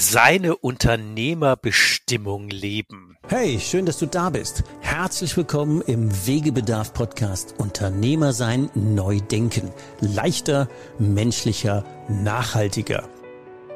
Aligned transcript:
seine 0.00 0.56
Unternehmerbestimmung 0.56 2.48
leben. 2.50 3.16
Hey, 3.26 3.58
schön, 3.58 3.84
dass 3.84 3.98
du 3.98 4.06
da 4.06 4.30
bist. 4.30 4.62
Herzlich 4.80 5.36
willkommen 5.36 5.82
im 5.82 6.08
Wegebedarf 6.24 6.92
Podcast 6.92 7.56
Unternehmer 7.58 8.32
sein, 8.32 8.70
neu 8.74 9.18
denken. 9.18 9.72
Leichter, 10.00 10.68
menschlicher, 11.00 11.84
nachhaltiger. 12.08 13.08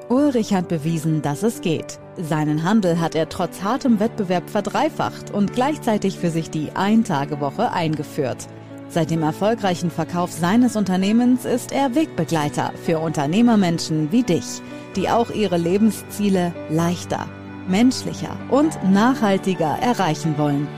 Ulrich 0.08 0.54
hat 0.54 0.69
bewiesen, 0.69 1.22
dass 1.22 1.43
es 1.43 1.61
geht. 1.61 1.98
Seinen 2.16 2.62
Handel 2.62 3.00
hat 3.00 3.16
er 3.16 3.29
trotz 3.29 3.62
hartem 3.62 3.98
Wettbewerb 3.98 4.48
verdreifacht 4.48 5.32
und 5.32 5.52
gleichzeitig 5.54 6.18
für 6.18 6.30
sich 6.30 6.50
die 6.50 6.70
Ein-Tage-Woche 6.70 7.73
eingeführt. 7.73 8.46
Seit 8.93 9.11
dem 9.11 9.22
erfolgreichen 9.22 9.90
Verkauf 9.90 10.30
seines 10.30 10.77
Unternehmens 10.77 11.45
ist 11.45 11.72
er 11.72 11.95
Wegbegleiter 11.95 12.72
für 12.84 12.98
Unternehmermenschen 12.98 14.12
wie 14.12 14.22
dich 14.22 14.62
die 14.96 15.09
auch 15.09 15.30
ihre 15.30 15.56
Lebensziele 15.56 16.52
leichter, 16.70 17.27
menschlicher 17.68 18.36
und 18.50 18.78
nachhaltiger 18.91 19.78
erreichen 19.80 20.36
wollen. 20.38 20.69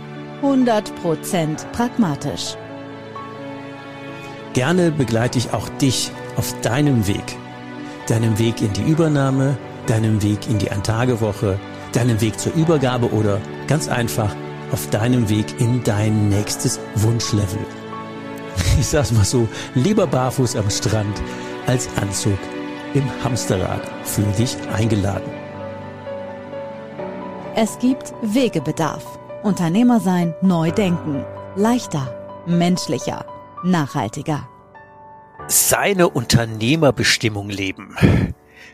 100% 0.42 1.66
pragmatisch. 1.72 2.56
Gerne 4.52 4.92
begleite 4.92 5.38
ich 5.38 5.52
auch 5.52 5.68
dich 5.80 6.12
auf 6.36 6.54
deinem 6.60 7.06
Weg. 7.06 7.36
Deinem 8.06 8.38
Weg 8.38 8.60
in 8.60 8.72
die 8.72 8.82
Übernahme, 8.82 9.56
deinem 9.86 10.22
Weg 10.22 10.48
in 10.48 10.58
die 10.58 10.70
Antagewoche, 10.70 11.58
deinem 11.92 12.20
Weg 12.20 12.38
zur 12.38 12.54
Übergabe 12.54 13.10
oder 13.12 13.40
ganz 13.66 13.88
einfach 13.88 14.34
auf 14.70 14.90
deinem 14.90 15.28
Weg 15.28 15.60
in 15.60 15.82
dein 15.82 16.28
nächstes 16.28 16.78
Wunschlevel. 16.96 17.64
Ich 18.78 18.86
sag's 18.88 19.12
mal 19.12 19.24
so, 19.24 19.48
lieber 19.74 20.06
barfuß 20.06 20.56
am 20.56 20.68
Strand 20.68 21.22
als 21.66 21.88
Anzug 22.00 22.38
im 22.94 23.04
Hamsterrad. 23.22 23.82
Fühl 24.04 24.30
dich 24.38 24.56
eingeladen. 24.72 25.30
Es 27.56 27.78
gibt 27.78 28.12
Wegebedarf. 28.22 29.18
Unternehmer 29.42 30.00
sein, 30.00 30.34
neu 30.42 30.70
denken. 30.70 31.24
Leichter, 31.54 32.42
menschlicher, 32.46 33.24
nachhaltiger. 33.62 34.48
Seine 35.46 36.08
Unternehmerbestimmung 36.08 37.50
leben. 37.50 37.96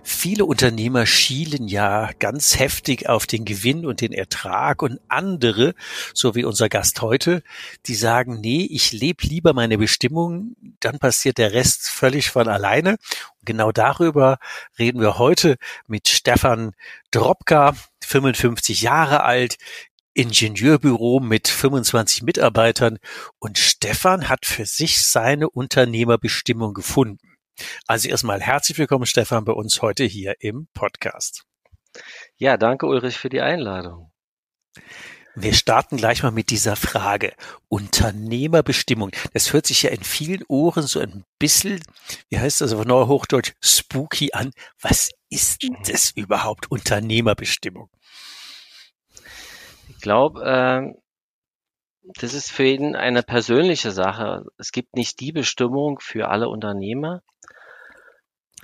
Viele 0.02 0.44
Unternehmer 0.44 1.06
schielen 1.06 1.68
ja 1.68 2.10
ganz 2.18 2.58
heftig 2.58 3.08
auf 3.08 3.26
den 3.26 3.44
Gewinn 3.44 3.84
und 3.84 4.00
den 4.00 4.12
Ertrag 4.12 4.82
und 4.82 4.98
andere, 5.08 5.74
so 6.14 6.34
wie 6.34 6.44
unser 6.44 6.68
Gast 6.68 7.02
heute, 7.02 7.42
die 7.86 7.94
sagen, 7.94 8.40
nee, 8.40 8.66
ich 8.70 8.92
lebe 8.92 9.26
lieber 9.26 9.52
meine 9.52 9.78
Bestimmung, 9.78 10.56
dann 10.80 10.98
passiert 10.98 11.38
der 11.38 11.52
Rest 11.52 11.88
völlig 11.88 12.30
von 12.30 12.48
alleine. 12.48 12.92
Und 13.38 13.46
genau 13.46 13.72
darüber 13.72 14.38
reden 14.78 15.00
wir 15.00 15.18
heute 15.18 15.56
mit 15.86 16.08
Stefan 16.08 16.72
Dropka, 17.10 17.74
55 18.02 18.82
Jahre 18.82 19.22
alt, 19.22 19.56
Ingenieurbüro 20.14 21.20
mit 21.20 21.46
25 21.46 22.22
Mitarbeitern 22.22 22.98
und 23.38 23.58
Stefan 23.58 24.28
hat 24.28 24.44
für 24.44 24.66
sich 24.66 25.06
seine 25.06 25.48
Unternehmerbestimmung 25.48 26.74
gefunden. 26.74 27.29
Also 27.86 28.08
erstmal 28.08 28.40
herzlich 28.40 28.78
willkommen, 28.78 29.06
Stefan, 29.06 29.44
bei 29.44 29.52
uns 29.52 29.82
heute 29.82 30.04
hier 30.04 30.36
im 30.40 30.68
Podcast. 30.74 31.44
Ja, 32.36 32.56
danke 32.56 32.86
Ulrich 32.86 33.18
für 33.18 33.28
die 33.28 33.40
Einladung. 33.40 34.12
Wir 35.36 35.54
starten 35.54 35.96
gleich 35.96 36.22
mal 36.22 36.32
mit 36.32 36.50
dieser 36.50 36.74
Frage. 36.74 37.32
Unternehmerbestimmung. 37.68 39.12
Das 39.32 39.52
hört 39.52 39.66
sich 39.66 39.82
ja 39.82 39.90
in 39.90 40.02
vielen 40.02 40.44
Ohren 40.48 40.82
so 40.82 40.98
ein 40.98 41.24
bisschen, 41.38 41.80
wie 42.28 42.38
heißt 42.38 42.60
das 42.60 42.72
auf 42.72 42.84
Neuhochdeutsch, 42.84 43.52
spooky 43.62 44.32
an. 44.32 44.50
Was 44.80 45.10
ist 45.28 45.62
denn 45.62 45.76
das 45.86 46.10
überhaupt, 46.10 46.70
Unternehmerbestimmung? 46.70 47.88
Ich 49.88 50.00
glaube, 50.00 50.44
äh, 50.44 51.00
das 52.18 52.34
ist 52.34 52.50
für 52.50 52.64
jeden 52.64 52.96
eine 52.96 53.22
persönliche 53.22 53.92
Sache. 53.92 54.46
Es 54.58 54.72
gibt 54.72 54.96
nicht 54.96 55.20
die 55.20 55.32
Bestimmung 55.32 56.00
für 56.00 56.28
alle 56.28 56.48
Unternehmer. 56.48 57.22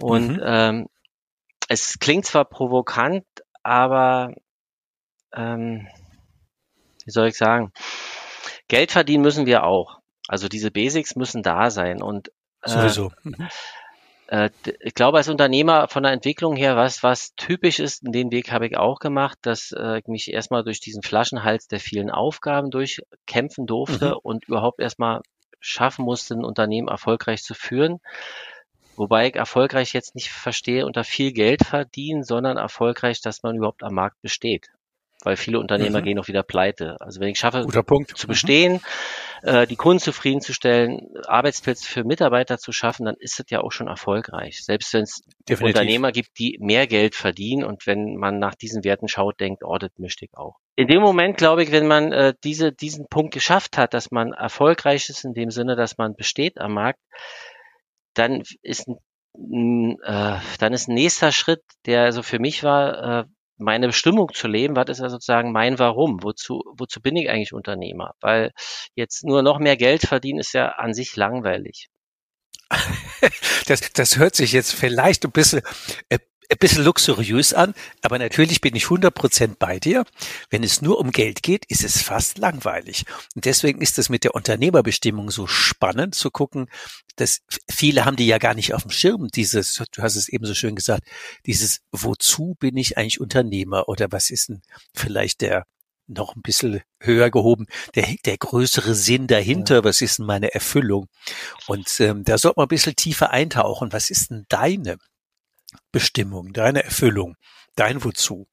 Und 0.00 0.36
mhm. 0.36 0.42
ähm, 0.44 0.86
es 1.68 1.98
klingt 1.98 2.26
zwar 2.26 2.44
provokant, 2.44 3.24
aber 3.62 4.34
ähm, 5.34 5.88
wie 7.04 7.10
soll 7.10 7.28
ich 7.28 7.36
sagen, 7.36 7.72
Geld 8.68 8.92
verdienen 8.92 9.22
müssen 9.22 9.46
wir 9.46 9.64
auch. 9.64 10.00
Also 10.28 10.48
diese 10.48 10.70
Basics 10.70 11.16
müssen 11.16 11.42
da 11.42 11.70
sein. 11.70 12.02
Und 12.02 12.28
äh, 12.62 12.70
sowieso. 12.70 13.12
Mhm. 13.22 13.48
Äh, 14.28 14.50
ich 14.80 14.94
glaube, 14.94 15.18
als 15.18 15.28
Unternehmer 15.28 15.88
von 15.88 16.02
der 16.02 16.12
Entwicklung 16.12 16.56
her, 16.56 16.76
was, 16.76 17.02
was 17.02 17.34
typisch 17.36 17.78
ist, 17.78 18.02
in 18.04 18.12
den 18.12 18.32
Weg 18.32 18.50
habe 18.50 18.66
ich 18.66 18.76
auch 18.76 18.98
gemacht, 18.98 19.38
dass 19.42 19.72
äh, 19.72 19.98
ich 19.98 20.06
mich 20.06 20.32
erstmal 20.32 20.64
durch 20.64 20.80
diesen 20.80 21.02
Flaschenhals 21.02 21.68
der 21.68 21.80
vielen 21.80 22.10
Aufgaben 22.10 22.70
durchkämpfen 22.70 23.66
durfte 23.66 24.10
mhm. 24.10 24.20
und 24.22 24.44
überhaupt 24.48 24.80
erstmal 24.80 25.20
schaffen 25.60 26.04
musste, 26.04 26.34
ein 26.34 26.44
Unternehmen 26.44 26.88
erfolgreich 26.88 27.42
zu 27.42 27.54
führen. 27.54 28.00
Wobei 28.98 29.28
ich 29.28 29.36
erfolgreich 29.36 29.92
jetzt 29.92 30.14
nicht 30.14 30.30
verstehe 30.30 30.86
unter 30.86 31.04
viel 31.04 31.32
Geld 31.32 31.64
verdienen, 31.64 32.24
sondern 32.24 32.56
erfolgreich, 32.56 33.20
dass 33.20 33.42
man 33.42 33.56
überhaupt 33.56 33.82
am 33.82 33.94
Markt 33.94 34.20
besteht. 34.22 34.68
Weil 35.22 35.36
viele 35.36 35.58
Unternehmer 35.58 36.00
mhm. 36.00 36.04
gehen 36.04 36.18
auch 36.18 36.28
wieder 36.28 36.42
pleite. 36.42 37.00
Also 37.00 37.20
wenn 37.20 37.28
ich 37.28 37.38
schaffe, 37.38 37.66
zu 38.14 38.26
bestehen, 38.26 38.82
mhm. 39.42 39.48
äh, 39.48 39.66
die 39.66 39.76
Kunden 39.76 39.98
zufriedenzustellen, 39.98 41.08
Arbeitsplätze 41.26 41.88
für 41.88 42.04
Mitarbeiter 42.04 42.58
zu 42.58 42.70
schaffen, 42.70 43.06
dann 43.06 43.16
ist 43.18 43.40
es 43.40 43.46
ja 43.48 43.60
auch 43.62 43.72
schon 43.72 43.88
erfolgreich. 43.88 44.62
Selbst 44.62 44.92
wenn 44.92 45.02
es 45.04 45.22
Unternehmer 45.60 46.12
gibt, 46.12 46.38
die 46.38 46.58
mehr 46.60 46.86
Geld 46.86 47.14
verdienen 47.14 47.64
und 47.64 47.86
wenn 47.86 48.16
man 48.16 48.38
nach 48.38 48.54
diesen 48.54 48.84
Werten 48.84 49.08
schaut, 49.08 49.40
denkt, 49.40 49.64
oh, 49.64 49.78
das 49.78 49.90
möchte 49.96 50.26
ich 50.26 50.36
auch. 50.36 50.58
In 50.76 50.86
dem 50.86 51.00
Moment, 51.00 51.38
glaube 51.38 51.62
ich, 51.62 51.72
wenn 51.72 51.86
man 51.86 52.12
äh, 52.12 52.34
diese, 52.44 52.70
diesen 52.70 53.08
Punkt 53.08 53.32
geschafft 53.32 53.78
hat, 53.78 53.94
dass 53.94 54.10
man 54.10 54.32
erfolgreich 54.34 55.08
ist 55.08 55.24
in 55.24 55.32
dem 55.32 55.50
Sinne, 55.50 55.74
dass 55.74 55.96
man 55.96 56.14
besteht 56.14 56.60
am 56.60 56.74
Markt, 56.74 57.00
dann 58.19 58.43
ist 58.62 58.88
ein, 58.88 59.99
äh, 60.03 60.38
dann 60.59 60.72
ist 60.72 60.88
ein 60.88 60.94
nächster 60.94 61.32
Schritt, 61.32 61.62
der 61.87 62.03
also 62.03 62.22
für 62.22 62.38
mich 62.38 62.62
war, 62.62 63.21
äh, 63.21 63.25
meine 63.59 63.87
Bestimmung 63.87 64.32
zu 64.34 64.49
leben, 64.49 64.77
was 64.77 64.88
ist 64.88 65.00
ja 65.00 65.09
sozusagen 65.09 65.53
mein 65.53 65.78
Warum? 65.78 66.22
Wozu, 66.22 66.62
wozu 66.77 67.00
bin 67.00 67.16
ich 67.16 67.31
eigentlich 67.31 67.53
Unternehmer? 67.53 68.15
Weil 68.21 68.53
jetzt 68.94 69.25
nur 69.25 69.43
noch 69.43 69.59
mehr 69.59 69.77
Geld 69.77 70.03
verdienen 70.03 70.41
ist 70.41 70.53
ja 70.53 70.69
an 70.72 70.94
sich 70.94 71.16
langweilig. 71.16 71.88
Das, 73.66 73.81
das 73.93 74.16
hört 74.16 74.37
sich 74.37 74.53
jetzt 74.53 74.72
vielleicht 74.72 75.25
ein 75.25 75.33
bisschen 75.33 75.62
äh, 76.09 76.21
ein 76.50 76.58
bisschen 76.58 76.84
luxuriös 76.84 77.52
an, 77.52 77.74
aber 78.02 78.18
natürlich 78.18 78.60
bin 78.60 78.74
ich 78.76 78.84
100% 78.84 79.56
bei 79.58 79.78
dir. 79.78 80.04
Wenn 80.50 80.62
es 80.62 80.82
nur 80.82 80.98
um 80.98 81.10
Geld 81.10 81.42
geht, 81.42 81.64
ist 81.66 81.84
es 81.84 82.02
fast 82.02 82.38
langweilig. 82.38 83.04
Und 83.34 83.44
deswegen 83.44 83.80
ist 83.80 83.98
es 83.98 84.08
mit 84.08 84.24
der 84.24 84.34
Unternehmerbestimmung 84.34 85.30
so 85.30 85.46
spannend 85.46 86.14
zu 86.14 86.30
gucken, 86.30 86.68
dass 87.16 87.40
viele 87.68 88.04
haben 88.04 88.16
die 88.16 88.26
ja 88.26 88.38
gar 88.38 88.54
nicht 88.54 88.74
auf 88.74 88.82
dem 88.82 88.90
Schirm, 88.90 89.28
dieses, 89.28 89.82
du 89.92 90.02
hast 90.02 90.16
es 90.16 90.28
eben 90.28 90.44
so 90.46 90.54
schön 90.54 90.76
gesagt, 90.76 91.04
dieses, 91.46 91.80
wozu 91.90 92.56
bin 92.58 92.76
ich 92.76 92.98
eigentlich 92.98 93.20
Unternehmer 93.20 93.88
oder 93.88 94.08
was 94.10 94.30
ist 94.30 94.48
denn 94.48 94.62
vielleicht 94.94 95.40
der, 95.40 95.66
noch 96.08 96.36
ein 96.36 96.42
bisschen 96.42 96.82
höher 97.00 97.30
gehoben, 97.30 97.66
der, 97.94 98.06
der 98.24 98.36
größere 98.36 98.94
Sinn 98.94 99.26
dahinter, 99.26 99.76
ja. 99.76 99.84
was 99.84 100.00
ist 100.00 100.18
denn 100.18 100.26
meine 100.26 100.54
Erfüllung? 100.54 101.08
Und 101.66 101.88
ähm, 102.00 102.24
da 102.24 102.38
sollte 102.38 102.60
man 102.60 102.66
ein 102.66 102.68
bisschen 102.68 102.96
tiefer 102.96 103.30
eintauchen. 103.30 103.92
Was 103.92 104.10
ist 104.10 104.30
denn 104.30 104.46
deine? 104.48 104.98
Bestimmung, 105.92 106.53
deine 106.53 106.84
Erfüllung, 106.84 107.37
dein 107.75 108.03
Wozu. 108.04 108.47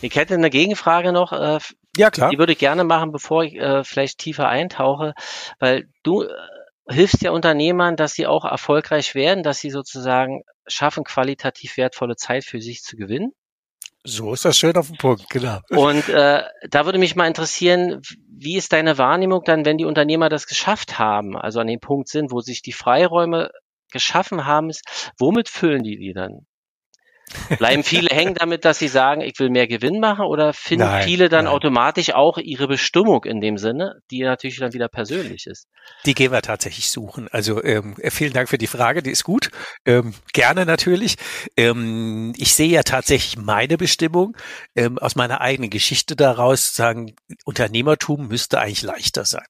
Ich 0.00 0.16
hätte 0.16 0.34
eine 0.34 0.50
Gegenfrage 0.50 1.12
noch. 1.12 1.32
Äh, 1.32 1.58
ja, 1.96 2.10
klar. 2.10 2.30
Die 2.30 2.38
würde 2.38 2.52
ich 2.52 2.58
gerne 2.58 2.84
machen, 2.84 3.12
bevor 3.12 3.44
ich 3.44 3.54
äh, 3.54 3.84
vielleicht 3.84 4.18
tiefer 4.18 4.48
eintauche, 4.48 5.14
weil 5.58 5.88
du 6.02 6.22
äh, 6.22 6.28
hilfst 6.88 7.22
ja 7.22 7.30
Unternehmern, 7.30 7.96
dass 7.96 8.14
sie 8.14 8.26
auch 8.26 8.44
erfolgreich 8.44 9.14
werden, 9.14 9.42
dass 9.42 9.60
sie 9.60 9.70
sozusagen 9.70 10.42
schaffen, 10.66 11.04
qualitativ 11.04 11.76
wertvolle 11.76 12.16
Zeit 12.16 12.44
für 12.44 12.60
sich 12.60 12.82
zu 12.82 12.96
gewinnen. 12.96 13.32
So 14.06 14.34
ist 14.34 14.44
das 14.44 14.58
schön 14.58 14.76
auf 14.76 14.88
den 14.88 14.98
Punkt, 14.98 15.30
genau. 15.30 15.60
Und 15.70 16.10
äh, 16.10 16.42
da 16.68 16.84
würde 16.84 16.98
mich 16.98 17.16
mal 17.16 17.26
interessieren, 17.26 18.02
wie 18.28 18.58
ist 18.58 18.74
deine 18.74 18.98
Wahrnehmung 18.98 19.42
dann, 19.46 19.64
wenn 19.64 19.78
die 19.78 19.86
Unternehmer 19.86 20.28
das 20.28 20.46
geschafft 20.46 20.98
haben, 20.98 21.38
also 21.38 21.60
an 21.60 21.66
dem 21.68 21.80
Punkt 21.80 22.08
sind, 22.10 22.30
wo 22.30 22.40
sich 22.40 22.60
die 22.60 22.72
Freiräume 22.72 23.50
geschaffen 23.94 24.44
haben, 24.44 24.68
ist, 24.68 25.12
womit 25.18 25.48
füllen 25.48 25.82
die 25.82 25.96
die 25.96 26.12
dann? 26.12 26.46
Bleiben 27.58 27.82
viele 27.82 28.08
hängen 28.14 28.34
damit, 28.34 28.64
dass 28.64 28.78
sie 28.78 28.88
sagen, 28.88 29.20
ich 29.20 29.38
will 29.38 29.48
mehr 29.48 29.66
Gewinn 29.66 29.98
machen 30.00 30.26
oder 30.26 30.52
finden 30.52 30.86
nein, 30.86 31.04
viele 31.04 31.28
dann 31.28 31.46
nein. 31.46 31.54
automatisch 31.54 32.12
auch 32.12 32.38
ihre 32.38 32.68
Bestimmung 32.68 33.24
in 33.24 33.40
dem 33.40 33.56
Sinne, 33.56 34.00
die 34.10 34.22
natürlich 34.22 34.58
dann 34.58 34.72
wieder 34.72 34.88
persönlich 34.88 35.46
ist? 35.46 35.66
Die 36.06 36.14
gehen 36.14 36.32
wir 36.32 36.42
tatsächlich 36.42 36.90
suchen. 36.90 37.28
Also 37.30 37.62
ähm, 37.62 37.96
vielen 38.10 38.32
Dank 38.32 38.48
für 38.48 38.58
die 38.58 38.66
Frage, 38.66 39.02
die 39.02 39.10
ist 39.10 39.24
gut. 39.24 39.50
Ähm, 39.86 40.14
gerne 40.32 40.66
natürlich. 40.66 41.16
Ähm, 41.56 42.34
ich 42.36 42.54
sehe 42.54 42.68
ja 42.68 42.82
tatsächlich 42.82 43.36
meine 43.36 43.78
Bestimmung 43.78 44.36
ähm, 44.76 44.98
aus 44.98 45.16
meiner 45.16 45.40
eigenen 45.40 45.70
Geschichte 45.70 46.16
daraus, 46.16 46.74
sagen, 46.74 47.14
Unternehmertum 47.44 48.28
müsste 48.28 48.60
eigentlich 48.60 48.82
leichter 48.82 49.24
sein. 49.24 49.46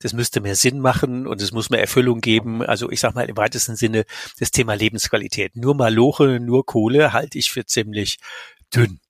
Das 0.00 0.12
müsste 0.12 0.40
mehr 0.40 0.56
Sinn 0.56 0.80
machen 0.80 1.26
und 1.26 1.40
es 1.40 1.52
muss 1.52 1.70
mehr 1.70 1.80
Erfüllung 1.80 2.20
geben. 2.20 2.62
Also 2.62 2.90
ich 2.90 3.00
sag 3.00 3.14
mal 3.14 3.28
im 3.28 3.36
weitesten 3.36 3.76
Sinne 3.76 4.04
das 4.38 4.50
Thema 4.50 4.74
Lebensqualität. 4.74 5.56
Nur 5.56 5.74
Maloche, 5.74 6.40
nur 6.40 6.66
Kohle 6.66 7.12
halte 7.12 7.38
ich 7.38 7.50
für 7.50 7.66
ziemlich 7.66 8.18
dünn. 8.74 9.00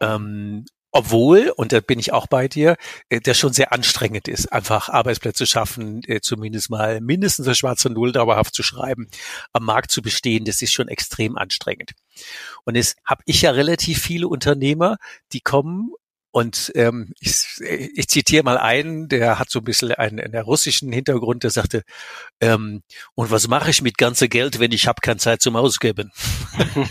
Ähm, 0.00 0.64
obwohl, 0.94 1.50
und 1.56 1.72
da 1.72 1.80
bin 1.80 1.98
ich 1.98 2.12
auch 2.12 2.26
bei 2.26 2.48
dir, 2.48 2.76
äh, 3.08 3.18
das 3.18 3.38
schon 3.38 3.54
sehr 3.54 3.72
anstrengend 3.72 4.28
ist, 4.28 4.52
einfach 4.52 4.90
Arbeitsplätze 4.90 5.46
schaffen, 5.46 6.02
äh, 6.06 6.20
zumindest 6.20 6.68
mal 6.68 7.00
mindestens 7.00 7.46
eine 7.46 7.54
schwarze 7.54 7.88
Null 7.88 8.12
dauerhaft 8.12 8.54
zu 8.54 8.62
schreiben, 8.62 9.08
am 9.54 9.64
Markt 9.64 9.90
zu 9.90 10.02
bestehen, 10.02 10.44
das 10.44 10.60
ist 10.60 10.72
schon 10.72 10.88
extrem 10.88 11.38
anstrengend. 11.38 11.92
Und 12.64 12.76
es 12.76 12.96
habe 13.06 13.22
ich 13.24 13.40
ja 13.40 13.52
relativ 13.52 14.02
viele 14.02 14.28
Unternehmer, 14.28 14.98
die 15.32 15.40
kommen 15.40 15.92
und 16.32 16.72
ähm, 16.74 17.12
ich, 17.20 17.44
ich 17.60 18.08
zitiere 18.08 18.42
mal 18.42 18.56
einen, 18.58 19.08
der 19.08 19.38
hat 19.38 19.50
so 19.50 19.60
ein 19.60 19.64
bisschen 19.64 19.92
einen, 19.92 20.18
einen 20.18 20.42
russischen 20.42 20.90
Hintergrund, 20.90 21.42
der 21.44 21.50
sagte, 21.50 21.82
ähm, 22.40 22.82
und 23.14 23.30
was 23.30 23.48
mache 23.48 23.70
ich 23.70 23.82
mit 23.82 23.98
ganze 23.98 24.28
Geld, 24.28 24.58
wenn 24.58 24.72
ich 24.72 24.86
habe 24.86 25.00
keine 25.02 25.18
Zeit 25.18 25.42
zum 25.42 25.56
Ausgeben? 25.56 26.10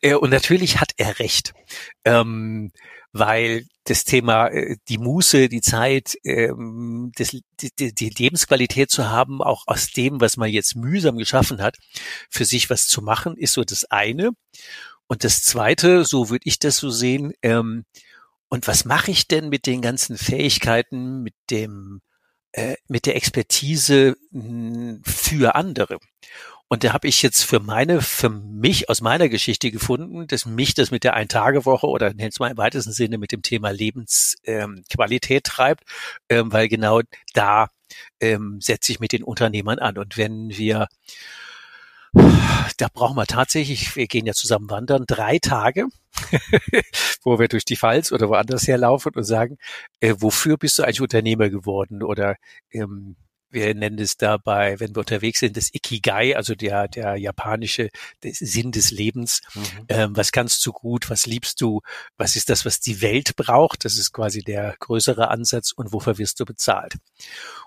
Äh, 0.00 0.14
und 0.14 0.30
natürlich 0.30 0.80
hat 0.80 0.92
er 0.96 1.18
recht, 1.18 1.52
ähm, 2.04 2.72
weil 3.12 3.64
das 3.84 4.04
Thema 4.04 4.48
äh, 4.48 4.76
die 4.88 4.98
Muße, 4.98 5.48
die 5.48 5.60
Zeit, 5.60 6.16
ähm, 6.24 7.12
das, 7.16 7.36
die, 7.60 7.94
die 7.94 8.10
Lebensqualität 8.10 8.90
zu 8.90 9.08
haben, 9.08 9.42
auch 9.42 9.64
aus 9.66 9.88
dem, 9.90 10.20
was 10.20 10.36
man 10.36 10.50
jetzt 10.50 10.74
mühsam 10.74 11.16
geschaffen 11.16 11.62
hat, 11.62 11.76
für 12.30 12.44
sich 12.44 12.70
was 12.70 12.86
zu 12.86 13.02
machen, 13.02 13.36
ist 13.36 13.52
so 13.52 13.62
das 13.64 13.84
eine. 13.84 14.30
Und 15.08 15.24
das 15.24 15.42
zweite, 15.42 16.04
so 16.04 16.30
würde 16.30 16.44
ich 16.46 16.58
das 16.58 16.76
so 16.76 16.90
sehen, 16.90 17.32
ähm, 17.42 17.84
und 18.48 18.66
was 18.66 18.84
mache 18.84 19.10
ich 19.10 19.28
denn 19.28 19.48
mit 19.48 19.66
den 19.66 19.82
ganzen 19.82 20.16
Fähigkeiten, 20.16 21.22
mit 21.22 21.34
dem, 21.50 22.00
äh, 22.52 22.76
mit 22.88 23.06
der 23.06 23.16
Expertise 23.16 24.16
mh, 24.30 24.42
hm, 24.42 25.02
für 25.04 25.54
andere? 25.54 25.98
Und 26.68 26.84
da 26.84 26.92
habe 26.92 27.08
ich 27.08 27.22
jetzt 27.22 27.44
für 27.44 27.60
meine, 27.60 28.02
für 28.02 28.28
mich 28.28 28.90
aus 28.90 29.00
meiner 29.00 29.30
Geschichte 29.30 29.70
gefunden, 29.70 30.26
dass 30.26 30.44
mich 30.44 30.74
das 30.74 30.90
mit 30.90 31.02
der 31.02 31.14
Ein-Tage-Woche 31.14 31.86
oder 31.86 32.12
nennt 32.12 32.34
es 32.34 32.40
mal 32.40 32.50
im 32.50 32.58
weitesten 32.58 32.92
Sinne 32.92 33.16
mit 33.16 33.32
dem 33.32 33.40
Thema 33.42 33.70
Lebensqualität 33.70 35.48
ähm, 35.48 35.50
treibt, 35.50 35.84
ähm, 36.28 36.52
weil 36.52 36.68
genau 36.68 37.00
da 37.32 37.68
ähm, 38.20 38.60
setze 38.60 38.92
ich 38.92 39.00
mit 39.00 39.12
den 39.12 39.22
Unternehmern 39.22 39.78
an. 39.78 39.96
Und 39.96 40.18
wenn 40.18 40.50
wir 40.50 40.88
da 42.12 42.88
brauchen 42.92 43.16
wir 43.16 43.26
tatsächlich, 43.26 43.94
wir 43.96 44.06
gehen 44.06 44.26
ja 44.26 44.32
zusammen 44.32 44.70
wandern, 44.70 45.04
drei 45.06 45.38
Tage, 45.38 45.86
wo 47.22 47.38
wir 47.38 47.48
durch 47.48 47.64
die 47.64 47.76
Pfalz 47.76 48.12
oder 48.12 48.28
woanders 48.28 48.66
herlaufen 48.66 49.12
und 49.14 49.24
sagen, 49.24 49.58
äh, 50.00 50.14
wofür 50.18 50.56
bist 50.56 50.78
du 50.78 50.82
eigentlich 50.82 51.00
Unternehmer 51.00 51.50
geworden? 51.50 52.02
Oder 52.02 52.36
ähm, 52.70 53.16
wir 53.50 53.74
nennen 53.74 53.98
es 53.98 54.16
dabei, 54.16 54.78
wenn 54.80 54.94
wir 54.94 55.00
unterwegs 55.00 55.40
sind, 55.40 55.56
das 55.56 55.72
Ikigai, 55.72 56.36
also 56.36 56.54
der, 56.54 56.88
der 56.88 57.16
japanische 57.16 57.88
Sinn 58.22 58.72
des 58.72 58.90
Lebens. 58.90 59.40
Mhm. 59.54 59.62
Ähm, 59.88 60.16
was 60.16 60.32
kannst 60.32 60.64
du 60.66 60.72
gut? 60.72 61.10
Was 61.10 61.26
liebst 61.26 61.60
du? 61.60 61.80
Was 62.16 62.36
ist 62.36 62.50
das, 62.50 62.64
was 62.64 62.80
die 62.80 63.00
Welt 63.00 63.36
braucht? 63.36 63.84
Das 63.84 63.96
ist 63.96 64.12
quasi 64.12 64.42
der 64.42 64.76
größere 64.78 65.28
Ansatz. 65.28 65.72
Und 65.72 65.92
wofür 65.92 66.18
wirst 66.18 66.40
du 66.40 66.44
bezahlt? 66.44 66.96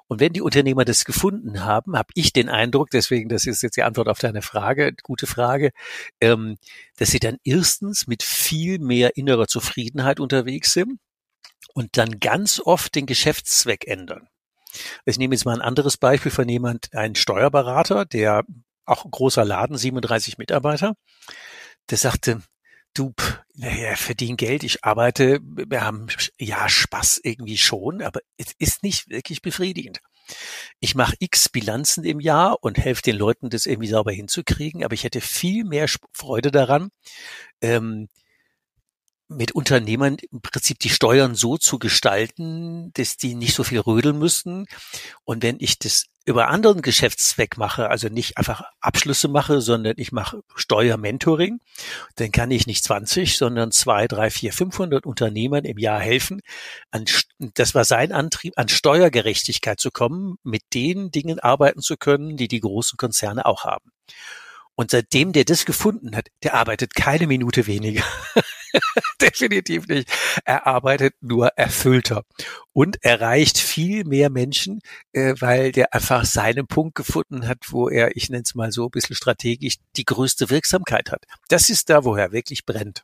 Und 0.08 0.20
wenn 0.20 0.34
die 0.34 0.42
Unternehmer 0.42 0.84
das 0.84 1.06
gefunden 1.06 1.64
haben, 1.64 1.98
habe 1.98 2.10
ich 2.16 2.34
den 2.34 2.50
Eindruck, 2.50 2.90
deswegen, 2.90 3.30
das 3.30 3.46
ist 3.46 3.64
jetzt 3.64 3.78
die 3.78 3.84
Antwort 3.84 4.10
auf 4.10 4.20
deine 4.20 4.42
Frage, 4.42 4.94
gute 5.04 5.26
Frage, 5.26 5.72
ähm, 6.20 6.58
dass 6.98 7.12
sie 7.12 7.20
dann 7.20 7.38
erstens 7.44 8.08
mit 8.08 8.22
viel 8.22 8.80
mehr 8.80 9.16
innerer 9.16 9.48
Zufriedenheit 9.48 10.20
unterwegs 10.20 10.74
sind 10.74 11.00
und 11.74 11.98
dann 11.98 12.20
ganz 12.20 12.60
oft 12.60 12.94
den 12.96 13.06
Geschäftszweck 13.06 13.88
ändern. 13.88 14.28
Ich 15.06 15.18
nehme 15.18 15.36
jetzt 15.36 15.46
mal 15.46 15.56
ein 15.56 15.62
anderes 15.62 15.98
Beispiel 15.98 16.32
von 16.32 16.48
jemand, 16.48 16.94
ein 16.94 17.16
Steuerberater, 17.16 18.06
der 18.06 18.44
auch 18.86 19.10
großer 19.10 19.46
Laden, 19.46 19.78
37 19.78 20.38
Mitarbeiter, 20.38 20.96
der 21.90 21.98
sagte, 21.98 22.42
du, 22.94 23.14
naja, 23.56 23.96
verdiene 23.96 24.36
Geld, 24.36 24.64
ich 24.64 24.84
arbeite, 24.84 25.40
wir 25.42 25.84
haben 25.84 26.08
ja 26.38 26.68
Spaß 26.68 27.22
irgendwie 27.24 27.58
schon, 27.58 28.02
aber 28.02 28.20
es 28.38 28.54
ist 28.58 28.84
nicht 28.84 29.10
wirklich 29.10 29.42
befriedigend. 29.42 30.00
Ich 30.80 30.96
mache 30.96 31.16
x 31.20 31.50
Bilanzen 31.50 32.04
im 32.04 32.20
Jahr 32.20 32.58
und 32.62 32.78
helfe 32.78 33.02
den 33.02 33.18
Leuten, 33.18 33.50
das 33.50 33.66
irgendwie 33.66 33.90
sauber 33.90 34.12
hinzukriegen, 34.12 34.84
aber 34.84 34.94
ich 34.94 35.04
hätte 35.04 35.22
viel 35.22 35.64
mehr 35.64 35.88
Freude 36.14 36.52
daran, 36.52 36.90
ähm, 37.62 38.08
mit 39.32 39.54
Unternehmern 39.54 40.18
im 40.32 40.42
Prinzip 40.42 40.80
die 40.80 40.90
Steuern 40.90 41.36
so 41.36 41.58
zu 41.58 41.80
gestalten, 41.80 42.92
dass 42.94 43.18
die 43.18 43.36
nicht 43.36 43.56
so 43.56 43.64
viel 43.64 43.80
rödeln 43.80 44.20
müssten. 44.20 44.66
Und 45.24 45.44
wenn 45.44 45.58
ich 45.60 45.80
das 45.80 46.06
über 46.26 46.50
anderen 46.50 46.82
Geschäftszweck 46.82 47.58
mache, 47.58 47.90
also 47.90 48.08
nicht 48.08 48.38
einfach 48.38 48.62
Abschlüsse 48.80 49.28
mache, 49.28 49.60
sondern 49.62 49.96
ich 49.98 50.12
mache 50.12 50.42
Steuermentoring, 50.56 51.60
dann 52.16 52.32
kann 52.32 52.52
ich 52.52 52.68
nicht 52.68 52.84
20, 52.84 53.38
sondern 53.38 53.72
zwei, 53.72 54.08
drei, 54.08 54.30
vier, 54.30 54.54
500 54.54 55.06
Unternehmern 55.06 55.66
im 55.66 55.80
Jahr 55.80 56.00
helfen. 56.00 56.42
An, 56.92 57.06
das 57.40 57.74
war 57.74 57.86
sein 57.86 58.12
Antrieb, 58.12 58.54
an 58.58 58.68
Steuergerechtigkeit 58.68 59.80
zu 59.80 59.90
kommen, 59.90 60.38
mit 60.44 60.62
den 60.74 61.10
Dingen 61.10 61.40
arbeiten 61.40 61.82
zu 61.82 61.98
können, 61.98 62.38
die 62.38 62.48
die 62.48 62.60
großen 62.60 62.98
Konzerne 62.98 63.46
auch 63.46 63.64
haben. 63.64 63.92
Und 64.76 64.92
seitdem 64.92 65.32
der 65.32 65.46
das 65.46 65.66
gefunden 65.66 66.16
hat, 66.16 66.28
der 66.44 66.54
arbeitet 66.54 66.94
keine 66.94 67.28
Minute 67.28 67.66
weniger. 67.66 68.04
Definitiv 69.22 69.88
nicht. 69.88 70.10
Er 70.46 70.68
arbeitet 70.68 71.16
nur 71.22 71.48
erfüllter 71.58 72.24
und 72.74 73.04
erreicht 73.04 73.58
viel 73.58 74.04
mehr 74.06 74.30
Menschen, 74.30 74.82
äh, 75.14 75.36
weil 75.40 75.72
der 75.72 75.94
einfach 75.94 76.26
seinen 76.26 76.68
Punkt 76.68 76.96
gefunden 76.96 77.48
hat, 77.48 77.60
wo 77.70 77.90
er, 77.90 78.16
ich 78.16 78.30
nenne 78.30 78.44
es 78.44 78.56
mal 78.56 78.72
so 78.72 78.86
ein 78.86 78.92
bisschen 78.92 79.16
strategisch, 79.16 79.76
die 79.96 80.06
größte 80.06 80.50
Wirksamkeit 80.50 81.12
hat. 81.12 81.26
Das 81.50 81.70
ist 81.70 81.90
da, 81.90 82.04
wo 82.04 82.16
er 82.16 82.32
wirklich 82.32 82.66
brennt. 82.66 83.04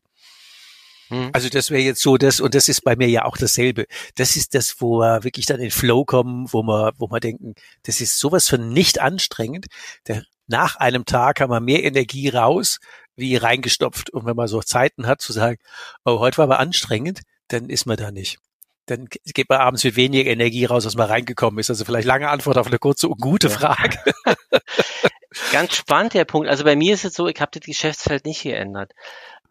Hm. 1.10 1.30
Also 1.34 1.50
das 1.50 1.72
wäre 1.72 1.82
jetzt 1.82 2.02
so 2.02 2.18
das, 2.18 2.40
und 2.40 2.54
das 2.54 2.68
ist 2.70 2.82
bei 2.82 2.96
mir 2.96 3.08
ja 3.08 3.26
auch 3.26 3.38
dasselbe. 3.38 3.86
Das 4.16 4.36
ist 4.36 4.54
das, 4.54 4.82
wo 4.82 5.00
wir 5.00 5.24
wirklich 5.24 5.46
dann 5.46 5.60
in 5.60 5.72
Flow 5.72 6.06
kommen, 6.06 6.48
wo 6.52 6.64
wir, 6.64 6.94
wo 6.98 7.08
wir 7.08 7.20
denken, 7.20 7.56
das 7.84 8.02
ist 8.02 8.20
sowas 8.20 8.48
von 8.48 8.70
nicht 8.70 9.00
anstrengend. 9.00 9.68
Der, 10.08 10.24
nach 10.48 10.76
einem 10.78 11.06
Tag 11.06 11.42
haben 11.42 11.52
wir 11.52 11.60
mehr 11.60 11.84
Energie 11.84 12.30
raus, 12.30 12.80
wie 13.18 13.36
reingestopft. 13.36 14.10
Und 14.12 14.26
wenn 14.26 14.36
man 14.36 14.48
so 14.48 14.62
Zeiten 14.62 15.08
hat 15.08 15.22
zu 15.22 15.34
sagen, 15.34 15.58
oh, 16.06 16.20
heute 16.20 16.38
war 16.38 16.46
aber 16.46 16.60
anstrengend, 16.60 17.22
dann 17.50 17.70
ist 17.70 17.86
man 17.86 17.98
da 17.98 18.12
nicht. 18.12 18.38
Dann 18.86 19.08
geht 19.10 19.50
man 19.50 19.60
abends 19.60 19.84
mit 19.84 19.98
weniger 19.98 20.30
Energie 20.30 20.64
raus, 20.64 20.86
als 20.86 20.96
man 20.96 21.10
reingekommen 21.10 21.60
ist. 21.60 21.70
Also 21.70 21.84
vielleicht 21.84 22.08
lange 22.08 22.30
Antwort 22.30 22.58
auf 22.58 22.68
eine 22.68 22.80
kurze 22.80 23.10
und 23.10 23.20
gute 23.20 23.50
Frage. 23.50 23.98
Ganz 25.52 25.76
spannend 25.76 26.14
der 26.14 26.24
Punkt. 26.24 26.48
Also 26.48 26.64
bei 26.64 26.78
mir 26.78 26.94
ist 26.94 27.04
es 27.04 27.14
so, 27.14 27.28
ich 27.28 27.42
habe 27.42 27.52
das 27.54 27.66
Geschäftsfeld 27.66 28.26
nicht 28.26 28.44
geändert, 28.44 28.94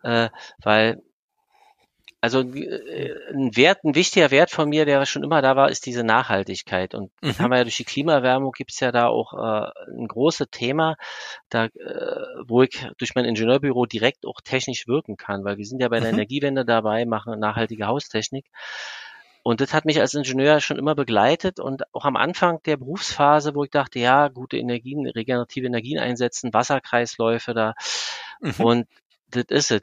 äh, 0.02 0.30
weil 0.62 1.02
also 2.26 2.40
äh, 2.40 3.14
ein 3.33 3.56
Wert, 3.56 3.85
ein 3.85 3.95
wichtiger 3.95 4.33
Wert 4.33 4.50
von 4.50 4.68
mir, 4.68 4.85
der 4.85 5.06
schon 5.06 5.23
immer 5.23 5.42
da 5.42 5.54
war, 5.54 5.71
ist 5.71 5.87
diese 5.87 6.02
Nachhaltigkeit. 6.02 6.92
Und 6.92 7.12
mhm. 7.23 7.38
haben 7.38 7.50
wir 7.52 7.59
ja 7.59 7.62
durch 7.62 7.76
die 7.76 7.85
Klimaerwärmung 7.85 8.50
gibt's 8.50 8.80
ja 8.80 8.90
da 8.90 9.06
auch 9.06 9.33
äh, 9.33 9.71
ein 9.97 10.09
großes 10.09 10.49
Thema, 10.50 10.97
da, 11.50 11.66
äh, 11.66 11.71
wo 12.45 12.64
ich 12.64 12.85
durch 12.99 13.14
mein 13.14 13.26
Ingenieurbüro 13.26 13.87
direkt 13.87 14.26
auch 14.26 14.40
technisch 14.42 14.88
wirken 14.88 15.16
kann, 15.16 15.45
weil 15.45 15.56
wir 15.56 15.64
sind 15.64 15.80
ja 15.80 15.88
bei 15.88 16.00
der 16.00 16.09
mhm. 16.09 16.18
Energiewende 16.18 16.64
dabei, 16.64 17.04
machen 17.04 17.38
nachhaltige 17.38 17.87
Haustechnik. 17.87 18.47
Und 19.45 19.61
das 19.61 19.73
hat 19.73 19.85
mich 19.85 20.00
als 20.00 20.14
Ingenieur 20.14 20.59
schon 20.59 20.78
immer 20.78 20.97
begleitet 20.97 21.61
und 21.61 21.85
auch 21.95 22.06
am 22.06 22.16
Anfang 22.16 22.61
der 22.64 22.76
Berufsphase, 22.76 23.54
wo 23.54 23.62
ich 23.62 23.71
dachte, 23.71 24.00
ja, 24.00 24.26
gute 24.26 24.56
Energien, 24.56 25.06
regenerative 25.06 25.66
Energien 25.66 26.00
einsetzen, 26.00 26.52
Wasserkreisläufe 26.52 27.54
da. 27.54 27.75
Mhm. 28.40 28.64
Und 28.64 28.88
das 29.30 29.45
ist 29.49 29.71
es. 29.71 29.80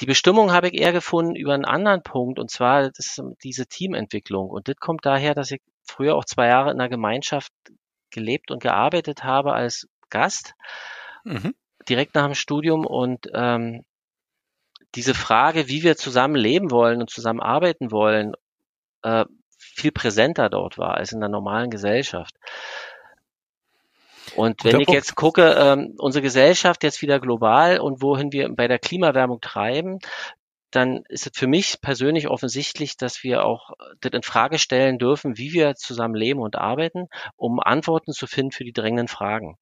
Die 0.00 0.06
Bestimmung 0.06 0.52
habe 0.52 0.68
ich 0.68 0.80
eher 0.80 0.92
gefunden 0.92 1.36
über 1.36 1.52
einen 1.52 1.66
anderen 1.66 2.02
Punkt, 2.02 2.38
und 2.38 2.50
zwar 2.50 2.90
das 2.90 3.20
diese 3.42 3.66
Teamentwicklung. 3.66 4.48
Und 4.48 4.68
das 4.68 4.76
kommt 4.76 5.04
daher, 5.04 5.34
dass 5.34 5.50
ich 5.50 5.60
früher 5.84 6.16
auch 6.16 6.24
zwei 6.24 6.48
Jahre 6.48 6.70
in 6.70 6.80
einer 6.80 6.88
Gemeinschaft 6.88 7.52
gelebt 8.10 8.50
und 8.50 8.62
gearbeitet 8.62 9.24
habe 9.24 9.52
als 9.52 9.88
Gast, 10.08 10.54
mhm. 11.24 11.54
direkt 11.88 12.14
nach 12.14 12.24
dem 12.24 12.34
Studium. 12.34 12.86
Und 12.86 13.28
ähm, 13.34 13.84
diese 14.94 15.14
Frage, 15.14 15.68
wie 15.68 15.82
wir 15.82 15.96
zusammen 15.96 16.34
leben 16.34 16.70
wollen 16.70 17.00
und 17.00 17.10
zusammen 17.10 17.40
arbeiten 17.40 17.90
wollen, 17.90 18.34
äh, 19.02 19.26
viel 19.58 19.92
präsenter 19.92 20.48
dort 20.48 20.78
war 20.78 20.94
als 20.94 21.12
in 21.12 21.20
der 21.20 21.28
normalen 21.28 21.70
Gesellschaft. 21.70 22.34
Und 24.36 24.64
wenn 24.64 24.80
ich 24.80 24.88
jetzt 24.88 25.14
gucke, 25.16 25.54
ähm, 25.58 25.94
unsere 25.98 26.22
Gesellschaft 26.22 26.82
jetzt 26.82 27.02
wieder 27.02 27.20
global 27.20 27.80
und 27.80 28.02
wohin 28.02 28.32
wir 28.32 28.48
bei 28.54 28.68
der 28.68 28.78
Klimaerwärmung 28.78 29.40
treiben, 29.40 29.98
dann 30.70 31.02
ist 31.08 31.26
es 31.26 31.32
für 31.34 31.48
mich 31.48 31.80
persönlich 31.80 32.28
offensichtlich, 32.28 32.96
dass 32.96 33.24
wir 33.24 33.44
auch 33.44 33.70
das 34.00 34.12
in 34.12 34.22
Frage 34.22 34.58
stellen 34.58 34.98
dürfen, 34.98 35.36
wie 35.36 35.52
wir 35.52 35.74
zusammen 35.74 36.14
leben 36.14 36.40
und 36.40 36.56
arbeiten, 36.56 37.08
um 37.36 37.60
Antworten 37.60 38.12
zu 38.12 38.26
finden 38.26 38.52
für 38.52 38.64
die 38.64 38.72
drängenden 38.72 39.08
Fragen. 39.08 39.58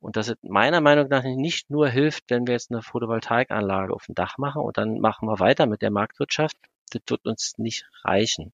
Und 0.00 0.16
dass 0.16 0.28
es 0.28 0.36
meiner 0.42 0.80
Meinung 0.80 1.08
nach 1.08 1.22
nicht 1.24 1.70
nur 1.70 1.88
hilft, 1.88 2.24
wenn 2.28 2.46
wir 2.46 2.52
jetzt 2.52 2.70
eine 2.70 2.82
Photovoltaikanlage 2.82 3.94
auf 3.94 4.06
dem 4.06 4.14
Dach 4.14 4.36
machen 4.36 4.62
und 4.62 4.76
dann 4.76 5.00
machen 5.00 5.28
wir 5.28 5.40
weiter 5.40 5.66
mit 5.66 5.80
der 5.82 5.90
Marktwirtschaft. 5.90 6.56
Das 6.90 7.02
wird 7.06 7.24
uns 7.24 7.54
nicht 7.56 7.86
reichen. 8.04 8.52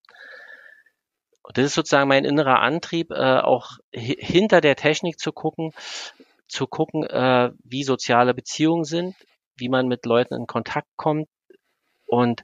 Und 1.47 1.57
das 1.57 1.67
ist 1.67 1.75
sozusagen 1.75 2.09
mein 2.09 2.25
innerer 2.25 2.61
Antrieb, 2.61 3.13
äh, 3.13 3.39
auch 3.39 3.79
hinter 3.93 4.61
der 4.61 4.75
Technik 4.75 5.21
zu 5.21 5.31
gucken, 5.33 5.73
zu 6.49 6.67
gucken, 6.67 7.05
äh, 7.05 7.53
wie 7.63 7.85
soziale 7.85 8.35
Beziehungen 8.35 8.85
sind, 8.85 9.15
wie 9.57 9.69
man 9.69 9.87
mit 9.87 10.07
Leuten 10.07 10.35
in 10.35 10.49
Kontakt 10.49 10.89
kommt 10.97 11.29
und 12.05 12.43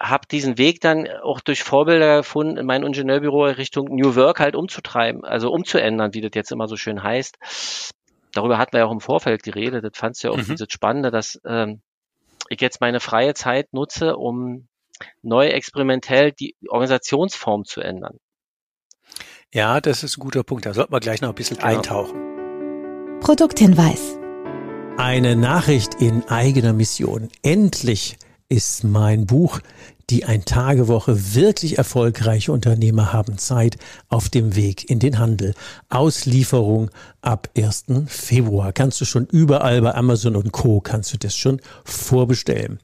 habe 0.00 0.26
diesen 0.30 0.56
Weg 0.56 0.80
dann 0.80 1.08
auch 1.22 1.40
durch 1.40 1.62
Vorbilder 1.64 2.18
gefunden, 2.18 2.56
in 2.56 2.66
mein 2.66 2.82
Ingenieurbüro 2.82 3.44
Richtung 3.44 3.94
New 3.94 4.14
Work 4.14 4.40
halt 4.40 4.54
umzutreiben, 4.54 5.24
also 5.24 5.50
umzuändern, 5.50 6.14
wie 6.14 6.20
das 6.22 6.30
jetzt 6.34 6.52
immer 6.52 6.68
so 6.68 6.76
schön 6.76 7.02
heißt. 7.02 7.36
Darüber 8.32 8.58
hatten 8.58 8.72
wir 8.72 8.80
ja 8.80 8.86
auch 8.86 8.92
im 8.92 9.00
Vorfeld 9.00 9.42
geredet. 9.42 9.84
Das 9.84 9.98
fandst 9.98 10.22
du 10.22 10.28
ja 10.28 10.32
auch 10.32 10.38
mhm. 10.38 10.46
dieses 10.46 10.72
Spannende, 10.72 11.10
dass 11.10 11.40
ähm, 11.44 11.82
ich 12.48 12.60
jetzt 12.60 12.80
meine 12.80 13.00
freie 13.00 13.34
Zeit 13.34 13.72
nutze, 13.72 14.16
um 14.16 14.68
neu 15.22 15.48
experimentell 15.48 16.32
die 16.32 16.56
Organisationsform 16.68 17.64
zu 17.64 17.80
ändern. 17.80 18.18
Ja, 19.52 19.80
das 19.80 20.02
ist 20.02 20.18
ein 20.18 20.20
guter 20.20 20.42
Punkt. 20.44 20.66
Da 20.66 20.74
sollten 20.74 20.92
wir 20.92 21.00
gleich 21.00 21.22
noch 21.22 21.30
ein 21.30 21.34
bisschen 21.34 21.56
genau. 21.56 21.68
eintauchen. 21.68 23.20
Produkthinweis. 23.20 24.18
Eine 24.98 25.36
Nachricht 25.36 25.94
in 26.00 26.28
eigener 26.28 26.72
Mission. 26.72 27.28
Endlich 27.42 28.18
ist 28.48 28.84
mein 28.84 29.26
Buch 29.26 29.60
Die 30.10 30.24
Ein-Tage-Woche 30.24 31.34
wirklich 31.34 31.76
erfolgreiche 31.76 32.50
Unternehmer 32.50 33.12
haben 33.12 33.36
Zeit 33.36 33.76
auf 34.08 34.30
dem 34.30 34.56
Weg 34.56 34.88
in 34.88 35.00
den 35.00 35.18
Handel. 35.18 35.54
Auslieferung 35.90 36.90
ab 37.20 37.50
1. 37.54 37.84
Februar. 38.06 38.72
Kannst 38.72 38.98
du 39.02 39.04
schon 39.04 39.26
überall 39.26 39.82
bei 39.82 39.94
Amazon 39.94 40.34
und 40.34 40.50
Co. 40.50 40.80
kannst 40.80 41.12
du 41.12 41.18
das 41.18 41.36
schon 41.36 41.60
vorbestellen. 41.84 42.78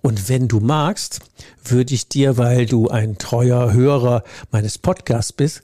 Und 0.00 0.30
wenn 0.30 0.48
du 0.48 0.60
magst, 0.60 1.20
würde 1.62 1.92
ich 1.92 2.08
dir, 2.08 2.38
weil 2.38 2.64
du 2.64 2.88
ein 2.88 3.18
treuer 3.18 3.74
Hörer 3.74 4.22
meines 4.50 4.78
Podcasts 4.78 5.34
bist, 5.34 5.60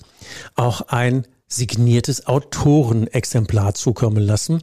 auch 0.57 0.83
ein 0.89 1.27
signiertes 1.47 2.27
Autorenexemplar 2.27 3.73
zukommen 3.73 4.23
lassen 4.23 4.63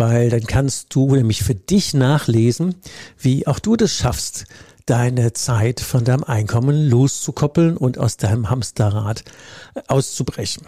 weil 0.00 0.30
dann 0.30 0.46
kannst 0.46 0.94
du 0.94 1.14
nämlich 1.14 1.42
für 1.42 1.54
dich 1.54 1.92
nachlesen, 1.92 2.74
wie 3.18 3.46
auch 3.46 3.58
du 3.58 3.76
das 3.76 3.92
schaffst, 3.92 4.46
deine 4.90 5.32
Zeit 5.32 5.78
von 5.78 6.04
deinem 6.04 6.24
Einkommen 6.24 6.88
loszukoppeln 6.88 7.76
und 7.76 7.98
aus 7.98 8.16
deinem 8.16 8.50
Hamsterrad 8.50 9.22
auszubrechen. 9.86 10.66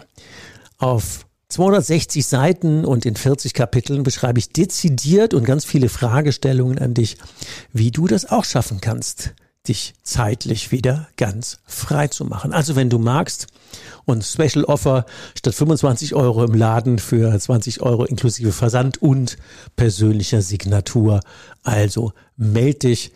Auf 0.77 1.25
260 1.49 2.25
Seiten 2.25 2.85
und 2.85 3.05
in 3.05 3.17
40 3.17 3.53
Kapiteln 3.53 4.03
beschreibe 4.03 4.39
ich 4.39 4.49
dezidiert 4.49 5.33
und 5.33 5.43
ganz 5.43 5.65
viele 5.65 5.89
Fragestellungen 5.89 6.79
an 6.79 6.93
dich, 6.93 7.17
wie 7.73 7.91
du 7.91 8.07
das 8.07 8.31
auch 8.31 8.45
schaffen 8.45 8.79
kannst, 8.79 9.33
dich 9.67 9.93
zeitlich 10.03 10.71
wieder 10.71 11.09
ganz 11.17 11.59
frei 11.65 12.07
zu 12.07 12.23
machen. 12.23 12.53
Also 12.53 12.77
wenn 12.77 12.89
du 12.89 12.99
magst 12.99 13.47
und 14.05 14.23
Special 14.23 14.63
Offer 14.63 15.05
statt 15.37 15.53
25 15.53 16.15
Euro 16.15 16.45
im 16.45 16.53
Laden 16.53 16.97
für 16.97 17.37
20 17.37 17.81
Euro 17.81 18.05
inklusive 18.05 18.53
Versand 18.53 19.01
und 19.01 19.37
persönlicher 19.75 20.41
Signatur. 20.41 21.19
Also 21.61 22.13
meld 22.37 22.83
dich. 22.83 23.11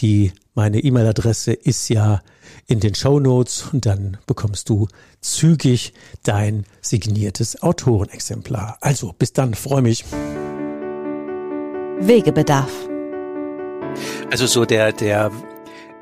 Die, 0.00 0.32
meine 0.54 0.80
E-Mail-Adresse 0.80 1.52
ist 1.52 1.88
ja 1.88 2.20
in 2.66 2.80
den 2.80 2.94
Show 2.94 3.18
Notes 3.18 3.66
und 3.72 3.86
dann 3.86 4.18
bekommst 4.26 4.68
du 4.68 4.88
zügig 5.20 5.92
dein 6.22 6.64
signiertes 6.80 7.62
Autorenexemplar. 7.62 8.78
Also 8.80 9.14
bis 9.18 9.32
dann, 9.32 9.54
freue 9.54 9.82
mich. 9.82 10.04
Wegebedarf. 12.00 12.70
Also 14.30 14.46
so 14.46 14.64
der, 14.64 14.92
der 14.92 15.32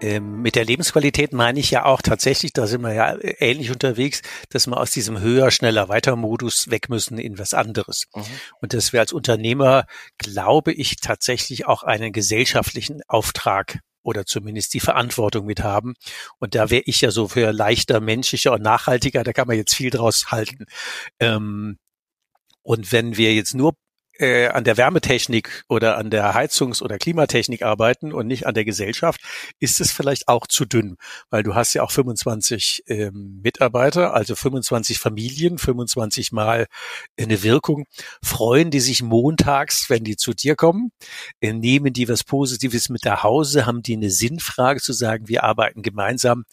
ähm, 0.00 0.42
mit 0.42 0.54
der 0.54 0.64
Lebensqualität 0.64 1.32
meine 1.32 1.58
ich 1.58 1.70
ja 1.70 1.84
auch 1.84 2.02
tatsächlich, 2.02 2.52
da 2.52 2.66
sind 2.66 2.82
wir 2.82 2.92
ja 2.92 3.16
ähnlich 3.38 3.70
unterwegs, 3.70 4.22
dass 4.50 4.66
wir 4.66 4.76
aus 4.76 4.90
diesem 4.90 5.20
höher, 5.20 5.50
schneller, 5.50 5.88
weiter 5.88 6.16
Modus 6.16 6.70
weg 6.70 6.88
müssen 6.88 7.18
in 7.18 7.38
was 7.38 7.54
anderes. 7.54 8.06
Mhm. 8.14 8.24
Und 8.60 8.74
dass 8.74 8.92
wir 8.92 9.00
als 9.00 9.12
Unternehmer, 9.12 9.86
glaube 10.18 10.72
ich, 10.72 10.96
tatsächlich 10.96 11.66
auch 11.66 11.82
einen 11.82 12.12
gesellschaftlichen 12.12 13.00
Auftrag 13.08 13.80
oder 14.02 14.24
zumindest 14.24 14.74
die 14.74 14.80
Verantwortung 14.80 15.46
mit 15.46 15.62
haben. 15.62 15.94
Und 16.38 16.54
da 16.54 16.70
wäre 16.70 16.82
ich 16.86 17.00
ja 17.00 17.10
so 17.10 17.28
für 17.28 17.52
leichter, 17.52 18.00
menschlicher 18.00 18.52
und 18.52 18.62
nachhaltiger, 18.62 19.24
da 19.24 19.32
kann 19.32 19.48
man 19.48 19.56
jetzt 19.56 19.74
viel 19.74 19.90
draus 19.90 20.30
halten. 20.30 20.66
Ähm, 21.18 21.78
und 22.62 22.92
wenn 22.92 23.16
wir 23.16 23.34
jetzt 23.34 23.54
nur 23.54 23.74
äh, 24.18 24.48
an 24.48 24.64
der 24.64 24.76
Wärmetechnik 24.76 25.64
oder 25.68 25.98
an 25.98 26.10
der 26.10 26.34
Heizungs- 26.34 26.82
oder 26.82 26.98
Klimatechnik 26.98 27.62
arbeiten 27.62 28.12
und 28.12 28.26
nicht 28.26 28.46
an 28.46 28.54
der 28.54 28.64
Gesellschaft, 28.64 29.20
ist 29.60 29.80
es 29.80 29.90
vielleicht 29.90 30.28
auch 30.28 30.46
zu 30.46 30.64
dünn, 30.64 30.96
weil 31.30 31.42
du 31.42 31.54
hast 31.54 31.74
ja 31.74 31.82
auch 31.82 31.90
25 31.90 32.84
ähm, 32.86 33.40
Mitarbeiter, 33.42 34.14
also 34.14 34.34
25 34.34 34.98
Familien, 34.98 35.58
25 35.58 36.32
Mal 36.32 36.66
eine 37.18 37.42
Wirkung. 37.42 37.84
Freuen 38.22 38.70
die 38.70 38.80
sich 38.80 39.02
montags, 39.02 39.88
wenn 39.88 40.04
die 40.04 40.16
zu 40.16 40.32
dir 40.32 40.56
kommen? 40.56 40.90
Äh, 41.40 41.52
nehmen 41.52 41.92
die 41.92 42.08
was 42.08 42.24
Positives 42.24 42.88
mit 42.88 43.04
nach 43.04 43.22
Hause? 43.22 43.66
Haben 43.66 43.82
die 43.82 43.94
eine 43.94 44.10
Sinnfrage 44.10 44.80
zu 44.80 44.92
sagen, 44.92 45.28
wir 45.28 45.44
arbeiten 45.44 45.82
gemeinsam? 45.82 46.44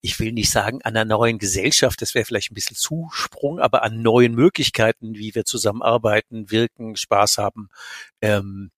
Ich 0.00 0.18
will 0.20 0.32
nicht 0.32 0.50
sagen 0.50 0.80
an 0.82 0.96
einer 0.96 1.04
neuen 1.04 1.38
Gesellschaft, 1.38 2.02
das 2.02 2.14
wäre 2.14 2.24
vielleicht 2.24 2.50
ein 2.50 2.54
bisschen 2.54 2.76
Zusprung, 2.76 3.58
aber 3.60 3.82
an 3.82 4.02
neuen 4.02 4.34
Möglichkeiten, 4.34 5.14
wie 5.14 5.34
wir 5.34 5.44
zusammenarbeiten, 5.44 6.50
wirken, 6.50 6.96
Spaß 7.04 7.38
haben 7.38 7.68
ähm, 8.20 8.70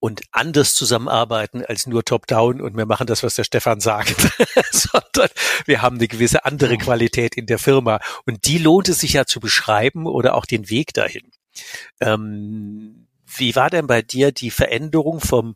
und 0.00 0.22
anders 0.32 0.74
zusammenarbeiten 0.74 1.64
als 1.64 1.86
nur 1.86 2.04
top-down 2.04 2.60
und 2.60 2.76
wir 2.76 2.86
machen 2.86 3.06
das, 3.06 3.22
was 3.22 3.36
der 3.36 3.44
Stefan 3.44 3.80
sagt, 3.80 4.16
sondern 4.72 5.30
wir 5.64 5.80
haben 5.80 5.96
eine 5.96 6.08
gewisse 6.08 6.44
andere 6.44 6.76
Qualität 6.76 7.36
in 7.36 7.46
der 7.46 7.58
Firma 7.58 8.00
und 8.26 8.46
die 8.46 8.58
lohnt 8.58 8.88
es 8.88 9.00
sich 9.00 9.12
ja 9.12 9.26
zu 9.26 9.38
beschreiben 9.38 10.06
oder 10.06 10.34
auch 10.34 10.44
den 10.44 10.68
Weg 10.70 10.92
dahin. 10.92 11.30
Ähm, 12.00 13.06
wie 13.36 13.54
war 13.54 13.70
denn 13.70 13.86
bei 13.86 14.02
dir 14.02 14.32
die 14.32 14.50
Veränderung 14.50 15.20
vom 15.20 15.54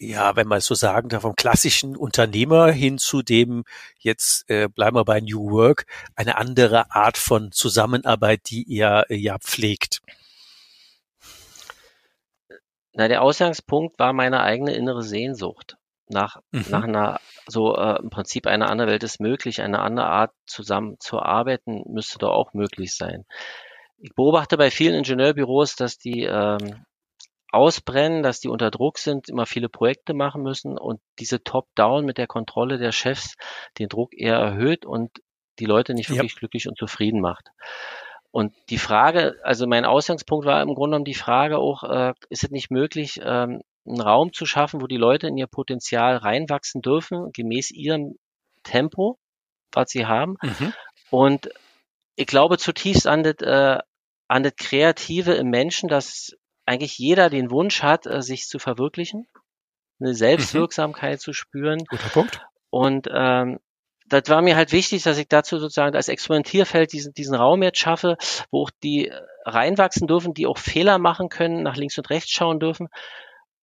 ja, 0.00 0.36
wenn 0.36 0.46
man 0.46 0.58
es 0.58 0.66
so 0.66 0.74
sagen 0.74 1.08
darf, 1.08 1.22
vom 1.22 1.34
klassischen 1.34 1.96
Unternehmer 1.96 2.70
hin 2.70 2.98
zu 2.98 3.22
dem, 3.22 3.64
jetzt 3.98 4.48
äh, 4.48 4.68
bleiben 4.68 4.96
wir 4.96 5.04
bei 5.04 5.20
New 5.20 5.50
Work, 5.50 5.86
eine 6.14 6.36
andere 6.36 6.92
Art 6.92 7.18
von 7.18 7.50
Zusammenarbeit, 7.52 8.42
die 8.48 8.62
ihr 8.62 9.06
ja 9.08 9.38
pflegt? 9.38 10.00
Na, 12.92 13.08
der 13.08 13.22
Ausgangspunkt 13.22 13.98
war 13.98 14.12
meine 14.12 14.40
eigene 14.40 14.74
innere 14.74 15.02
Sehnsucht 15.02 15.76
nach, 16.10 16.40
mhm. 16.50 16.64
nach 16.70 16.84
einer, 16.84 17.20
so 17.46 17.76
äh, 17.76 17.98
im 18.00 18.10
Prinzip 18.10 18.46
eine 18.46 18.68
andere 18.68 18.88
Welt 18.88 19.02
ist 19.02 19.20
möglich, 19.20 19.60
eine 19.60 19.80
andere 19.80 20.06
Art 20.06 20.32
zusammen 20.46 20.96
zu 21.00 21.20
arbeiten, 21.20 21.82
müsste 21.86 22.18
doch 22.18 22.32
auch 22.32 22.54
möglich 22.54 22.96
sein. 22.96 23.24
Ich 23.98 24.14
beobachte 24.14 24.56
bei 24.56 24.70
vielen 24.70 24.94
Ingenieurbüros, 24.94 25.76
dass 25.76 25.98
die 25.98 26.22
ähm, 26.22 26.84
ausbrennen, 27.50 28.22
dass 28.22 28.40
die 28.40 28.48
unter 28.48 28.70
Druck 28.70 28.98
sind, 28.98 29.28
immer 29.28 29.46
viele 29.46 29.68
Projekte 29.68 30.14
machen 30.14 30.42
müssen 30.42 30.78
und 30.78 31.00
diese 31.18 31.42
Top-Down 31.42 32.04
mit 32.04 32.18
der 32.18 32.26
Kontrolle 32.26 32.78
der 32.78 32.92
Chefs 32.92 33.34
den 33.78 33.88
Druck 33.88 34.14
eher 34.14 34.36
erhöht 34.36 34.84
und 34.84 35.10
die 35.58 35.64
Leute 35.64 35.94
nicht 35.94 36.10
wirklich 36.10 36.34
ja. 36.34 36.38
glücklich 36.38 36.68
und 36.68 36.78
zufrieden 36.78 37.20
macht. 37.20 37.48
Und 38.30 38.54
die 38.68 38.78
Frage, 38.78 39.36
also 39.42 39.66
mein 39.66 39.84
Ausgangspunkt 39.84 40.46
war 40.46 40.62
im 40.62 40.74
Grunde 40.74 40.94
genommen 40.94 41.04
die 41.04 41.14
Frage 41.14 41.58
auch, 41.58 41.82
äh, 41.82 42.12
ist 42.28 42.44
es 42.44 42.50
nicht 42.50 42.70
möglich, 42.70 43.20
ähm, 43.22 43.62
einen 43.86 44.00
Raum 44.00 44.32
zu 44.32 44.44
schaffen, 44.44 44.82
wo 44.82 44.86
die 44.86 44.98
Leute 44.98 45.28
in 45.28 45.36
ihr 45.38 45.46
Potenzial 45.46 46.16
reinwachsen 46.16 46.82
dürfen, 46.82 47.32
gemäß 47.32 47.70
ihrem 47.70 48.16
Tempo, 48.62 49.18
was 49.72 49.90
sie 49.90 50.06
haben. 50.06 50.36
Mhm. 50.42 50.74
Und 51.10 51.48
ich 52.16 52.26
glaube 52.26 52.58
zutiefst 52.58 53.06
an 53.06 53.22
das, 53.22 53.36
äh, 53.40 53.78
an 54.28 54.42
das 54.42 54.56
Kreative 54.56 55.32
im 55.34 55.48
Menschen, 55.48 55.88
dass 55.88 56.32
eigentlich 56.66 56.98
jeder 56.98 57.30
den 57.30 57.50
Wunsch 57.50 57.82
hat, 57.82 58.06
äh, 58.06 58.20
sich 58.20 58.46
zu 58.46 58.58
verwirklichen, 58.58 59.26
eine 60.00 60.14
Selbstwirksamkeit 60.14 61.18
mhm. 61.18 61.20
zu 61.20 61.32
spüren. 61.32 61.84
Guter 61.88 62.10
Punkt. 62.10 62.46
Und 62.70 63.08
ähm, 63.10 63.58
das 64.08 64.28
war 64.28 64.42
mir 64.42 64.56
halt 64.56 64.72
wichtig, 64.72 65.02
dass 65.02 65.18
ich 65.18 65.28
dazu 65.28 65.58
sozusagen 65.58 65.96
als 65.96 66.08
Experimentierfeld 66.08 66.92
diesen, 66.92 67.14
diesen 67.14 67.34
Raum 67.34 67.62
jetzt 67.62 67.78
schaffe, 67.78 68.16
wo 68.50 68.62
auch 68.62 68.70
die 68.82 69.12
reinwachsen 69.44 70.06
dürfen, 70.06 70.34
die 70.34 70.46
auch 70.46 70.58
Fehler 70.58 70.98
machen 70.98 71.28
können, 71.28 71.62
nach 71.62 71.76
links 71.76 71.98
und 71.98 72.10
rechts 72.10 72.30
schauen 72.30 72.60
dürfen 72.60 72.88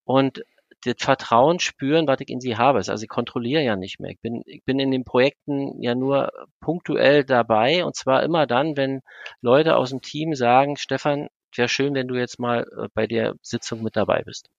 und 0.03 0.43
das 0.83 0.95
Vertrauen 0.99 1.59
spüren, 1.59 2.07
was 2.07 2.19
ich 2.19 2.29
in 2.29 2.39
sie 2.39 2.57
habe. 2.57 2.77
Also 2.77 3.01
ich 3.01 3.09
kontrolliere 3.09 3.63
ja 3.63 3.75
nicht 3.75 3.99
mehr. 3.99 4.11
Ich 4.11 4.19
bin, 4.19 4.43
ich 4.45 4.63
bin 4.63 4.79
in 4.79 4.91
den 4.91 5.03
Projekten 5.03 5.81
ja 5.81 5.95
nur 5.95 6.31
punktuell 6.59 7.23
dabei 7.23 7.83
und 7.83 7.95
zwar 7.95 8.23
immer 8.23 8.45
dann, 8.45 8.77
wenn 8.77 9.01
Leute 9.41 9.75
aus 9.77 9.89
dem 9.89 10.01
Team 10.01 10.35
sagen, 10.35 10.77
Stefan, 10.77 11.29
wäre 11.55 11.69
schön, 11.69 11.95
wenn 11.95 12.07
du 12.07 12.15
jetzt 12.15 12.39
mal 12.39 12.67
äh, 12.77 12.87
bei 12.93 13.07
der 13.07 13.35
Sitzung 13.41 13.81
mit 13.81 13.95
dabei 13.95 14.23
bist. 14.23 14.49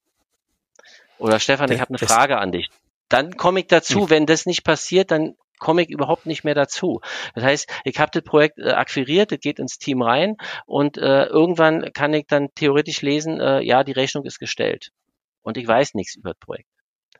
Oder 1.18 1.38
Stefan, 1.38 1.70
ich 1.70 1.80
habe 1.80 1.90
eine 1.90 1.98
Frage 1.98 2.38
an 2.38 2.52
dich. 2.52 2.68
Dann 3.08 3.36
komme 3.36 3.60
ich 3.60 3.66
dazu, 3.68 4.02
hm. 4.02 4.10
wenn 4.10 4.26
das 4.26 4.46
nicht 4.46 4.64
passiert, 4.64 5.10
dann 5.10 5.36
komme 5.58 5.82
ich 5.82 5.90
überhaupt 5.90 6.26
nicht 6.26 6.44
mehr 6.44 6.54
dazu. 6.54 7.00
Das 7.34 7.44
heißt, 7.44 7.70
ich 7.84 7.98
habe 7.98 8.10
das 8.12 8.22
Projekt 8.22 8.58
äh, 8.58 8.70
akquiriert, 8.70 9.32
das 9.32 9.40
geht 9.40 9.58
ins 9.58 9.78
Team 9.78 10.02
rein 10.02 10.36
und 10.66 10.98
äh, 10.98 11.26
irgendwann 11.26 11.92
kann 11.92 12.12
ich 12.14 12.26
dann 12.26 12.48
theoretisch 12.54 13.02
lesen, 13.02 13.40
äh, 13.40 13.60
ja, 13.60 13.84
die 13.84 13.92
Rechnung 13.92 14.25
ist 14.25 14.38
gestellt. 14.38 14.90
Und 15.42 15.56
ich 15.56 15.66
weiß 15.66 15.94
nichts 15.94 16.16
über 16.16 16.30
das 16.30 16.38
Projekt. 16.38 16.68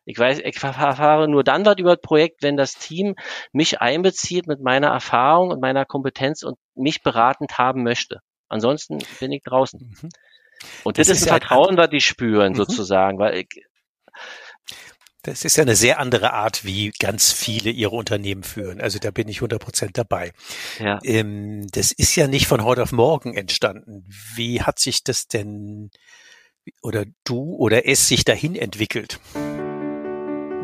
Ich 0.05 0.19
weiß, 0.19 0.38
ich 0.38 0.62
erfahre 0.62 1.28
nur 1.28 1.43
dann 1.43 1.66
was 1.66 1.78
über 1.78 1.97
das 1.97 2.00
Projekt, 2.00 2.43
wenn 2.43 2.57
das 2.57 2.75
Team 2.75 3.16
mich 3.52 3.81
einbezieht 3.81 4.47
mit 4.47 4.61
meiner 4.61 4.88
Erfahrung 4.88 5.50
und 5.50 5.61
meiner 5.61 5.85
Kompetenz 5.85 6.45
und 6.45 6.59
mich 6.75 7.02
beratend 7.02 7.59
haben 7.59 7.83
möchte. 7.83 8.21
Ansonsten 8.49 8.99
bin 9.19 9.33
ich 9.33 9.43
draußen. 9.43 9.81
Mhm. 9.81 10.09
Und 10.85 10.99
das, 10.99 11.09
das 11.09 11.19
ist 11.19 11.25
ein 11.25 11.40
Vertrauen, 11.40 11.76
was 11.76 11.90
die 11.90 12.00
spüren, 12.00 12.52
mhm. 12.52 12.57
sozusagen, 12.57 13.19
weil 13.19 13.38
ich, 13.38 13.64
das 15.26 15.45
ist 15.45 15.56
ja 15.56 15.62
eine 15.62 15.75
sehr 15.75 15.99
andere 15.99 16.33
Art, 16.33 16.64
wie 16.64 16.92
ganz 17.00 17.33
viele 17.33 17.71
ihre 17.71 17.97
Unternehmen 17.97 18.45
führen. 18.45 18.80
Also 18.80 19.00
da 19.00 19.11
bin 19.11 19.26
ich 19.28 19.38
100 19.38 19.61
Prozent 19.61 19.99
dabei. 19.99 20.33
Ja. 20.78 21.00
Ähm, 21.02 21.66
das 21.73 21.90
ist 21.90 22.14
ja 22.14 22.28
nicht 22.28 22.47
von 22.47 22.62
heute 22.62 22.85
auf 22.85 22.92
morgen 22.92 23.35
entstanden. 23.35 24.04
Wie 24.37 24.62
hat 24.62 24.78
sich 24.78 25.02
das 25.02 25.26
denn 25.26 25.90
oder 26.80 27.04
du 27.25 27.56
oder 27.56 27.88
es 27.88 28.06
sich 28.06 28.25
dahin 28.25 28.54
entwickelt? 28.54 29.18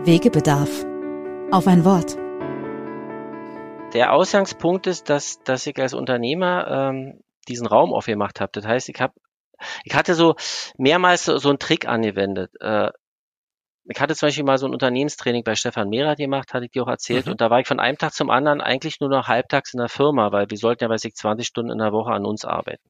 Wegebedarf. 0.05 0.71
Auf 1.51 1.67
ein 1.67 1.85
Wort. 1.85 2.17
Der 3.95 4.13
Ausgangspunkt 4.13 4.87
ist, 4.87 5.11
dass, 5.11 5.43
dass 5.43 5.67
ich 5.67 5.79
als 5.79 5.93
Unternehmer 5.93 6.91
ähm, 6.93 7.21
diesen 7.49 7.67
Raum 7.67 7.93
aufgemacht 7.93 8.41
habe. 8.41 8.53
Das 8.55 8.65
heißt, 8.65 8.89
ich 8.89 9.01
habe 9.01 9.15
ich 9.85 9.95
hatte 9.95 10.15
so 10.15 10.37
mehrmals 10.77 11.25
so, 11.25 11.39
so 11.39 11.49
einen 11.49 11.59
Trick 11.59 11.87
angewendet. 11.87 12.53
Äh, 12.61 12.91
ich 13.85 14.01
hatte 14.01 14.15
zum 14.15 14.29
Beispiel 14.29 14.45
mal 14.45 14.59
so 14.59 14.67
ein 14.67 14.73
Unternehmenstraining 14.73 15.43
bei 15.43 15.55
Stefan 15.55 15.89
Mehrath 15.89 16.19
gemacht, 16.19 16.55
hatte 16.55 16.67
ich 16.67 16.71
dir 16.71 16.85
auch 16.85 16.89
erzählt. 16.89 17.27
Mhm. 17.27 17.33
Und 17.33 17.41
da 17.41 17.51
war 17.51 17.61
ich 17.61 17.67
von 17.67 17.81
einem 17.81 17.99
Tag 17.99 18.15
zum 18.15 18.31
anderen 18.31 18.61
eigentlich 18.61 19.01
nur 19.01 19.11
noch 19.11 19.29
halbtags 19.29 19.75
in 19.75 19.79
der 19.79 19.89
Firma, 19.89 20.31
weil 20.31 20.49
wir 20.51 20.59
sollten 20.59 20.85
ja, 20.85 20.91
weiß 20.91 21.05
ich, 21.05 21.15
20 21.15 21.47
Stunden 21.47 21.73
in 21.73 21.79
der 21.79 21.93
Woche 21.93 22.13
an 22.13 22.25
uns 22.25 22.45
arbeiten. 22.45 22.83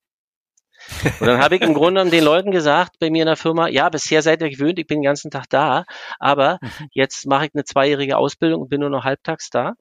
Und 1.20 1.26
dann 1.26 1.40
habe 1.40 1.56
ich 1.56 1.62
im 1.62 1.74
Grunde 1.74 2.04
den 2.10 2.24
Leuten 2.24 2.50
gesagt, 2.50 2.98
bei 2.98 3.08
mir 3.08 3.22
in 3.22 3.26
der 3.26 3.36
Firma, 3.36 3.68
ja, 3.68 3.88
bisher 3.88 4.20
seid 4.20 4.42
ihr 4.42 4.50
gewöhnt, 4.50 4.78
ich 4.78 4.86
bin 4.86 4.98
den 4.98 5.04
ganzen 5.04 5.30
Tag 5.30 5.44
da, 5.48 5.84
aber 6.18 6.58
mhm. 6.60 6.88
jetzt 6.92 7.26
mache 7.26 7.46
ich 7.46 7.54
eine 7.54 7.64
zweijährige 7.64 8.16
Ausbildung 8.16 8.62
und 8.62 8.68
bin 8.68 8.80
nur 8.80 8.90
noch 8.90 9.04
halbtags 9.04 9.48
da. 9.48 9.74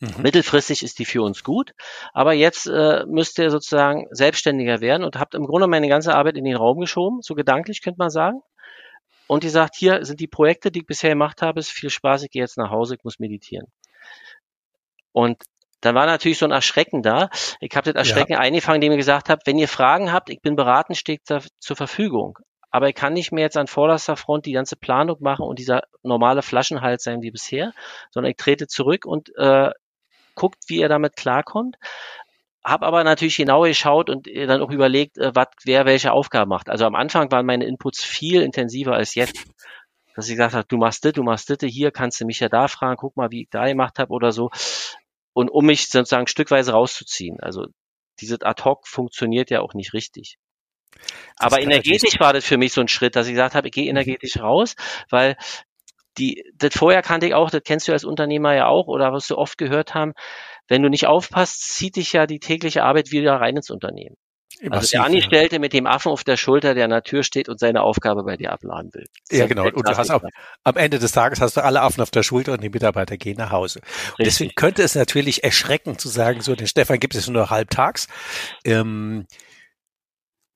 Mhm. 0.00 0.22
Mittelfristig 0.22 0.82
ist 0.82 0.98
die 0.98 1.04
für 1.04 1.22
uns 1.22 1.44
gut, 1.44 1.72
aber 2.14 2.32
jetzt 2.32 2.66
äh, 2.66 3.04
müsst 3.06 3.38
ihr 3.38 3.50
sozusagen 3.50 4.06
selbstständiger 4.10 4.80
werden 4.80 5.04
und 5.04 5.18
habt 5.18 5.34
im 5.34 5.46
Grunde 5.46 5.66
meine 5.66 5.88
ganze 5.88 6.14
Arbeit 6.14 6.36
in 6.38 6.44
den 6.44 6.56
Raum 6.56 6.80
geschoben, 6.80 7.20
so 7.20 7.34
gedanklich 7.34 7.82
könnte 7.82 7.98
man 7.98 8.10
sagen 8.10 8.40
und 9.26 9.44
die 9.44 9.48
sagt, 9.48 9.76
hier 9.76 10.04
sind 10.04 10.20
die 10.20 10.26
Projekte, 10.26 10.70
die 10.70 10.80
ich 10.80 10.86
bisher 10.86 11.10
gemacht 11.10 11.42
habe, 11.42 11.60
ist 11.60 11.70
viel 11.70 11.90
Spaß, 11.90 12.24
ich 12.24 12.30
gehe 12.30 12.42
jetzt 12.42 12.58
nach 12.58 12.70
Hause, 12.70 12.96
ich 12.96 13.04
muss 13.04 13.18
meditieren. 13.18 13.66
Und 15.12 15.42
dann 15.80 15.94
war 15.94 16.06
natürlich 16.06 16.38
so 16.38 16.46
ein 16.46 16.50
Erschrecken 16.50 17.02
da. 17.02 17.28
Ich 17.60 17.76
habe 17.76 17.92
das 17.92 18.08
Erschrecken 18.08 18.32
ja. 18.32 18.38
eingefangen, 18.38 18.76
indem 18.76 18.92
ich 18.92 18.98
gesagt 18.98 19.28
habe, 19.28 19.42
wenn 19.44 19.58
ihr 19.58 19.68
Fragen 19.68 20.12
habt, 20.12 20.30
ich 20.30 20.40
bin 20.40 20.56
beraten, 20.56 20.94
steht 20.94 21.22
da 21.26 21.40
zur 21.58 21.76
Verfügung. 21.76 22.38
Aber 22.70 22.88
ich 22.88 22.94
kann 22.94 23.12
nicht 23.12 23.30
mehr 23.30 23.44
jetzt 23.44 23.56
an 23.56 23.66
vorderster 23.66 24.16
Front 24.16 24.46
die 24.46 24.52
ganze 24.52 24.76
Planung 24.76 25.18
machen 25.20 25.44
und 25.44 25.58
dieser 25.58 25.82
normale 26.02 26.42
Flaschenhals 26.42 27.04
sein 27.04 27.22
wie 27.22 27.30
bisher, 27.30 27.72
sondern 28.10 28.30
ich 28.30 28.36
trete 28.36 28.66
zurück 28.66 29.04
und 29.04 29.30
äh, 29.36 29.70
guckt, 30.34 30.64
wie 30.66 30.80
ihr 30.80 30.88
damit 30.88 31.16
klarkommt 31.16 31.76
habe 32.64 32.86
aber 32.86 33.04
natürlich 33.04 33.36
genau 33.36 33.62
geschaut 33.62 34.08
und 34.08 34.26
äh, 34.26 34.46
dann 34.46 34.62
auch 34.62 34.70
überlegt, 34.70 35.18
äh, 35.18 35.34
was 35.34 35.48
wer 35.64 35.84
welche 35.84 36.12
Aufgabe 36.12 36.48
macht. 36.48 36.68
Also 36.68 36.86
am 36.86 36.94
Anfang 36.94 37.30
waren 37.30 37.46
meine 37.46 37.66
Inputs 37.66 38.02
viel 38.02 38.42
intensiver 38.42 38.94
als 38.94 39.14
jetzt. 39.14 39.44
Dass 40.16 40.28
ich 40.28 40.36
gesagt 40.36 40.54
habe, 40.54 40.66
du 40.68 40.76
machst 40.76 41.04
das, 41.04 41.12
du 41.12 41.24
machst 41.24 41.50
das, 41.50 41.58
hier 41.62 41.90
kannst 41.90 42.20
du 42.20 42.24
mich 42.24 42.38
ja 42.38 42.48
da 42.48 42.68
fragen, 42.68 42.96
guck 42.96 43.16
mal, 43.16 43.32
wie 43.32 43.42
ich 43.42 43.48
da 43.50 43.66
gemacht 43.66 43.98
habe 43.98 44.12
oder 44.12 44.30
so. 44.30 44.50
Und 45.32 45.48
um 45.48 45.66
mich 45.66 45.88
sozusagen 45.88 46.28
stückweise 46.28 46.70
rauszuziehen. 46.70 47.40
Also 47.40 47.66
dieses 48.20 48.40
Ad-Hoc 48.42 48.86
funktioniert 48.86 49.50
ja 49.50 49.60
auch 49.60 49.74
nicht 49.74 49.92
richtig. 49.92 50.36
Das 50.92 51.52
aber 51.52 51.60
energetisch 51.60 52.20
war 52.20 52.32
das 52.32 52.44
für 52.44 52.56
mich 52.56 52.72
so 52.72 52.80
ein 52.80 52.86
Schritt, 52.86 53.16
dass 53.16 53.26
ich 53.26 53.32
gesagt 53.32 53.56
habe, 53.56 53.66
ich 53.66 53.74
gehe 53.74 53.84
mhm. 53.84 53.90
energetisch 53.96 54.38
raus, 54.38 54.76
weil 55.10 55.36
die, 56.18 56.44
das 56.56 56.74
vorher 56.74 57.02
kannte 57.02 57.26
ich 57.26 57.34
auch, 57.34 57.50
das 57.50 57.62
kennst 57.64 57.88
du 57.88 57.92
als 57.92 58.04
Unternehmer 58.04 58.54
ja 58.54 58.66
auch 58.66 58.86
oder 58.86 59.12
was 59.12 59.26
du 59.26 59.36
oft 59.36 59.58
gehört 59.58 59.94
haben, 59.94 60.12
wenn 60.68 60.82
du 60.82 60.88
nicht 60.88 61.06
aufpasst, 61.06 61.74
zieht 61.74 61.96
dich 61.96 62.12
ja 62.12 62.26
die 62.26 62.38
tägliche 62.38 62.84
Arbeit 62.84 63.10
wieder 63.10 63.34
rein 63.34 63.56
ins 63.56 63.70
Unternehmen. 63.70 64.16
Also 64.70 64.88
der 64.92 65.04
Angestellte 65.04 65.58
mit 65.58 65.72
dem 65.72 65.86
Affen 65.86 66.10
auf 66.10 66.24
der 66.24 66.36
Schulter, 66.36 66.74
der 66.74 66.84
an 66.84 66.90
der 66.90 67.02
Tür 67.02 67.22
steht 67.22 67.48
und 67.48 67.58
seine 67.58 67.82
Aufgabe 67.82 68.22
bei 68.22 68.36
dir 68.36 68.52
abladen 68.52 68.90
will. 68.94 69.06
Ja, 69.30 69.46
genau. 69.46 69.64
Und 69.64 69.88
du 69.88 69.96
hast 69.96 70.10
auch, 70.10 70.22
am 70.62 70.76
Ende 70.76 70.98
des 70.98 71.12
Tages 71.12 71.40
hast 71.40 71.56
du 71.56 71.64
alle 71.64 71.82
Affen 71.82 72.00
auf 72.00 72.10
der 72.10 72.22
Schulter 72.22 72.52
und 72.52 72.62
die 72.62 72.70
Mitarbeiter 72.70 73.16
gehen 73.16 73.36
nach 73.36 73.50
Hause. 73.50 73.80
Und 74.16 74.24
deswegen 74.26 74.54
könnte 74.54 74.82
es 74.82 74.94
natürlich 74.94 75.44
erschrecken 75.44 75.98
zu 75.98 76.08
sagen, 76.08 76.40
so, 76.40 76.54
den 76.54 76.66
Stefan 76.66 77.00
gibt 77.00 77.14
es 77.14 77.28
nur 77.28 77.50
halbtags. 77.50 78.06
Ähm, 78.64 79.26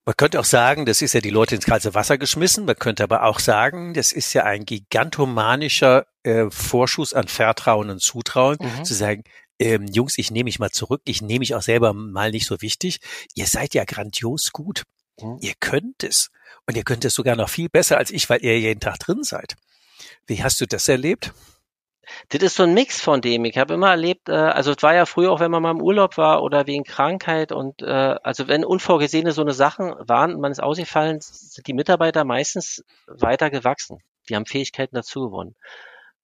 man 0.08 0.16
könnte 0.16 0.40
auch 0.40 0.46
sagen, 0.46 0.86
das 0.86 1.02
ist 1.02 1.12
ja 1.12 1.20
die 1.20 1.28
Leute 1.28 1.54
ins 1.54 1.66
kalte 1.66 1.92
Wasser 1.92 2.16
geschmissen. 2.16 2.64
Man 2.64 2.76
könnte 2.76 3.02
aber 3.02 3.24
auch 3.24 3.38
sagen, 3.38 3.92
das 3.92 4.12
ist 4.12 4.32
ja 4.32 4.44
ein 4.44 4.64
gigantomanischer 4.64 6.06
äh, 6.22 6.46
Vorschuss 6.48 7.12
an 7.12 7.28
Vertrauen 7.28 7.90
und 7.90 8.00
Zutrauen, 8.00 8.56
mhm. 8.58 8.86
zu 8.86 8.94
sagen, 8.94 9.24
ähm, 9.58 9.86
Jungs, 9.86 10.16
ich 10.16 10.30
nehme 10.30 10.44
mich 10.44 10.58
mal 10.58 10.70
zurück, 10.70 11.02
ich 11.04 11.20
nehme 11.20 11.40
mich 11.40 11.54
auch 11.54 11.60
selber 11.60 11.92
mal 11.92 12.30
nicht 12.30 12.46
so 12.46 12.62
wichtig. 12.62 13.00
Ihr 13.34 13.44
seid 13.44 13.74
ja 13.74 13.84
grandios 13.84 14.50
gut. 14.50 14.84
Mhm. 15.20 15.40
Ihr 15.42 15.52
könnt 15.60 16.02
es. 16.02 16.30
Und 16.66 16.78
ihr 16.78 16.84
könnt 16.84 17.04
es 17.04 17.12
sogar 17.12 17.36
noch 17.36 17.50
viel 17.50 17.68
besser 17.68 17.98
als 17.98 18.10
ich, 18.10 18.30
weil 18.30 18.42
ihr 18.42 18.58
jeden 18.58 18.80
Tag 18.80 19.00
drin 19.00 19.22
seid. 19.24 19.56
Wie 20.26 20.42
hast 20.42 20.58
du 20.62 20.66
das 20.66 20.88
erlebt? 20.88 21.34
Das 22.28 22.42
ist 22.42 22.56
so 22.56 22.62
ein 22.64 22.74
Mix 22.74 23.00
von 23.00 23.20
dem. 23.20 23.44
Ich 23.44 23.58
habe 23.58 23.74
immer 23.74 23.90
erlebt, 23.90 24.28
äh, 24.28 24.32
also 24.32 24.72
es 24.72 24.82
war 24.82 24.94
ja 24.94 25.06
früher 25.06 25.32
auch, 25.32 25.40
wenn 25.40 25.50
man 25.50 25.62
mal 25.62 25.70
im 25.70 25.82
Urlaub 25.82 26.16
war 26.16 26.42
oder 26.42 26.66
wegen 26.66 26.84
Krankheit 26.84 27.52
und 27.52 27.82
äh, 27.82 28.16
also 28.22 28.48
wenn 28.48 28.64
unvorgesehene 28.64 29.32
so 29.32 29.42
eine 29.42 29.52
Sachen 29.52 29.94
waren 29.98 30.34
und 30.34 30.40
man 30.40 30.52
ist 30.52 30.62
ausgefallen, 30.62 31.20
sind 31.20 31.66
die 31.66 31.74
Mitarbeiter 31.74 32.24
meistens 32.24 32.84
weiter 33.06 33.50
gewachsen. 33.50 33.98
Die 34.28 34.36
haben 34.36 34.46
Fähigkeiten 34.46 34.94
dazu 34.94 35.20
gewonnen 35.20 35.54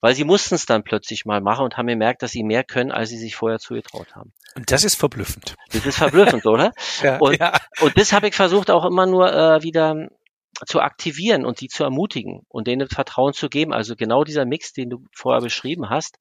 weil 0.04 0.14
sie 0.14 0.24
mussten 0.24 0.54
es 0.54 0.66
dann 0.66 0.84
plötzlich 0.84 1.24
mal 1.24 1.40
machen 1.40 1.64
und 1.64 1.78
haben 1.78 1.86
gemerkt, 1.86 2.22
dass 2.22 2.30
sie 2.30 2.42
mehr 2.42 2.62
können, 2.62 2.92
als 2.92 3.08
sie 3.08 3.16
sich 3.16 3.36
vorher 3.36 3.58
zugetraut 3.58 4.14
haben. 4.14 4.34
Und 4.54 4.70
das 4.70 4.84
ist 4.84 4.96
verblüffend. 4.96 5.54
Das 5.72 5.86
ist 5.86 5.96
verblüffend, 5.96 6.44
oder? 6.44 6.74
ja, 7.02 7.16
und, 7.16 7.40
ja. 7.40 7.54
und 7.80 7.96
das 7.96 8.12
habe 8.12 8.28
ich 8.28 8.34
versucht 8.34 8.70
auch 8.70 8.84
immer 8.84 9.06
nur 9.06 9.32
äh, 9.32 9.62
wieder 9.62 10.10
zu 10.66 10.80
aktivieren 10.80 11.44
und 11.44 11.60
die 11.60 11.68
zu 11.68 11.84
ermutigen 11.84 12.42
und 12.48 12.66
denen 12.66 12.88
Vertrauen 12.88 13.32
zu 13.32 13.48
geben. 13.48 13.72
Also 13.72 13.96
genau 13.96 14.24
dieser 14.24 14.44
Mix, 14.44 14.72
den 14.72 14.90
du 14.90 15.04
vorher 15.12 15.40
beschrieben 15.40 15.90
hast, 15.90 16.18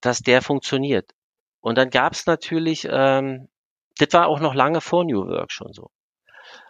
dass 0.00 0.20
der 0.20 0.42
funktioniert. 0.42 1.12
Und 1.60 1.78
dann 1.78 1.90
gab 1.90 2.12
es 2.12 2.26
natürlich, 2.26 2.86
ähm, 2.90 3.48
das 3.98 4.12
war 4.12 4.26
auch 4.26 4.40
noch 4.40 4.54
lange 4.54 4.80
vor 4.80 5.04
New 5.04 5.26
Work 5.26 5.52
schon 5.52 5.72
so. 5.72 5.90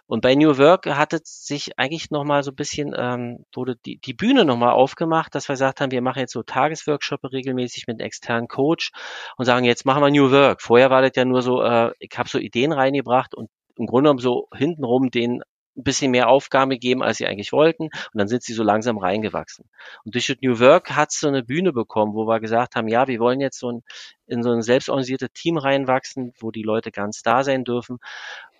Und 0.05 0.21
bei 0.21 0.35
New 0.35 0.57
Work 0.57 0.85
hat 0.85 1.13
es 1.13 1.45
sich 1.45 1.79
eigentlich 1.79 2.11
nochmal 2.11 2.43
so 2.43 2.51
ein 2.51 2.55
bisschen, 2.55 2.93
ähm, 2.95 3.45
wurde 3.53 3.77
die, 3.85 3.97
die 3.97 4.13
Bühne 4.13 4.45
nochmal 4.45 4.73
aufgemacht, 4.73 5.33
dass 5.33 5.47
wir 5.47 5.53
gesagt 5.53 5.81
haben, 5.81 5.91
wir 5.91 6.01
machen 6.01 6.19
jetzt 6.19 6.33
so 6.33 6.43
Tagesworkshops 6.43 7.31
regelmäßig 7.31 7.85
mit 7.87 7.99
einem 7.99 8.05
externen 8.05 8.47
Coach 8.47 8.91
und 9.37 9.45
sagen, 9.45 9.65
jetzt 9.65 9.85
machen 9.85 10.03
wir 10.03 10.11
New 10.11 10.31
Work. 10.31 10.61
Vorher 10.61 10.89
war 10.89 11.01
das 11.01 11.11
ja 11.15 11.25
nur 11.25 11.41
so, 11.41 11.63
äh, 11.63 11.91
ich 11.99 12.11
habe 12.17 12.29
so 12.29 12.37
Ideen 12.37 12.73
reingebracht 12.73 13.33
und 13.33 13.49
im 13.75 13.87
Grunde 13.87 14.09
genommen 14.09 14.19
so 14.19 14.47
hintenrum 14.53 15.09
den 15.09 15.41
ein 15.75 15.83
bisschen 15.83 16.11
mehr 16.11 16.29
Aufgaben 16.29 16.69
gegeben, 16.71 17.03
als 17.03 17.17
sie 17.17 17.27
eigentlich 17.27 17.51
wollten. 17.51 17.83
Und 17.83 17.91
dann 18.13 18.27
sind 18.27 18.43
sie 18.43 18.53
so 18.53 18.63
langsam 18.63 18.97
reingewachsen. 18.97 19.69
Und 20.03 20.15
durch 20.15 20.27
das 20.27 20.37
New 20.41 20.59
Work 20.59 20.91
hat 20.91 21.11
es 21.11 21.19
so 21.19 21.27
eine 21.27 21.43
Bühne 21.43 21.73
bekommen, 21.73 22.13
wo 22.13 22.27
wir 22.27 22.39
gesagt 22.39 22.75
haben, 22.75 22.87
ja, 22.87 23.07
wir 23.07 23.19
wollen 23.19 23.39
jetzt 23.39 23.59
so 23.59 23.71
ein, 23.71 23.83
in 24.27 24.43
so 24.43 24.51
ein 24.51 24.61
selbstorganisiertes 24.61 25.29
Team 25.33 25.57
reinwachsen, 25.57 26.33
wo 26.39 26.51
die 26.51 26.63
Leute 26.63 26.91
ganz 26.91 27.21
da 27.21 27.43
sein 27.43 27.63
dürfen 27.63 27.97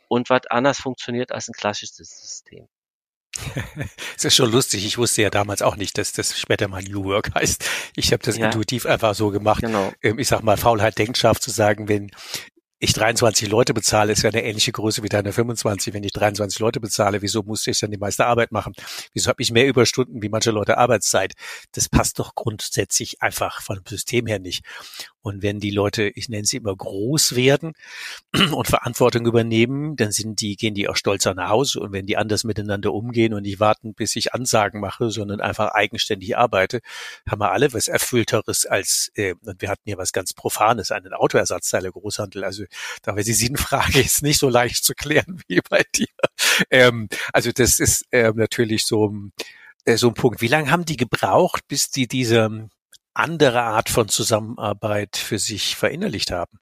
und 0.07 0.29
was 0.29 0.41
anders 0.49 0.79
funktioniert 0.79 1.31
als 1.31 1.47
ein 1.49 1.53
klassisches 1.53 2.09
System. 2.09 2.67
Es 4.15 4.23
ist 4.25 4.35
schon 4.35 4.51
lustig. 4.51 4.85
Ich 4.85 4.97
wusste 4.97 5.23
ja 5.23 5.29
damals 5.29 5.61
auch 5.61 5.75
nicht, 5.75 5.97
dass 5.97 6.13
das 6.13 6.39
später 6.39 6.67
mal 6.67 6.83
New 6.83 7.03
Work 7.05 7.33
heißt. 7.33 7.65
Ich 7.95 8.13
habe 8.13 8.23
das 8.23 8.37
ja. 8.37 8.45
intuitiv 8.45 8.85
einfach 8.85 9.15
so 9.15 9.31
gemacht. 9.31 9.61
Genau. 9.61 9.91
Ähm, 10.01 10.19
ich 10.19 10.27
sag 10.27 10.43
mal, 10.43 10.57
Faulheit 10.57 10.97
denkt 10.97 11.17
scharf 11.17 11.39
zu 11.39 11.49
sagen, 11.49 11.87
wenn 11.87 12.11
ich 12.83 12.93
23 12.93 13.49
Leute 13.49 13.73
bezahle, 13.73 14.11
ist 14.11 14.23
ja 14.23 14.29
eine 14.29 14.43
ähnliche 14.43 14.73
Größe 14.73 15.03
wie 15.03 15.09
deine 15.09 15.31
25. 15.31 15.93
Wenn 15.93 16.03
ich 16.03 16.11
23 16.11 16.59
Leute 16.59 16.81
bezahle, 16.81 17.21
wieso 17.21 17.41
musste 17.41 17.71
ich 17.71 17.79
dann 17.79 17.91
die 17.91 17.97
meiste 17.97 18.25
Arbeit 18.25 18.51
machen? 18.51 18.73
Wieso 19.13 19.29
habe 19.29 19.41
ich 19.41 19.51
mehr 19.51 19.67
Überstunden 19.67 20.21
wie 20.21 20.27
manche 20.27 20.51
Leute 20.51 20.77
Arbeitszeit? 20.77 21.33
Das 21.71 21.87
passt 21.87 22.19
doch 22.19 22.35
grundsätzlich 22.35 23.21
einfach 23.21 23.61
von 23.61 23.77
dem 23.77 23.85
System 23.87 24.27
her 24.27 24.39
nicht. 24.39 24.65
Und 25.23 25.41
wenn 25.41 25.61
die 25.61 25.71
Leute, 25.71 26.09
ich 26.09 26.27
nenne 26.27 26.45
sie 26.45 26.57
immer 26.57 26.75
groß 26.75 27.35
werden 27.35 27.73
und 28.51 28.67
Verantwortung 28.67 29.25
übernehmen, 29.25 29.95
dann 29.95 30.11
sind 30.11 30.41
die, 30.41 30.57
gehen 30.57 30.75
die 30.75 30.89
auch 30.89 30.97
stolzer 30.97 31.33
nach 31.33 31.49
Hause. 31.49 31.79
Und 31.79 31.93
wenn 31.93 32.05
die 32.05 32.17
anders 32.17 32.43
miteinander 32.43 32.93
umgehen 32.93 33.33
und 33.33 33.43
nicht 33.43 33.61
warten, 33.61 33.93
bis 33.93 34.15
ich 34.17 34.33
Ansagen 34.33 34.81
mache, 34.81 35.09
sondern 35.11 35.39
einfach 35.39 35.69
eigenständig 35.69 36.37
arbeite, 36.37 36.81
haben 37.27 37.39
wir 37.39 37.53
alle 37.53 37.73
was 37.73 37.87
Erfüllteres 37.87 38.65
als, 38.65 39.11
äh, 39.15 39.33
und 39.45 39.61
wir 39.61 39.69
hatten 39.69 39.83
hier 39.85 39.97
was 39.97 40.11
ganz 40.11 40.33
Profanes, 40.33 40.91
einen 40.91 41.13
Autoersatzteile 41.13 41.91
Großhandel. 41.91 42.43
Also 42.43 42.65
da 43.01 43.15
wäre 43.15 43.23
die 43.23 43.33
Sinnfrage 43.33 43.99
ist 44.01 44.23
nicht 44.23 44.39
so 44.39 44.49
leicht 44.49 44.83
zu 44.83 44.93
klären 44.93 45.41
wie 45.47 45.61
bei 45.69 45.83
dir. 45.95 46.07
Ähm, 46.69 47.07
also 47.31 47.51
das 47.53 47.79
ist 47.79 48.05
äh, 48.11 48.33
natürlich 48.35 48.85
so, 48.85 49.13
äh, 49.85 49.95
so 49.95 50.09
ein 50.09 50.15
Punkt. 50.15 50.41
Wie 50.41 50.47
lange 50.47 50.69
haben 50.69 50.83
die 50.83 50.97
gebraucht, 50.97 51.65
bis 51.69 51.89
die 51.89 52.07
diese 52.09 52.67
andere 53.13 53.61
Art 53.61 53.89
von 53.89 54.07
Zusammenarbeit 54.09 55.17
für 55.17 55.39
sich 55.39 55.75
verinnerlicht 55.75 56.31
haben? 56.31 56.59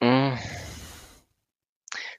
Mm. 0.00 0.36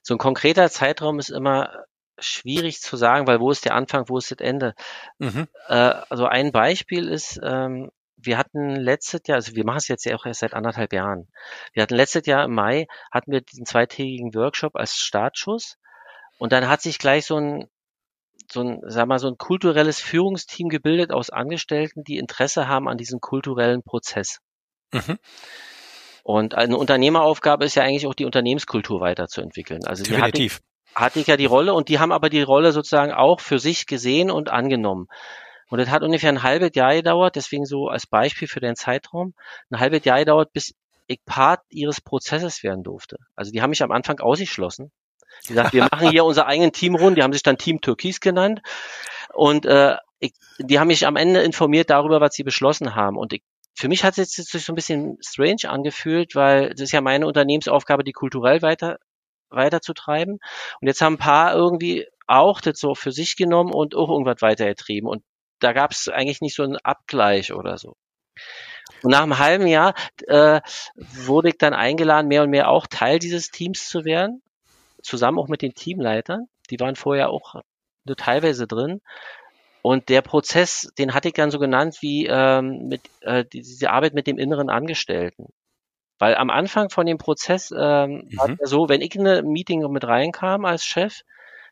So 0.02 0.14
ein 0.14 0.18
konkreter 0.18 0.70
Zeitraum 0.70 1.18
ist 1.18 1.30
immer 1.30 1.84
schwierig 2.18 2.80
zu 2.80 2.96
sagen, 2.96 3.26
weil 3.26 3.40
wo 3.40 3.50
ist 3.50 3.64
der 3.64 3.74
Anfang, 3.74 4.08
wo 4.08 4.18
ist 4.18 4.30
das 4.30 4.38
Ende? 4.38 4.74
Mhm. 5.18 5.48
Äh, 5.68 5.74
also 6.08 6.26
ein 6.26 6.52
Beispiel 6.52 7.08
ist, 7.08 7.40
ähm, 7.42 7.90
wir 8.16 8.38
hatten 8.38 8.76
letztes 8.76 9.22
Jahr, 9.26 9.36
also 9.36 9.54
wir 9.54 9.64
machen 9.64 9.78
es 9.78 9.88
jetzt 9.88 10.04
ja 10.04 10.14
auch 10.16 10.24
erst 10.24 10.40
seit 10.40 10.54
anderthalb 10.54 10.92
Jahren. 10.92 11.28
Wir 11.72 11.82
hatten 11.82 11.94
letztes 11.96 12.26
Jahr 12.26 12.44
im 12.44 12.54
Mai, 12.54 12.86
hatten 13.10 13.32
wir 13.32 13.40
diesen 13.40 13.66
zweitägigen 13.66 14.34
Workshop 14.34 14.76
als 14.76 14.96
Startschuss 14.96 15.76
und 16.38 16.52
dann 16.52 16.68
hat 16.68 16.82
sich 16.82 16.98
gleich 16.98 17.26
so 17.26 17.36
ein, 17.36 17.68
so 18.50 18.60
ein, 18.60 18.80
sag 18.86 19.06
mal, 19.06 19.18
so 19.18 19.28
ein 19.28 19.38
kulturelles 19.38 20.00
Führungsteam 20.00 20.68
gebildet 20.68 21.12
aus 21.12 21.30
Angestellten, 21.30 22.04
die 22.04 22.18
Interesse 22.18 22.68
haben 22.68 22.88
an 22.88 22.98
diesem 22.98 23.20
kulturellen 23.20 23.82
Prozess. 23.82 24.40
Mhm. 24.92 25.18
Und 26.22 26.54
eine 26.54 26.78
Unternehmeraufgabe 26.78 27.64
ist 27.64 27.74
ja 27.74 27.82
eigentlich 27.82 28.06
auch 28.06 28.14
die 28.14 28.24
Unternehmenskultur 28.24 29.00
weiterzuentwickeln. 29.00 29.84
Also 29.84 30.04
Definitiv. 30.04 30.60
Hatte, 30.94 31.04
hatte 31.04 31.20
ich 31.20 31.26
ja 31.26 31.36
die 31.36 31.44
Rolle 31.44 31.74
und 31.74 31.88
die 31.88 31.98
haben 31.98 32.12
aber 32.12 32.30
die 32.30 32.42
Rolle 32.42 32.72
sozusagen 32.72 33.12
auch 33.12 33.40
für 33.40 33.58
sich 33.58 33.86
gesehen 33.86 34.30
und 34.30 34.50
angenommen. 34.50 35.08
Und 35.68 35.78
das 35.78 35.90
hat 35.90 36.02
ungefähr 36.02 36.30
ein 36.30 36.42
halbes 36.42 36.70
Jahr 36.74 36.94
gedauert, 36.94 37.36
deswegen 37.36 37.66
so 37.66 37.88
als 37.88 38.06
Beispiel 38.06 38.48
für 38.48 38.60
den 38.60 38.76
Zeitraum, 38.76 39.34
ein 39.70 39.80
halbes 39.80 40.04
Jahr 40.04 40.18
gedauert, 40.18 40.52
bis 40.52 40.74
ich 41.06 41.22
Part 41.26 41.60
ihres 41.68 42.00
Prozesses 42.00 42.62
werden 42.62 42.82
durfte. 42.82 43.16
Also 43.34 43.50
die 43.50 43.60
haben 43.60 43.70
mich 43.70 43.82
am 43.82 43.90
Anfang 43.90 44.20
ausgeschlossen. 44.20 44.92
Die 45.48 45.54
sagt, 45.54 45.72
wir 45.72 45.88
machen 45.90 46.10
hier 46.10 46.24
unser 46.24 46.46
eigenen 46.46 46.72
Teamrunde, 46.72 47.16
die 47.16 47.22
haben 47.22 47.32
sich 47.32 47.42
dann 47.42 47.58
Team 47.58 47.80
Türkis 47.80 48.20
genannt. 48.20 48.60
Und 49.32 49.66
äh, 49.66 49.96
ich, 50.20 50.32
die 50.58 50.78
haben 50.78 50.88
mich 50.88 51.06
am 51.06 51.16
Ende 51.16 51.42
informiert 51.42 51.90
darüber, 51.90 52.20
was 52.20 52.34
sie 52.34 52.44
beschlossen 52.44 52.94
haben. 52.94 53.16
Und 53.16 53.32
ich, 53.32 53.42
für 53.74 53.88
mich 53.88 54.04
hat 54.04 54.16
es 54.18 54.36
jetzt 54.36 54.50
so 54.50 54.72
ein 54.72 54.76
bisschen 54.76 55.18
strange 55.20 55.68
angefühlt, 55.68 56.34
weil 56.34 56.70
das 56.70 56.82
ist 56.82 56.92
ja 56.92 57.00
meine 57.00 57.26
Unternehmensaufgabe, 57.26 58.04
die 58.04 58.12
kulturell 58.12 58.62
weiter 58.62 58.98
weiterzutreiben. 59.50 60.34
Und 60.80 60.86
jetzt 60.86 61.00
haben 61.00 61.14
ein 61.14 61.18
paar 61.18 61.54
irgendwie 61.54 62.06
auch 62.26 62.60
das 62.60 62.78
so 62.78 62.94
für 62.94 63.12
sich 63.12 63.36
genommen 63.36 63.72
und 63.72 63.94
auch 63.94 64.08
irgendwas 64.08 64.40
weitergetrieben. 64.40 65.08
Und 65.08 65.22
da 65.60 65.72
gab 65.72 65.92
es 65.92 66.08
eigentlich 66.08 66.40
nicht 66.40 66.56
so 66.56 66.62
einen 66.62 66.76
Abgleich 66.76 67.52
oder 67.52 67.78
so. 67.78 67.96
Und 69.02 69.10
nach 69.10 69.22
einem 69.22 69.38
halben 69.38 69.66
Jahr 69.66 69.94
äh, 70.26 70.60
wurde 70.96 71.50
ich 71.50 71.58
dann 71.58 71.74
eingeladen, 71.74 72.28
mehr 72.28 72.42
und 72.42 72.50
mehr 72.50 72.68
auch 72.68 72.86
Teil 72.86 73.18
dieses 73.18 73.50
Teams 73.50 73.88
zu 73.88 74.04
werden, 74.04 74.42
zusammen 75.04 75.38
auch 75.38 75.48
mit 75.48 75.62
den 75.62 75.74
Teamleitern. 75.74 76.46
Die 76.70 76.80
waren 76.80 76.96
vorher 76.96 77.30
auch 77.30 77.54
nur 78.04 78.16
teilweise 78.16 78.66
drin. 78.66 79.00
Und 79.82 80.08
der 80.08 80.22
Prozess, 80.22 80.90
den 80.98 81.12
hatte 81.12 81.28
ich 81.28 81.34
dann 81.34 81.50
so 81.50 81.58
genannt 81.58 81.98
wie 82.00 82.26
ähm, 82.26 82.88
mit, 82.88 83.02
äh, 83.20 83.44
diese 83.44 83.90
Arbeit 83.90 84.14
mit 84.14 84.26
dem 84.26 84.38
inneren 84.38 84.70
Angestellten. 84.70 85.48
Weil 86.18 86.36
am 86.36 86.48
Anfang 86.48 86.88
von 86.88 87.06
dem 87.06 87.18
Prozess 87.18 87.70
ähm, 87.70 88.28
mhm. 88.30 88.38
war 88.38 88.56
es 88.58 88.70
so, 88.70 88.88
wenn 88.88 89.02
ich 89.02 89.14
in 89.14 89.26
eine 89.26 89.42
Meeting 89.42 89.86
mit 89.90 90.04
reinkam 90.04 90.64
als 90.64 90.84
Chef, 90.84 91.20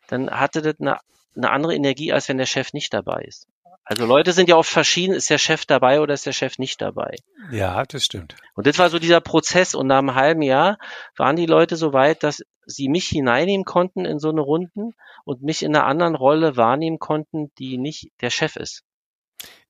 dann 0.07 0.29
hatte 0.29 0.61
das 0.61 0.79
eine, 0.79 0.99
eine 1.35 1.49
andere 1.49 1.73
Energie, 1.73 2.13
als 2.13 2.29
wenn 2.29 2.37
der 2.37 2.45
Chef 2.45 2.73
nicht 2.73 2.93
dabei 2.93 3.23
ist. 3.23 3.47
Also 3.85 4.05
Leute 4.05 4.31
sind 4.31 4.47
ja 4.47 4.55
oft 4.55 4.69
verschieden, 4.69 5.13
ist 5.13 5.29
der 5.29 5.37
Chef 5.37 5.65
dabei 5.65 5.99
oder 5.99 6.13
ist 6.13 6.25
der 6.25 6.31
Chef 6.31 6.57
nicht 6.57 6.81
dabei? 6.81 7.15
Ja, 7.51 7.83
das 7.83 8.05
stimmt. 8.05 8.35
Und 8.55 8.65
das 8.65 8.79
war 8.79 8.89
so 8.89 8.97
dieser 8.97 9.19
Prozess 9.19 9.75
und 9.75 9.87
nach 9.87 9.99
einem 9.99 10.15
halben 10.15 10.41
Jahr 10.41 10.77
waren 11.17 11.35
die 11.35 11.45
Leute 11.45 11.75
so 11.75 11.91
weit, 11.91 12.23
dass 12.23 12.43
sie 12.65 12.87
mich 12.87 13.07
hineinnehmen 13.07 13.65
konnten 13.65 14.05
in 14.05 14.19
so 14.19 14.29
eine 14.29 14.41
Runden 14.41 14.93
und 15.25 15.41
mich 15.41 15.63
in 15.63 15.75
einer 15.75 15.85
anderen 15.85 16.15
Rolle 16.15 16.55
wahrnehmen 16.55 16.99
konnten, 16.99 17.51
die 17.57 17.77
nicht 17.77 18.11
der 18.21 18.29
Chef 18.29 18.55
ist. 18.55 18.83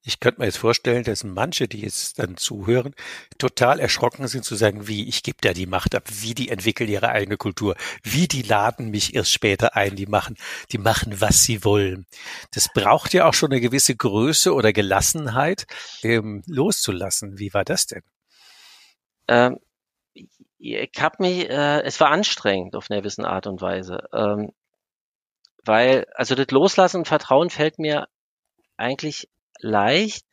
Ich 0.06 0.20
könnte 0.20 0.42
mir 0.42 0.48
jetzt 0.48 0.58
vorstellen, 0.58 1.04
dass 1.06 1.24
manche, 1.24 1.70
die 1.70 1.82
jetzt 1.82 2.20
dann 2.20 2.36
zuhören, 2.36 2.94
total 3.38 3.80
erschrocken 3.80 4.28
sind 4.28 4.44
zu 4.44 4.56
sagen, 4.56 4.88
wie 4.88 5.08
ich 5.08 5.24
gebe 5.24 5.38
da 5.40 5.54
die 5.54 5.66
Macht 5.66 5.96
ab, 5.96 6.04
wie 6.10 6.34
die 6.34 6.50
entwickeln 6.50 6.90
ihre 6.90 7.10
eigene 7.10 7.38
Kultur, 7.38 7.76
wie 8.04 8.28
die 8.28 8.42
laden 8.42 8.90
mich 8.90 9.16
erst 9.16 9.32
später 9.32 9.78
ein, 9.78 9.96
die 9.96 10.06
machen, 10.06 10.36
die 10.72 10.78
machen, 10.78 11.22
was 11.22 11.44
sie 11.44 11.64
wollen. 11.64 12.06
Das 12.52 12.68
braucht 12.74 13.14
ja 13.14 13.28
auch 13.28 13.34
schon 13.34 13.52
eine 13.52 13.62
gewisse 13.62 13.96
Größe 13.96 14.54
oder 14.54 14.74
Gelassenheit, 14.74 15.68
ähm, 16.04 16.44
loszulassen. 16.48 17.40
Wie 17.40 17.54
war 17.54 17.64
das 17.64 17.88
denn? 17.88 18.04
Ähm, 19.30 19.58
ich 20.14 20.90
habe 21.00 21.16
mich, 21.20 21.50
äh, 21.50 21.82
es 21.84 22.00
war 22.02 22.10
anstrengend 22.10 22.76
auf 22.76 22.90
eine 22.90 23.02
gewisse 23.02 23.26
Art 23.26 23.48
und 23.48 23.62
Weise. 23.62 24.00
Ähm, 24.14 24.52
weil, 25.66 26.06
also 26.14 26.36
das 26.36 26.52
Loslassen 26.52 26.98
und 26.98 27.08
Vertrauen 27.08 27.50
fällt 27.50 27.80
mir 27.80 28.08
eigentlich 28.76 29.30
leicht. 29.64 30.26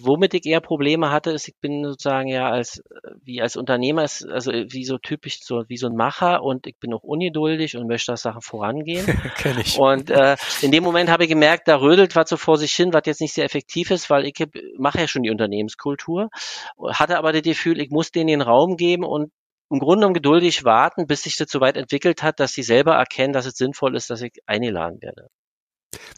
Womit 0.00 0.34
ich 0.34 0.46
eher 0.46 0.60
Probleme 0.60 1.10
hatte, 1.10 1.30
ist, 1.30 1.48
ich 1.48 1.56
bin 1.60 1.84
sozusagen 1.84 2.28
ja 2.28 2.50
als, 2.50 2.82
wie 3.22 3.40
als 3.40 3.56
Unternehmer, 3.56 4.02
also 4.02 4.52
wie 4.52 4.84
so 4.84 4.98
typisch, 4.98 5.40
so 5.42 5.64
wie 5.68 5.76
so 5.76 5.86
ein 5.86 5.94
Macher 5.94 6.42
und 6.42 6.66
ich 6.66 6.78
bin 6.78 6.92
auch 6.92 7.02
ungeduldig 7.02 7.76
und 7.76 7.86
möchte, 7.86 8.12
dass 8.12 8.22
Sachen 8.22 8.40
vorangehen. 8.40 9.06
Kenn 9.36 9.58
ich. 9.58 9.78
Und 9.78 10.10
äh, 10.10 10.36
in 10.62 10.72
dem 10.72 10.84
Moment 10.84 11.10
habe 11.10 11.24
ich 11.24 11.28
gemerkt, 11.28 11.68
da 11.68 11.76
rödelt 11.76 12.16
was 12.16 12.28
so 12.28 12.36
vor 12.36 12.58
sich 12.58 12.72
hin, 12.72 12.92
was 12.92 13.02
jetzt 13.06 13.20
nicht 13.20 13.34
sehr 13.34 13.44
effektiv 13.44 13.90
ist, 13.90 14.10
weil 14.10 14.26
ich 14.26 14.34
mache 14.78 15.00
ja 15.00 15.08
schon 15.08 15.22
die 15.22 15.30
Unternehmenskultur, 15.30 16.28
hatte 16.88 17.18
aber 17.18 17.32
das 17.32 17.42
Gefühl, 17.42 17.80
ich 17.80 17.90
muss 17.90 18.10
denen 18.10 18.28
den 18.28 18.42
Raum 18.42 18.76
geben 18.76 19.04
und 19.04 19.30
im 19.70 19.78
Grunde 19.80 20.00
genommen 20.00 20.14
geduldig 20.14 20.64
warten, 20.64 21.06
bis 21.06 21.22
sich 21.22 21.36
das 21.36 21.50
so 21.50 21.60
weit 21.60 21.76
entwickelt 21.76 22.22
hat, 22.22 22.40
dass 22.40 22.52
sie 22.52 22.62
selber 22.62 22.94
erkennen, 22.94 23.32
dass 23.32 23.46
es 23.46 23.56
sinnvoll 23.56 23.96
ist, 23.96 24.10
dass 24.10 24.22
ich 24.22 24.32
eingeladen 24.46 25.00
werde. 25.02 25.28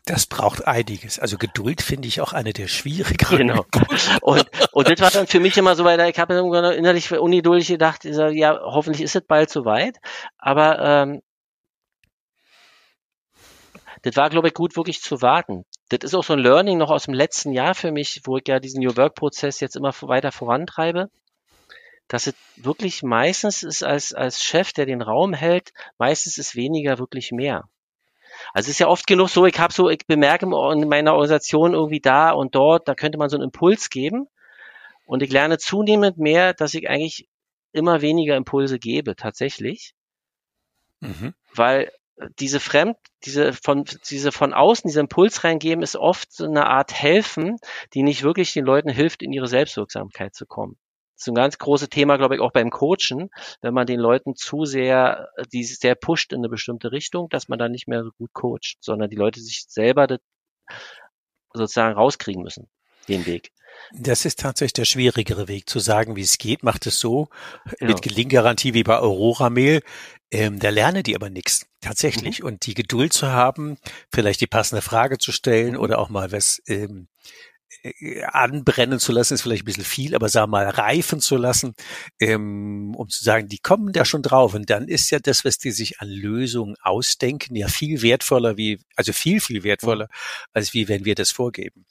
Das 0.05 0.27
braucht 0.27 0.67
einiges. 0.67 1.19
Also 1.19 1.39
Geduld 1.39 1.83
finde 1.83 2.09
ich 2.09 2.21
auch 2.21 2.33
eine 2.33 2.53
der 2.53 2.69
schwierigeren. 2.69 3.39
Genau. 3.39 3.65
Und, 4.23 4.45
und 4.73 4.89
das 4.89 5.01
war 5.01 5.11
dann 5.11 5.27
für 5.27 5.41
mich 5.41 5.57
immer 5.57 5.77
so, 5.77 5.85
weil 5.85 6.01
ich 6.09 6.19
habe 6.19 6.35
innerlich 6.35 7.13
ungeduldig 7.13 7.69
gedacht, 7.69 8.05
ja, 8.05 8.61
hoffentlich 8.63 9.03
ist 9.03 9.15
es 9.15 9.23
bald 9.23 9.51
soweit. 9.51 9.99
Aber 10.39 10.79
ähm, 10.81 11.23
das 14.03 14.17
war, 14.17 14.31
glaube 14.31 14.49
ich, 14.49 14.55
gut, 14.55 14.77
wirklich 14.77 15.03
zu 15.03 15.23
warten. 15.23 15.65
Das 15.91 16.01
ist 16.03 16.15
auch 16.15 16.25
so 16.25 16.33
ein 16.33 16.39
Learning 16.39 16.79
noch 16.79 16.91
aus 16.91 17.05
dem 17.05 17.15
letzten 17.15 17.53
Jahr 17.53 17.75
für 17.75 17.93
mich, 17.93 18.23
wo 18.25 18.39
ich 18.39 18.49
ja 18.49 18.59
diesen 18.59 18.83
New 18.83 18.97
Work-Prozess 18.97 19.61
jetzt 19.61 19.77
immer 19.77 19.93
weiter 20.03 20.33
vorantreibe, 20.33 21.11
dass 22.09 22.27
es 22.27 22.35
wirklich 22.57 23.03
meistens 23.03 23.63
ist 23.63 23.83
als, 23.83 24.13
als 24.13 24.43
Chef, 24.43 24.73
der 24.73 24.87
den 24.87 25.03
Raum 25.03 25.35
hält, 25.35 25.73
meistens 25.99 26.39
ist 26.39 26.57
weniger 26.57 26.99
wirklich 26.99 27.31
mehr. 27.33 27.65
Also 28.53 28.67
es 28.67 28.73
ist 28.73 28.79
ja 28.81 28.89
oft 28.89 29.07
genug 29.07 29.29
so, 29.29 29.47
ich 29.47 29.59
habe 29.59 29.73
so, 29.73 29.89
ich 29.89 30.07
bemerke 30.07 30.47
in 30.47 30.89
meiner 30.89 31.15
Organisation 31.15 31.75
irgendwie 31.75 32.01
da 32.01 32.31
und 32.31 32.55
dort, 32.55 32.89
da 32.89 32.95
könnte 32.95 33.19
man 33.19 33.29
so 33.29 33.37
einen 33.37 33.45
Impuls 33.45 33.91
geben. 33.91 34.29
Und 35.07 35.23
ich 35.23 35.33
lerne 35.33 35.59
zunehmend 35.59 36.19
mehr, 36.19 36.55
dass 36.55 36.75
ich 36.75 36.89
eigentlich 36.89 37.29
immer 37.73 38.01
weniger 38.01 38.37
Impulse 38.37 38.79
gebe, 38.79 39.17
tatsächlich. 39.17 39.95
Mhm. 41.01 41.35
Weil 41.55 41.91
diese 42.39 42.61
Fremd, 42.61 42.97
diese 43.25 43.53
von, 43.53 43.85
diese 44.09 44.33
von 44.33 44.53
außen, 44.53 44.89
dieser 44.89 45.01
Impuls 45.01 45.45
reingeben, 45.45 45.83
ist 45.83 45.97
oft 45.97 46.33
so 46.33 46.45
eine 46.45 46.67
Art 46.67 46.93
Helfen, 46.93 47.57
die 47.95 48.03
nicht 48.03 48.23
wirklich 48.23 48.53
den 48.53 48.65
Leuten 48.65 48.91
hilft, 48.91 49.23
in 49.23 49.33
ihre 49.33 49.47
Selbstwirksamkeit 49.47 50.35
zu 50.35 50.47
kommen. 50.47 50.79
Das 51.21 51.27
ist 51.27 51.33
ein 51.33 51.35
ganz 51.35 51.59
großes 51.59 51.91
Thema, 51.91 52.17
glaube 52.17 52.35
ich, 52.35 52.41
auch 52.41 52.51
beim 52.51 52.71
Coachen, 52.71 53.29
wenn 53.61 53.75
man 53.75 53.87
den 53.87 54.01
Leuten 54.01 54.37
zu 54.37 54.65
sehr, 54.65 55.29
die 55.53 55.65
sehr 55.65 55.95
pusht 55.95 56.33
in 56.33 56.39
eine 56.39 56.49
bestimmte 56.49 56.93
Richtung, 56.93 57.29
dass 57.29 57.47
man 57.47 57.59
dann 57.59 57.73
nicht 57.73 57.87
mehr 57.87 58.05
so 58.05 58.11
gut 58.13 58.33
coacht, 58.33 58.79
sondern 58.81 59.11
die 59.11 59.17
Leute 59.17 59.39
sich 59.39 59.67
selber 59.69 60.07
das 60.07 60.21
sozusagen 61.53 61.95
rauskriegen 61.95 62.43
müssen, 62.43 62.71
den 63.07 63.27
Weg. 63.27 63.53
Das 63.93 64.25
ist 64.25 64.39
tatsächlich 64.39 64.73
der 64.73 64.85
schwierigere 64.87 65.47
Weg, 65.47 65.69
zu 65.69 65.79
sagen, 65.79 66.17
wie 66.17 66.23
es 66.23 66.39
geht. 66.39 66.63
Macht 66.63 66.87
es 66.87 66.99
so 66.99 67.29
genau. 67.79 67.93
mit 67.93 68.03
Gelinggarantie 68.03 68.73
wie 68.73 68.83
bei 68.83 68.99
Aurora 68.99 69.51
Mail. 69.51 69.83
Ähm, 70.31 70.59
da 70.59 70.71
lernen 70.71 71.03
die 71.03 71.17
aber 71.17 71.29
nichts 71.29 71.67
tatsächlich. 71.83 72.41
Mhm. 72.41 72.47
Und 72.47 72.67
die 72.67 72.75
Geduld 72.75 73.13
zu 73.13 73.29
haben, 73.29 73.77
vielleicht 74.11 74.41
die 74.41 74.47
passende 74.47 74.81
Frage 74.81 75.19
zu 75.19 75.33
stellen 75.33 75.77
oder 75.77 75.99
auch 75.99 76.09
mal 76.09 76.33
was 76.33 76.63
ähm, 76.67 77.09
äh, 77.19 77.50
anbrennen 78.27 78.99
zu 78.99 79.13
lassen, 79.13 79.35
ist 79.35 79.43
vielleicht 79.43 79.63
ein 79.63 79.67
bisschen 79.67 79.85
viel, 79.85 80.15
aber 80.15 80.29
sagen 80.29 80.51
wir 80.51 80.59
mal 80.59 80.69
reifen 80.69 81.21
zu 81.21 81.37
lassen, 81.37 81.75
ähm, 82.19 82.95
um 82.95 83.09
zu 83.09 83.25
sagen, 83.25 83.49
die 83.49 83.59
kommen 83.59 83.93
da 83.93 84.05
schon 84.05 84.23
drauf. 84.23 84.55
Und 84.55 84.69
dann 84.69 84.89
ist 84.89 85.11
ja 85.11 85.19
das, 85.19 85.45
was 85.45 85.59
die 85.59 85.71
sich 85.71 86.01
an 86.01 86.09
Lösungen 86.09 86.77
ausdenken, 86.83 87.57
ja 87.57 87.69
viel 87.69 88.03
wertvoller 88.03 88.57
wie, 88.57 88.81
also 88.97 89.13
viel, 89.13 89.41
viel 89.41 89.63
wertvoller, 89.63 90.09
als 90.53 90.75
wie 90.75 90.89
wenn 90.89 91.05
wir 91.05 91.15
das 91.15 91.31
vorgeben. 91.31 91.87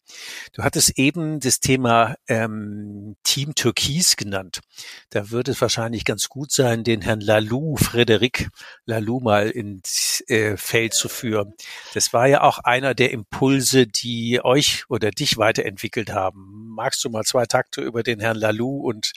Du 0.54 0.64
hattest 0.64 0.98
eben 1.00 1.40
das 1.40 1.60
Thema 1.60 2.16
ähm, 2.28 3.16
Team 3.24 3.56
Türkis 3.56 4.16
genannt. 4.16 4.60
Da 5.10 5.32
würde 5.32 5.52
es 5.52 5.62
wahrscheinlich 5.62 6.06
ganz 6.06 6.30
gut 6.30 6.52
sein, 6.52 6.84
den 6.84 7.02
Herrn 7.02 7.22
Lalou, 7.22 7.78
Frederik 7.78 8.50
Lalou 8.86 9.20
mal 9.22 9.50
ins 9.50 10.24
äh, 10.28 10.58
Feld 10.58 10.94
zu 10.94 11.10
führen. 11.10 11.54
Das 11.94 12.14
war 12.14 12.28
ja 12.28 12.42
auch 12.42 12.60
einer 12.60 12.94
der 12.94 13.12
Impulse, 13.12 13.88
die 13.88 14.42
euch 14.44 14.84
oder 14.90 15.12
dich 15.12 15.38
weiterentwickelt 15.38 15.69
entwickelt 15.70 16.12
haben. 16.12 16.68
Magst 16.76 17.04
du 17.04 17.10
mal 17.10 17.24
zwei 17.24 17.46
Takte 17.46 17.82
über 17.82 18.04
den 18.04 18.20
Herrn 18.20 18.38
Lalou 18.38 18.82
und 18.82 19.14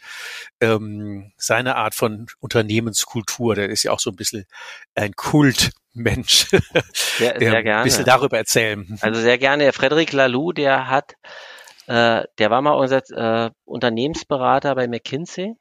ähm, 0.60 1.32
seine 1.36 1.76
Art 1.76 1.94
von 1.94 2.26
Unternehmenskultur? 2.38 3.54
Der 3.54 3.68
ist 3.68 3.82
ja 3.82 3.92
auch 3.92 4.00
so 4.00 4.10
ein 4.10 4.16
bisschen 4.16 4.46
ein 4.94 5.12
Kultmensch. 5.12 6.46
Sehr, 7.18 7.38
sehr 7.38 7.62
gerne. 7.62 7.78
Ein 7.78 7.84
bisschen 7.84 8.04
darüber 8.04 8.38
erzählen. 8.38 8.98
Also 9.00 9.20
sehr 9.20 9.38
gerne. 9.38 9.64
Der 9.64 9.72
Frederik 9.72 10.12
Lalou, 10.12 10.52
der 10.52 10.88
hat, 10.88 11.14
äh, 11.86 12.22
der 12.38 12.50
war 12.50 12.62
mal 12.62 12.72
unser 12.72 13.02
äh, 13.10 13.50
Unternehmensberater 13.64 14.74
bei 14.74 14.88
McKinsey 14.88 15.54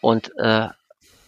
und 0.00 0.32
äh, 0.38 0.68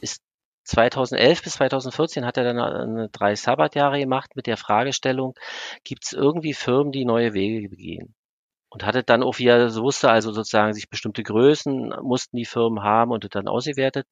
ist 0.01 0.23
2011 0.65 1.43
bis 1.43 1.55
2014 1.55 2.25
hat 2.25 2.37
er 2.37 2.45
dann 2.45 2.59
eine 2.59 3.09
drei 3.11 3.35
Sabbatjahre 3.35 3.99
gemacht 3.99 4.37
mit 4.37 4.47
der 4.47 4.57
Fragestellung, 4.57 5.35
gibt 5.85 6.05
es 6.05 6.13
irgendwie 6.13 6.55
Firmen, 6.55 6.93
die 6.93 7.05
neue 7.05 7.35
Wege 7.35 7.69
begehen? 7.69 8.15
Und 8.73 8.87
hatte 8.87 9.03
dann 9.03 9.23
auch, 9.23 9.39
wie 9.39 9.47
er 9.47 9.69
so 9.69 9.83
wusste, 9.83 10.11
also 10.11 10.33
sozusagen 10.33 10.73
sich 10.73 10.89
bestimmte 10.89 11.23
Größen 11.23 11.95
mussten 12.01 12.39
die 12.39 12.47
Firmen 12.47 12.83
haben 12.83 13.11
und 13.11 13.35
dann 13.35 13.47
ausgewertet. 13.47 14.07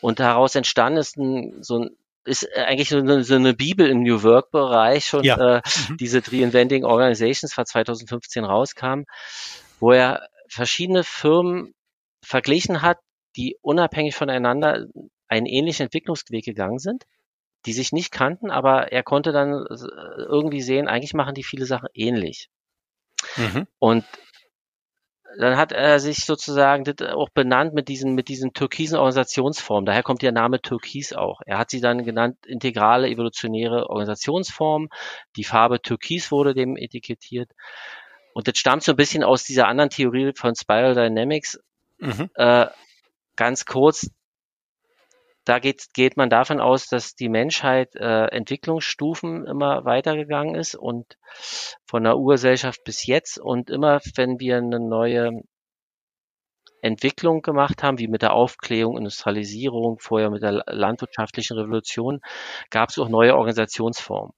Und 0.00 0.20
daraus 0.20 0.54
entstanden 0.54 0.98
ist 0.98 1.18
ein, 1.18 1.62
so 1.62 1.80
ein 1.80 1.90
ist 2.24 2.48
eigentlich 2.56 2.88
so 2.88 2.96
eine, 2.96 3.22
so 3.22 3.34
eine 3.34 3.52
Bibel 3.52 3.86
im 3.86 4.02
New 4.02 4.22
Work-Bereich 4.22 5.04
schon, 5.04 5.24
ja. 5.24 5.56
äh, 5.56 5.62
mhm. 5.88 5.98
diese 5.98 6.22
Reinventing 6.26 6.84
Organizations 6.84 7.52
von 7.52 7.66
2015 7.66 8.44
rauskam, 8.44 9.02
wo 9.80 9.92
er 9.92 10.28
verschiedene 10.48 11.04
Firmen 11.04 11.74
verglichen 12.24 12.80
hat, 12.80 12.98
die 13.36 13.58
unabhängig 13.60 14.14
voneinander 14.14 14.86
einen 15.28 15.44
ähnlichen 15.44 15.84
Entwicklungsweg 15.84 16.44
gegangen 16.44 16.78
sind, 16.78 17.04
die 17.66 17.74
sich 17.74 17.92
nicht 17.92 18.10
kannten, 18.10 18.50
aber 18.50 18.92
er 18.92 19.02
konnte 19.02 19.32
dann 19.32 19.66
irgendwie 20.16 20.62
sehen, 20.62 20.88
eigentlich 20.88 21.12
machen 21.12 21.34
die 21.34 21.44
viele 21.44 21.66
Sachen 21.66 21.88
ähnlich. 21.92 22.48
Mhm. 23.36 23.66
Und 23.78 24.04
dann 25.38 25.56
hat 25.56 25.72
er 25.72 25.98
sich 25.98 26.24
sozusagen 26.24 26.84
auch 27.12 27.28
benannt 27.30 27.74
mit 27.74 27.88
diesen, 27.88 28.14
mit 28.14 28.28
diesen 28.28 28.52
türkisen 28.52 28.96
Organisationsformen. 28.96 29.86
Daher 29.86 30.02
kommt 30.02 30.22
der 30.22 30.32
Name 30.32 30.60
Türkis 30.60 31.12
auch. 31.12 31.40
Er 31.44 31.58
hat 31.58 31.70
sie 31.70 31.80
dann 31.80 32.04
genannt 32.04 32.46
integrale 32.46 33.08
evolutionäre 33.08 33.88
Organisationsform. 33.88 34.88
Die 35.36 35.44
Farbe 35.44 35.80
Türkis 35.82 36.30
wurde 36.30 36.54
dem 36.54 36.76
etikettiert. 36.76 37.50
Und 38.34 38.48
das 38.48 38.58
stammt 38.58 38.82
so 38.82 38.92
ein 38.92 38.96
bisschen 38.96 39.24
aus 39.24 39.44
dieser 39.44 39.66
anderen 39.66 39.90
Theorie 39.90 40.32
von 40.36 40.54
Spiral 40.54 40.94
Dynamics. 40.94 41.58
Mhm. 41.98 42.30
Äh, 42.34 42.66
ganz 43.36 43.64
kurz, 43.64 44.10
da 45.44 45.58
geht, 45.58 45.92
geht 45.94 46.16
man 46.16 46.30
davon 46.30 46.60
aus, 46.60 46.88
dass 46.88 47.14
die 47.14 47.28
Menschheit 47.28 47.94
äh, 47.96 48.26
Entwicklungsstufen 48.26 49.46
immer 49.46 49.84
weitergegangen 49.84 50.54
ist 50.54 50.74
und 50.74 51.18
von 51.86 52.04
der 52.04 52.16
Urgesellschaft 52.16 52.82
bis 52.84 53.06
jetzt 53.06 53.38
und 53.38 53.70
immer, 53.70 54.00
wenn 54.16 54.40
wir 54.40 54.56
eine 54.56 54.80
neue 54.80 55.42
Entwicklung 56.80 57.42
gemacht 57.42 57.82
haben, 57.82 57.98
wie 57.98 58.08
mit 58.08 58.22
der 58.22 58.34
Aufklärung, 58.34 58.98
Industrialisierung, 58.98 59.98
vorher 59.98 60.30
mit 60.30 60.42
der 60.42 60.64
landwirtschaftlichen 60.66 61.56
Revolution, 61.58 62.20
gab 62.70 62.90
es 62.90 62.98
auch 62.98 63.08
neue 63.08 63.34
Organisationsformen. 63.34 64.34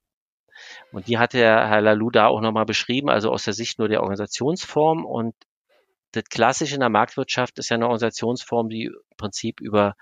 Und 0.93 1.09
die 1.09 1.19
hat 1.19 1.35
der 1.35 1.69
Herr 1.69 1.81
Lalou 1.81 2.11
da 2.11 2.29
auch 2.29 2.41
nochmal 2.41 2.65
beschrieben, 2.65 3.11
also 3.11 3.31
aus 3.31 3.45
der 3.45 3.53
Sicht 3.53 3.79
nur 3.79 3.89
der 3.89 4.01
Organisationsform. 4.01 5.05
Und 5.05 5.35
das 6.13 6.25
Klassische 6.25 6.75
in 6.75 6.81
der 6.81 6.89
Marktwirtschaft 6.89 7.59
ist 7.59 7.69
ja 7.69 7.75
eine 7.75 7.87
Organisationsform, 7.87 8.69
die 8.69 8.85
im 8.85 9.17
Prinzip 9.17 9.61
über 9.61 9.97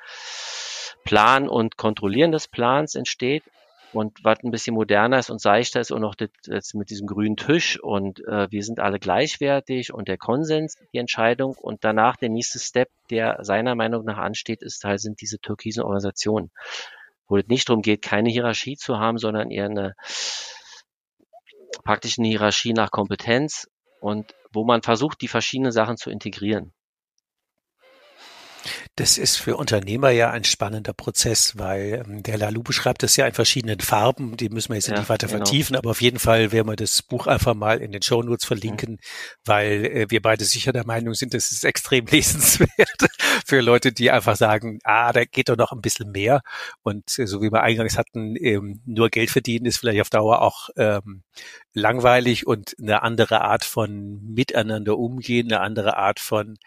Plan 1.05 1.49
und 1.49 1.77
Kontrollieren 1.77 2.33
des 2.33 2.49
Plans 2.49 2.95
entsteht. 2.95 3.45
Und 3.93 4.25
was 4.25 4.43
ein 4.43 4.51
bisschen 4.51 4.75
moderner 4.75 5.21
ist 5.21 5.31
und 5.31 5.41
seichter 5.41 5.79
ist 5.81 5.93
und 5.93 6.01
noch 6.01 6.17
das, 6.17 6.75
mit 6.75 6.91
diesem 6.91 7.07
grünen 7.07 7.37
Tisch 7.37 7.79
und 7.81 8.19
äh, 8.27 8.51
wir 8.51 8.65
sind 8.65 8.81
alle 8.81 8.99
gleichwertig 8.99 9.95
und 9.95 10.09
der 10.09 10.19
Konsens, 10.19 10.77
die 10.93 10.99
Entscheidung 10.99 11.55
und 11.55 11.85
danach 11.85 12.17
der 12.17 12.29
nächste 12.29 12.59
Step, 12.59 12.91
der 13.11 13.45
seiner 13.45 13.77
Meinung 13.77 14.05
nach 14.05 14.19
ansteht, 14.19 14.63
ist 14.63 14.83
halt 14.83 15.01
sind 15.01 15.21
diese 15.21 15.39
türkisen 15.39 15.85
Organisationen, 15.85 16.51
wo 17.29 17.37
es 17.37 17.47
nicht 17.47 17.69
darum 17.69 17.83
geht, 17.83 18.03
keine 18.03 18.31
Hierarchie 18.31 18.77
zu 18.77 18.99
haben, 18.99 19.19
sondern 19.19 19.53
eher 19.53 19.67
eine 19.67 19.95
praktisch 21.85 22.19
eine 22.19 22.27
Hierarchie 22.27 22.73
nach 22.73 22.91
Kompetenz 22.91 23.69
und 24.01 24.35
wo 24.53 24.65
man 24.65 24.83
versucht, 24.83 25.21
die 25.21 25.29
verschiedenen 25.29 25.71
Sachen 25.71 25.97
zu 25.97 26.11
integrieren. 26.11 26.73
Das 28.97 29.19
ist 29.19 29.39
für 29.39 29.57
Unternehmer 29.57 30.11
ja 30.11 30.31
ein 30.31 30.45
spannender 30.45 30.93
Prozess, 30.93 31.59
weil 31.59 32.05
ähm, 32.07 32.23
der 32.23 32.39
Lalou 32.39 32.63
beschreibt 32.63 33.03
das 33.03 33.17
ja 33.17 33.27
in 33.27 33.35
verschiedenen 33.35 33.81
Farben, 33.81 34.37
die 34.37 34.49
müssen 34.49 34.69
wir 34.69 34.77
jetzt 34.77 34.87
ja, 34.87 34.97
nicht 34.97 35.09
weiter 35.09 35.27
genau. 35.27 35.39
vertiefen, 35.39 35.75
aber 35.75 35.91
auf 35.91 36.01
jeden 36.01 36.21
Fall 36.21 36.53
werden 36.53 36.69
wir 36.69 36.77
das 36.77 37.03
Buch 37.03 37.27
einfach 37.27 37.55
mal 37.55 37.81
in 37.81 37.91
den 37.91 38.03
Show 38.03 38.23
Notes 38.23 38.45
verlinken, 38.45 38.93
mhm. 38.93 38.99
weil 39.45 39.85
äh, 39.85 40.07
wir 40.11 40.23
beide 40.23 40.45
sicher 40.45 40.73
der 40.73 40.87
Meinung 40.87 41.15
sind, 41.15 41.35
das 41.35 41.51
ist 41.51 41.65
extrem 41.65 42.07
lesenswert 42.11 43.09
für 43.45 43.61
Leute, 43.61 43.93
die 43.93 44.13
einfach 44.13 44.37
sagen, 44.37 44.79
ah, 44.85 45.13
da 45.13 45.25
geht 45.25 45.49
doch 45.49 45.57
noch 45.57 45.73
ein 45.73 45.83
bisschen 45.83 46.13
mehr 46.13 46.43
und 46.85 47.19
äh, 47.19 47.27
so 47.27 47.43
wie 47.43 47.51
wir 47.51 47.65
eingangs 47.65 47.99
hatten, 47.99 48.37
ähm, 48.37 48.81
nur 48.87 49.11
Geld 49.11 49.31
verdienen 49.31 49.67
ist 49.67 49.79
vielleicht 49.79 50.03
auf 50.03 50.11
Dauer 50.11 50.41
auch 50.41 50.69
ähm, 50.77 51.25
langweilig 51.73 52.47
und 52.47 52.77
eine 52.81 53.03
andere 53.03 53.41
Art 53.41 53.65
von 53.65 54.21
Miteinander 54.23 54.97
umgehen, 54.97 55.51
eine 55.51 55.61
andere 55.61 55.97
Art 55.97 56.21
von 56.21 56.59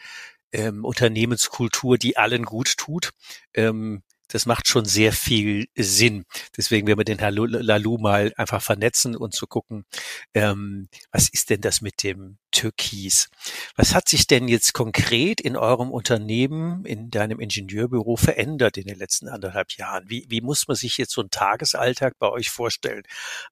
ähm, 0.51 0.85
Unternehmenskultur, 0.85 1.97
die 1.97 2.17
allen 2.17 2.45
gut 2.45 2.77
tut. 2.77 3.11
Ähm, 3.53 4.03
das 4.27 4.45
macht 4.45 4.67
schon 4.67 4.85
sehr 4.85 5.13
viel 5.13 5.67
Sinn. 5.75 6.25
Deswegen 6.55 6.87
werden 6.87 6.99
wir 6.99 7.05
den 7.05 7.19
Herr 7.19 7.31
Lalou 7.31 7.97
mal 7.97 8.33
einfach 8.37 8.61
vernetzen 8.61 9.15
und 9.15 9.33
zu 9.33 9.47
gucken, 9.47 9.85
ähm, 10.33 10.89
was 11.11 11.29
ist 11.29 11.49
denn 11.49 11.61
das 11.61 11.81
mit 11.81 12.03
dem 12.03 12.37
Türkis? 12.51 13.29
Was 13.75 13.93
hat 13.93 14.09
sich 14.09 14.27
denn 14.27 14.47
jetzt 14.47 14.73
konkret 14.73 15.39
in 15.41 15.55
eurem 15.55 15.91
Unternehmen, 15.91 16.85
in 16.85 17.09
deinem 17.09 17.39
Ingenieurbüro 17.39 18.15
verändert 18.15 18.77
in 18.77 18.87
den 18.87 18.97
letzten 18.97 19.27
anderthalb 19.27 19.71
Jahren? 19.73 20.09
Wie, 20.09 20.25
wie 20.29 20.41
muss 20.41 20.67
man 20.67 20.75
sich 20.75 20.97
jetzt 20.97 21.11
so 21.11 21.21
einen 21.21 21.29
Tagesalltag 21.29 22.17
bei 22.19 22.29
euch 22.29 22.49
vorstellen? 22.49 23.03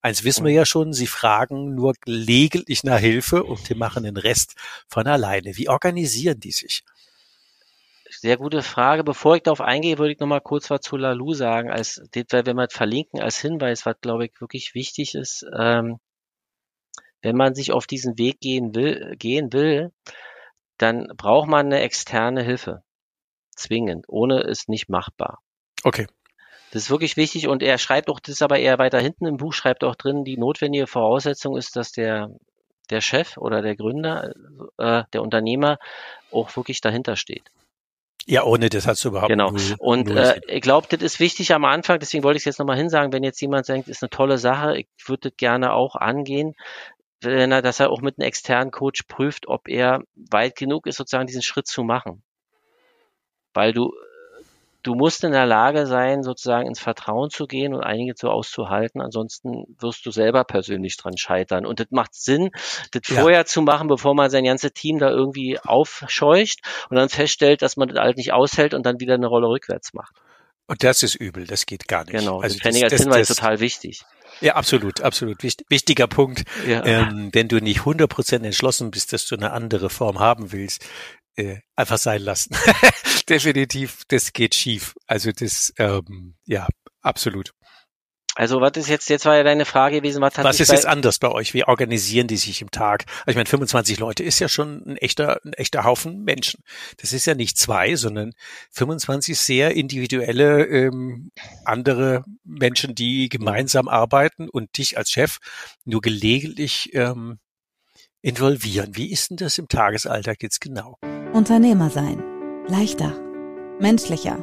Eins 0.02 0.24
wissen 0.24 0.44
wir 0.44 0.52
ja 0.52 0.66
schon, 0.66 0.92
Sie 0.92 1.06
fragen 1.06 1.74
nur 1.74 1.94
gelegentlich 2.00 2.84
nach 2.84 2.98
Hilfe 2.98 3.44
und 3.44 3.68
die 3.68 3.74
machen 3.74 4.04
den 4.04 4.16
Rest 4.16 4.54
von 4.88 5.06
alleine. 5.06 5.56
Wie 5.56 5.68
organisieren 5.68 6.40
die 6.40 6.52
sich? 6.52 6.82
Sehr 8.10 8.36
gute 8.36 8.62
Frage. 8.62 9.04
Bevor 9.04 9.36
ich 9.36 9.42
darauf 9.42 9.60
eingehe, 9.60 9.98
würde 9.98 10.12
ich 10.12 10.20
noch 10.20 10.26
mal 10.26 10.40
kurz 10.40 10.70
was 10.70 10.80
zu 10.80 10.96
Lalou 10.96 11.34
sagen, 11.34 11.70
als, 11.70 12.00
wenn 12.12 12.56
wir 12.56 12.68
verlinken, 12.70 13.20
als 13.20 13.38
Hinweis, 13.40 13.84
was 13.86 14.00
glaube 14.00 14.26
ich 14.26 14.40
wirklich 14.40 14.74
wichtig 14.74 15.14
ist. 15.14 15.44
Ähm, 15.56 15.98
wenn 17.22 17.36
man 17.36 17.54
sich 17.54 17.72
auf 17.72 17.86
diesen 17.86 18.18
Weg 18.18 18.40
gehen 18.40 18.74
will, 18.74 19.16
gehen 19.18 19.52
will, 19.52 19.92
dann 20.78 21.08
braucht 21.16 21.48
man 21.48 21.66
eine 21.66 21.80
externe 21.80 22.42
Hilfe. 22.42 22.82
Zwingend. 23.56 24.04
Ohne 24.08 24.42
ist 24.42 24.68
nicht 24.68 24.88
machbar. 24.88 25.40
Okay. 25.82 26.06
Das 26.70 26.82
ist 26.82 26.90
wirklich 26.90 27.16
wichtig 27.16 27.48
und 27.48 27.62
er 27.62 27.78
schreibt 27.78 28.10
auch, 28.10 28.20
das 28.20 28.34
ist 28.34 28.42
aber 28.42 28.58
eher 28.58 28.78
weiter 28.78 29.00
hinten 29.00 29.26
im 29.26 29.38
Buch, 29.38 29.54
schreibt 29.54 29.82
auch 29.82 29.94
drin, 29.94 30.24
die 30.24 30.36
notwendige 30.36 30.86
Voraussetzung 30.86 31.56
ist, 31.56 31.74
dass 31.76 31.92
der, 31.92 32.30
der 32.90 33.00
Chef 33.00 33.36
oder 33.38 33.62
der 33.62 33.76
Gründer, 33.76 34.34
äh, 34.76 35.04
der 35.12 35.22
Unternehmer 35.22 35.78
auch 36.30 36.54
wirklich 36.56 36.80
dahinter 36.80 37.16
steht. 37.16 37.50
Ja, 38.26 38.42
ohne 38.42 38.68
das 38.68 38.86
hast 38.86 39.04
du 39.04 39.08
überhaupt 39.08 39.30
Genau. 39.30 39.52
Null, 39.52 39.76
und 39.78 40.08
null 40.08 40.18
äh, 40.18 40.40
ich 40.48 40.60
glaube, 40.60 40.88
das 40.90 41.00
ist 41.00 41.20
wichtig 41.20 41.54
am 41.54 41.64
Anfang, 41.64 42.00
deswegen 42.00 42.24
wollte 42.24 42.36
ich 42.38 42.42
es 42.42 42.46
jetzt 42.46 42.58
nochmal 42.58 42.76
hinsagen, 42.76 43.12
wenn 43.12 43.22
jetzt 43.22 43.40
jemand 43.40 43.68
denkt, 43.68 43.88
ist 43.88 44.02
eine 44.02 44.10
tolle 44.10 44.38
Sache, 44.38 44.76
ich 44.78 44.88
würde 45.06 45.30
das 45.30 45.36
gerne 45.36 45.72
auch 45.72 45.94
angehen, 45.94 46.54
wenn 47.20 47.52
er, 47.52 47.62
dass 47.62 47.80
er 47.80 47.90
auch 47.90 48.00
mit 48.00 48.18
einem 48.18 48.26
externen 48.26 48.72
Coach 48.72 49.04
prüft, 49.04 49.46
ob 49.46 49.68
er 49.68 50.02
weit 50.14 50.56
genug 50.56 50.86
ist, 50.86 50.96
sozusagen 50.96 51.26
diesen 51.26 51.42
Schritt 51.42 51.68
zu 51.68 51.84
machen. 51.84 52.22
Weil 53.54 53.72
du 53.72 53.92
du 54.86 54.94
musst 54.94 55.24
in 55.24 55.32
der 55.32 55.46
Lage 55.46 55.86
sein, 55.86 56.22
sozusagen 56.22 56.68
ins 56.68 56.78
Vertrauen 56.78 57.28
zu 57.28 57.46
gehen 57.46 57.74
und 57.74 57.82
einige 57.82 58.14
so 58.16 58.30
auszuhalten. 58.30 59.00
Ansonsten 59.00 59.64
wirst 59.80 60.06
du 60.06 60.12
selber 60.12 60.44
persönlich 60.44 60.96
dran 60.96 61.16
scheitern. 61.16 61.66
Und 61.66 61.80
das 61.80 61.88
macht 61.90 62.14
Sinn, 62.14 62.50
das 62.92 63.02
ja. 63.08 63.20
vorher 63.20 63.46
zu 63.46 63.62
machen, 63.62 63.88
bevor 63.88 64.14
man 64.14 64.30
sein 64.30 64.44
ganzes 64.44 64.72
Team 64.72 64.98
da 64.98 65.10
irgendwie 65.10 65.58
aufscheucht 65.58 66.60
und 66.88 66.96
dann 66.96 67.08
feststellt, 67.08 67.62
dass 67.62 67.76
man 67.76 67.88
das 67.88 67.98
halt 67.98 68.16
nicht 68.16 68.32
aushält 68.32 68.74
und 68.74 68.86
dann 68.86 69.00
wieder 69.00 69.14
eine 69.14 69.26
Rolle 69.26 69.48
rückwärts 69.48 69.92
macht. 69.92 70.14
Und 70.68 70.84
das 70.84 71.02
ist 71.02 71.16
übel, 71.16 71.46
das 71.46 71.66
geht 71.66 71.88
gar 71.88 72.04
nicht. 72.04 72.12
Genau, 72.12 72.40
also 72.40 72.54
das 72.54 72.62
Training 72.62 72.84
als 72.84 72.94
Hinweis 72.94 73.30
ist 73.30 73.36
total 73.36 73.60
wichtig. 73.60 74.04
Ja, 74.40 74.54
absolut, 74.54 75.00
absolut. 75.00 75.42
Wichtiger 75.42 76.06
Punkt. 76.06 76.44
Ja. 76.66 76.84
Ähm, 76.84 77.30
wenn 77.32 77.48
du 77.48 77.58
nicht 77.58 77.80
100% 77.80 78.44
entschlossen 78.44 78.90
bist, 78.90 79.12
dass 79.12 79.26
du 79.26 79.36
eine 79.36 79.52
andere 79.52 79.88
Form 79.88 80.18
haben 80.18 80.52
willst, 80.52 80.84
äh, 81.36 81.58
einfach 81.74 81.98
sein 81.98 82.22
lassen. 82.22 82.56
Definitiv, 83.28 84.02
das 84.08 84.32
geht 84.32 84.54
schief. 84.54 84.94
Also 85.06 85.32
das, 85.32 85.72
ähm, 85.78 86.36
ja, 86.44 86.66
absolut. 87.02 87.52
Also 88.36 88.60
was 88.60 88.72
ist 88.76 88.88
jetzt, 88.88 89.08
jetzt 89.08 89.24
war 89.24 89.34
ja 89.34 89.42
deine 89.44 89.64
Frage 89.64 89.96
gewesen, 89.96 90.20
was 90.20 90.36
hat 90.36 90.44
Was 90.44 90.60
ist 90.60 90.70
jetzt 90.70 90.84
anders 90.84 91.18
bei 91.18 91.28
euch? 91.28 91.54
Wie 91.54 91.64
organisieren 91.64 92.26
die 92.26 92.36
sich 92.36 92.60
im 92.60 92.70
Tag? 92.70 93.06
Also 93.20 93.30
ich 93.30 93.36
meine, 93.36 93.48
25 93.48 93.98
Leute 93.98 94.22
ist 94.22 94.38
ja 94.40 94.48
schon 94.48 94.82
ein 94.86 94.96
echter, 94.98 95.40
ein 95.42 95.54
echter 95.54 95.84
Haufen 95.84 96.22
Menschen. 96.22 96.62
Das 96.98 97.14
ist 97.14 97.24
ja 97.24 97.34
nicht 97.34 97.56
zwei, 97.56 97.96
sondern 97.96 98.32
25 98.72 99.38
sehr 99.38 99.74
individuelle 99.74 100.66
ähm, 100.66 101.30
andere 101.64 102.24
Menschen, 102.44 102.94
die 102.94 103.30
gemeinsam 103.30 103.88
arbeiten 103.88 104.50
und 104.50 104.76
dich 104.76 104.98
als 104.98 105.10
Chef 105.10 105.38
nur 105.86 106.02
gelegentlich 106.02 106.90
ähm, 106.92 107.38
involvieren. 108.20 108.96
Wie 108.96 109.10
ist 109.12 109.30
denn 109.30 109.38
das 109.38 109.56
im 109.56 109.68
Tagesalltag 109.68 110.42
jetzt 110.42 110.60
genau? 110.60 110.98
Unternehmer 111.36 111.90
sein. 111.90 112.22
Leichter. 112.66 113.12
Menschlicher. 113.78 114.38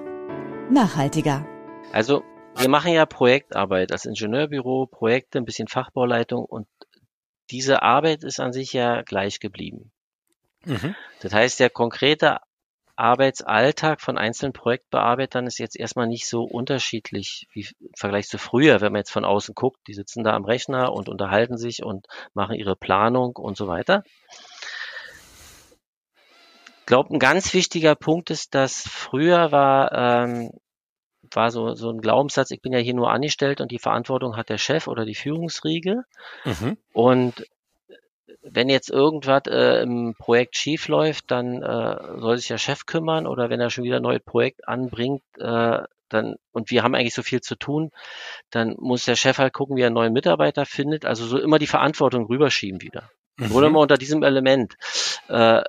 Nachhaltiger. 0.69 1.43
Also, 1.91 2.21
wir 2.55 2.69
machen 2.69 2.93
ja 2.93 3.07
Projektarbeit 3.07 3.91
als 3.91 4.05
Ingenieurbüro, 4.05 4.85
Projekte, 4.85 5.39
ein 5.39 5.45
bisschen 5.45 5.67
Fachbauleitung 5.67 6.45
und 6.45 6.67
diese 7.49 7.81
Arbeit 7.81 8.23
ist 8.23 8.39
an 8.39 8.53
sich 8.53 8.73
ja 8.73 9.01
gleich 9.01 9.39
geblieben. 9.39 9.91
Mhm. 10.65 10.95
Das 11.21 11.33
heißt, 11.33 11.59
der 11.59 11.71
konkrete 11.71 12.37
Arbeitsalltag 12.95 13.99
von 13.99 14.19
einzelnen 14.19 14.53
Projektbearbeitern 14.53 15.47
ist 15.47 15.57
jetzt 15.57 15.75
erstmal 15.75 16.05
nicht 16.05 16.27
so 16.27 16.43
unterschiedlich 16.43 17.47
wie 17.53 17.67
im 17.79 17.89
Vergleich 17.97 18.27
zu 18.27 18.37
früher, 18.37 18.81
wenn 18.81 18.91
man 18.91 18.99
jetzt 18.99 19.11
von 19.11 19.25
außen 19.25 19.55
guckt. 19.55 19.79
Die 19.87 19.95
sitzen 19.95 20.23
da 20.23 20.33
am 20.33 20.45
Rechner 20.45 20.93
und 20.93 21.09
unterhalten 21.09 21.57
sich 21.57 21.81
und 21.81 22.05
machen 22.35 22.53
ihre 22.53 22.75
Planung 22.75 23.35
und 23.35 23.57
so 23.57 23.67
weiter. 23.67 24.03
Ich 26.83 26.87
glaube, 26.87 27.13
ein 27.13 27.19
ganz 27.19 27.53
wichtiger 27.53 27.95
Punkt 27.95 28.29
ist, 28.29 28.53
dass 28.55 28.83
früher 28.85 29.53
war, 29.53 29.93
ähm, 29.93 30.51
war 31.31 31.49
so, 31.49 31.75
so 31.75 31.89
ein 31.89 32.01
Glaubenssatz, 32.01 32.51
ich 32.51 32.61
bin 32.61 32.73
ja 32.73 32.79
hier 32.79 32.93
nur 32.93 33.09
angestellt 33.09 33.61
und 33.61 33.71
die 33.71 33.79
Verantwortung 33.79 34.35
hat 34.35 34.49
der 34.49 34.57
Chef 34.57 34.89
oder 34.89 35.05
die 35.05 35.15
Führungsriege. 35.15 36.03
Mhm. 36.43 36.77
Und 36.91 37.47
wenn 38.41 38.67
jetzt 38.67 38.89
irgendwas 38.89 39.43
äh, 39.47 39.81
im 39.81 40.13
Projekt 40.17 40.57
schief 40.57 40.89
läuft, 40.89 41.31
dann 41.31 41.63
äh, 41.63 42.19
soll 42.19 42.35
sich 42.37 42.49
der 42.49 42.57
Chef 42.57 42.85
kümmern 42.85 43.27
oder 43.27 43.49
wenn 43.49 43.61
er 43.61 43.69
schon 43.69 43.85
wieder 43.85 43.95
ein 43.95 44.03
neues 44.03 44.21
Projekt 44.21 44.67
anbringt, 44.67 45.23
äh, 45.39 45.83
dann 46.09 46.35
und 46.51 46.69
wir 46.69 46.83
haben 46.83 46.95
eigentlich 46.95 47.13
so 47.13 47.23
viel 47.23 47.39
zu 47.39 47.55
tun, 47.55 47.91
dann 48.49 48.75
muss 48.77 49.05
der 49.05 49.15
Chef 49.15 49.37
halt 49.37 49.53
gucken, 49.53 49.77
wie 49.77 49.83
er 49.83 49.87
einen 49.87 49.95
neuen 49.95 50.11
Mitarbeiter 50.11 50.65
findet. 50.65 51.05
Also 51.05 51.25
so 51.25 51.39
immer 51.39 51.59
die 51.59 51.67
Verantwortung 51.67 52.25
rüberschieben 52.25 52.81
wieder. 52.81 53.09
Mhm. 53.37 53.53
Oder 53.53 53.67
immer 53.67 53.79
unter 53.79 53.97
diesem 53.97 54.21
Element. 54.21 54.75
Äh, 55.29 55.63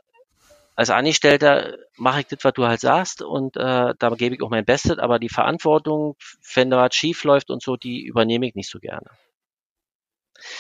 als 0.75 0.91
Angestellter 0.91 1.77
mache 1.97 2.21
ich 2.21 2.27
das, 2.27 2.43
was 2.43 2.53
du 2.53 2.67
halt 2.67 2.81
sagst 2.81 3.23
und 3.23 3.57
äh, 3.57 3.95
da 3.99 4.11
gebe 4.11 4.35
ich 4.35 4.43
auch 4.43 4.51
mein 4.51 4.65
Bestes, 4.65 4.99
aber 4.99 5.19
die 5.19 5.29
Verantwortung, 5.29 6.17
wenn 6.55 6.71
da 6.71 6.79
was 6.79 6.95
schief 6.95 7.25
läuft 7.25 7.51
und 7.51 7.63
so, 7.63 7.77
die 7.77 8.05
übernehme 8.05 8.47
ich 8.47 8.55
nicht 8.55 8.71
so 8.71 8.81
gerne. 8.81 9.09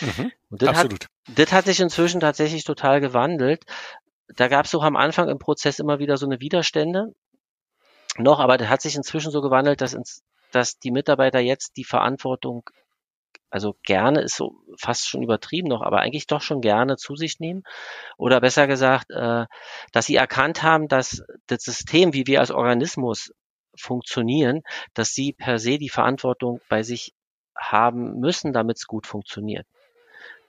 Mhm, 0.00 0.32
und 0.50 0.62
das 0.62 0.68
absolut. 0.68 1.04
Hat, 1.04 1.38
das 1.38 1.52
hat 1.52 1.64
sich 1.64 1.80
inzwischen 1.80 2.20
tatsächlich 2.20 2.64
total 2.64 3.00
gewandelt. 3.00 3.64
Da 4.28 4.48
gab 4.48 4.66
es 4.66 4.74
auch 4.74 4.84
am 4.84 4.96
Anfang 4.96 5.28
im 5.28 5.38
Prozess 5.38 5.78
immer 5.78 5.98
wieder 5.98 6.16
so 6.16 6.26
eine 6.26 6.40
Widerstände 6.40 7.14
noch, 8.16 8.38
aber 8.38 8.56
das 8.56 8.68
hat 8.68 8.82
sich 8.82 8.94
inzwischen 8.94 9.32
so 9.32 9.42
gewandelt, 9.42 9.80
dass, 9.80 9.94
ins, 9.94 10.22
dass 10.52 10.78
die 10.78 10.92
Mitarbeiter 10.92 11.40
jetzt 11.40 11.76
die 11.76 11.84
Verantwortung, 11.84 12.62
also 13.54 13.76
gerne 13.84 14.20
ist 14.20 14.34
so 14.34 14.56
fast 14.80 15.08
schon 15.08 15.22
übertrieben 15.22 15.68
noch, 15.68 15.80
aber 15.80 16.00
eigentlich 16.00 16.26
doch 16.26 16.42
schon 16.42 16.60
gerne 16.60 16.96
zu 16.96 17.14
sich 17.14 17.38
nehmen. 17.38 17.62
Oder 18.18 18.40
besser 18.40 18.66
gesagt, 18.66 19.12
äh, 19.12 19.46
dass 19.92 20.06
sie 20.06 20.16
erkannt 20.16 20.64
haben, 20.64 20.88
dass 20.88 21.22
das 21.46 21.62
System, 21.62 22.14
wie 22.14 22.26
wir 22.26 22.40
als 22.40 22.50
Organismus 22.50 23.32
funktionieren, 23.78 24.62
dass 24.92 25.10
sie 25.10 25.34
per 25.34 25.60
se 25.60 25.78
die 25.78 25.88
Verantwortung 25.88 26.60
bei 26.68 26.82
sich 26.82 27.14
haben 27.56 28.18
müssen, 28.18 28.52
damit 28.52 28.78
es 28.78 28.88
gut 28.88 29.06
funktioniert. 29.06 29.68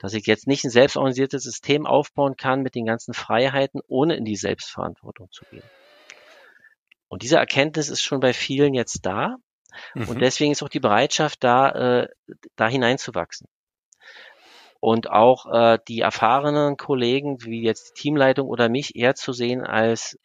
Dass 0.00 0.12
ich 0.12 0.26
jetzt 0.26 0.48
nicht 0.48 0.64
ein 0.64 0.70
selbstorganisiertes 0.70 1.44
System 1.44 1.86
aufbauen 1.86 2.36
kann 2.36 2.62
mit 2.62 2.74
den 2.74 2.86
ganzen 2.86 3.14
Freiheiten, 3.14 3.82
ohne 3.86 4.16
in 4.16 4.24
die 4.24 4.34
Selbstverantwortung 4.34 5.30
zu 5.30 5.44
gehen. 5.52 5.62
Und 7.06 7.22
diese 7.22 7.36
Erkenntnis 7.36 7.88
ist 7.88 8.02
schon 8.02 8.18
bei 8.18 8.32
vielen 8.32 8.74
jetzt 8.74 9.06
da. 9.06 9.36
Mhm. 9.94 10.08
Und 10.08 10.20
deswegen 10.20 10.52
ist 10.52 10.62
auch 10.62 10.68
die 10.68 10.80
Bereitschaft 10.80 11.42
da, 11.44 12.02
äh, 12.02 12.08
da 12.56 12.68
hineinzuwachsen. 12.68 13.48
Und 14.80 15.10
auch 15.10 15.46
äh, 15.52 15.78
die 15.88 16.00
erfahrenen 16.00 16.76
Kollegen, 16.76 17.42
wie 17.42 17.62
jetzt 17.62 17.90
die 17.90 18.02
Teamleitung 18.02 18.48
oder 18.48 18.68
mich, 18.68 18.94
eher 18.94 19.14
zu 19.14 19.32
sehen 19.32 19.62
als 19.62 20.18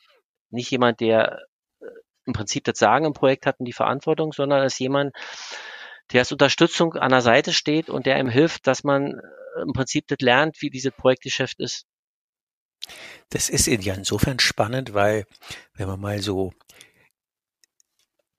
nicht 0.49 0.69
jemand, 0.69 0.99
der 0.99 1.39
äh, 1.79 1.85
im 2.25 2.33
Prinzip 2.33 2.65
das 2.65 2.77
Sagen 2.77 3.05
im 3.05 3.13
Projekt 3.13 3.45
hat 3.45 3.59
und 3.59 3.65
die 3.65 3.73
Verantwortung, 3.73 4.33
sondern 4.33 4.61
als 4.61 4.77
jemand, 4.77 5.15
der 6.11 6.21
als 6.21 6.31
Unterstützung 6.31 6.93
an 6.93 7.11
der 7.11 7.21
Seite 7.21 7.53
steht 7.53 7.89
und 7.89 8.05
der 8.05 8.19
ihm 8.19 8.29
hilft, 8.29 8.67
dass 8.67 8.83
man 8.83 9.19
äh, 9.19 9.61
im 9.61 9.73
Prinzip 9.73 10.07
das 10.07 10.19
lernt, 10.19 10.61
wie 10.61 10.69
dieses 10.69 10.91
Projektgeschäft 10.91 11.59
ist. 11.59 11.85
Das 13.29 13.49
ist 13.49 13.67
ja 13.67 13.93
insofern 13.93 14.39
spannend, 14.39 14.93
weil 14.93 15.25
wenn 15.75 15.87
man 15.87 15.99
mal 15.99 16.19
so 16.19 16.51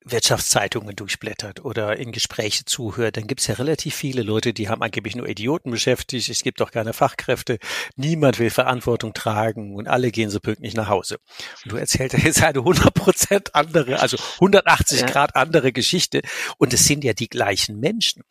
Wirtschaftszeitungen 0.05 0.97
durchblättert 0.97 1.65
oder 1.65 1.97
in 1.97 2.13
Gespräche 2.13 2.65
zuhört, 2.65 3.17
dann 3.17 3.27
gibt 3.27 3.41
es 3.41 3.47
ja 3.47 3.55
relativ 3.55 3.95
viele 3.95 4.23
Leute, 4.23 4.53
die 4.53 4.69
haben 4.69 4.83
angeblich 4.83 5.17
nur 5.17 5.29
Idioten 5.29 5.71
beschäftigt, 5.71 6.29
es 6.29 6.43
gibt 6.43 6.61
doch 6.61 6.71
keine 6.71 6.93
Fachkräfte, 6.93 7.59
niemand 7.97 8.39
will 8.39 8.51
Verantwortung 8.51 9.15
tragen 9.15 9.75
und 9.75 9.89
alle 9.89 10.11
gehen 10.11 10.31
so 10.31 10.41
pünktlich 10.41 10.75
nach 10.75 10.89
Hause. 10.89 11.19
Und 11.65 11.73
du 11.73 11.77
erzählst 11.77 12.17
jetzt 12.19 12.43
eine 12.43 12.61
100% 12.61 13.51
andere, 13.53 14.01
also 14.01 14.17
180 14.35 15.01
ja. 15.01 15.07
Grad 15.07 15.37
andere 15.37 15.73
Geschichte 15.73 16.23
und 16.59 16.73
es 16.73 16.87
sind 16.87 17.05
ja 17.05 17.13
die 17.13 17.29
gleichen 17.29 17.79
Menschen. 17.79 18.23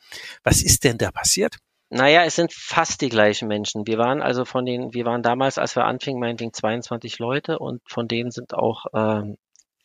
Was 0.43 0.61
ist 0.61 0.83
denn 0.83 0.97
da 0.97 1.11
passiert? 1.11 1.57
Naja, 1.93 2.23
es 2.23 2.35
sind 2.35 2.53
fast 2.53 3.01
die 3.01 3.09
gleichen 3.09 3.49
Menschen. 3.49 3.85
Wir 3.85 3.97
waren 3.97 4.21
also 4.21 4.45
von 4.45 4.65
den, 4.65 4.93
wir 4.93 5.03
waren 5.03 5.23
damals, 5.23 5.57
als 5.57 5.75
wir 5.75 5.83
anfingen, 5.83 6.21
meinetwegen 6.21 6.53
22 6.53 7.19
Leute 7.19 7.59
und 7.59 7.81
von 7.85 8.07
denen 8.07 8.31
sind 8.31 8.53
auch 8.53 8.85
ähm, 8.93 9.35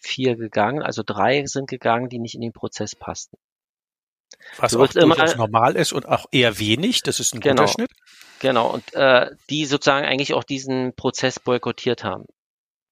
vier 0.06 0.36
gegangen, 0.36 0.82
also 0.82 1.02
drei 1.04 1.44
sind 1.46 1.68
gegangen, 1.68 2.08
die 2.08 2.18
nicht 2.18 2.34
in 2.34 2.40
den 2.40 2.52
Prozess 2.52 2.94
passten. 2.94 3.36
Was 4.58 4.74
auch 4.74 4.94
immer, 4.94 5.16
normal 5.36 5.76
ist 5.76 5.92
und 5.92 6.06
auch 6.06 6.26
eher 6.30 6.58
wenig, 6.58 7.02
das 7.02 7.20
ist 7.20 7.34
ein 7.34 7.40
genau, 7.40 7.62
guter 7.62 7.72
Schnitt. 7.72 7.90
Genau, 8.40 8.70
und 8.70 8.94
äh, 8.94 9.30
die 9.50 9.66
sozusagen 9.66 10.06
eigentlich 10.06 10.34
auch 10.34 10.44
diesen 10.44 10.94
Prozess 10.94 11.40
boykottiert 11.40 12.04
haben. 12.04 12.24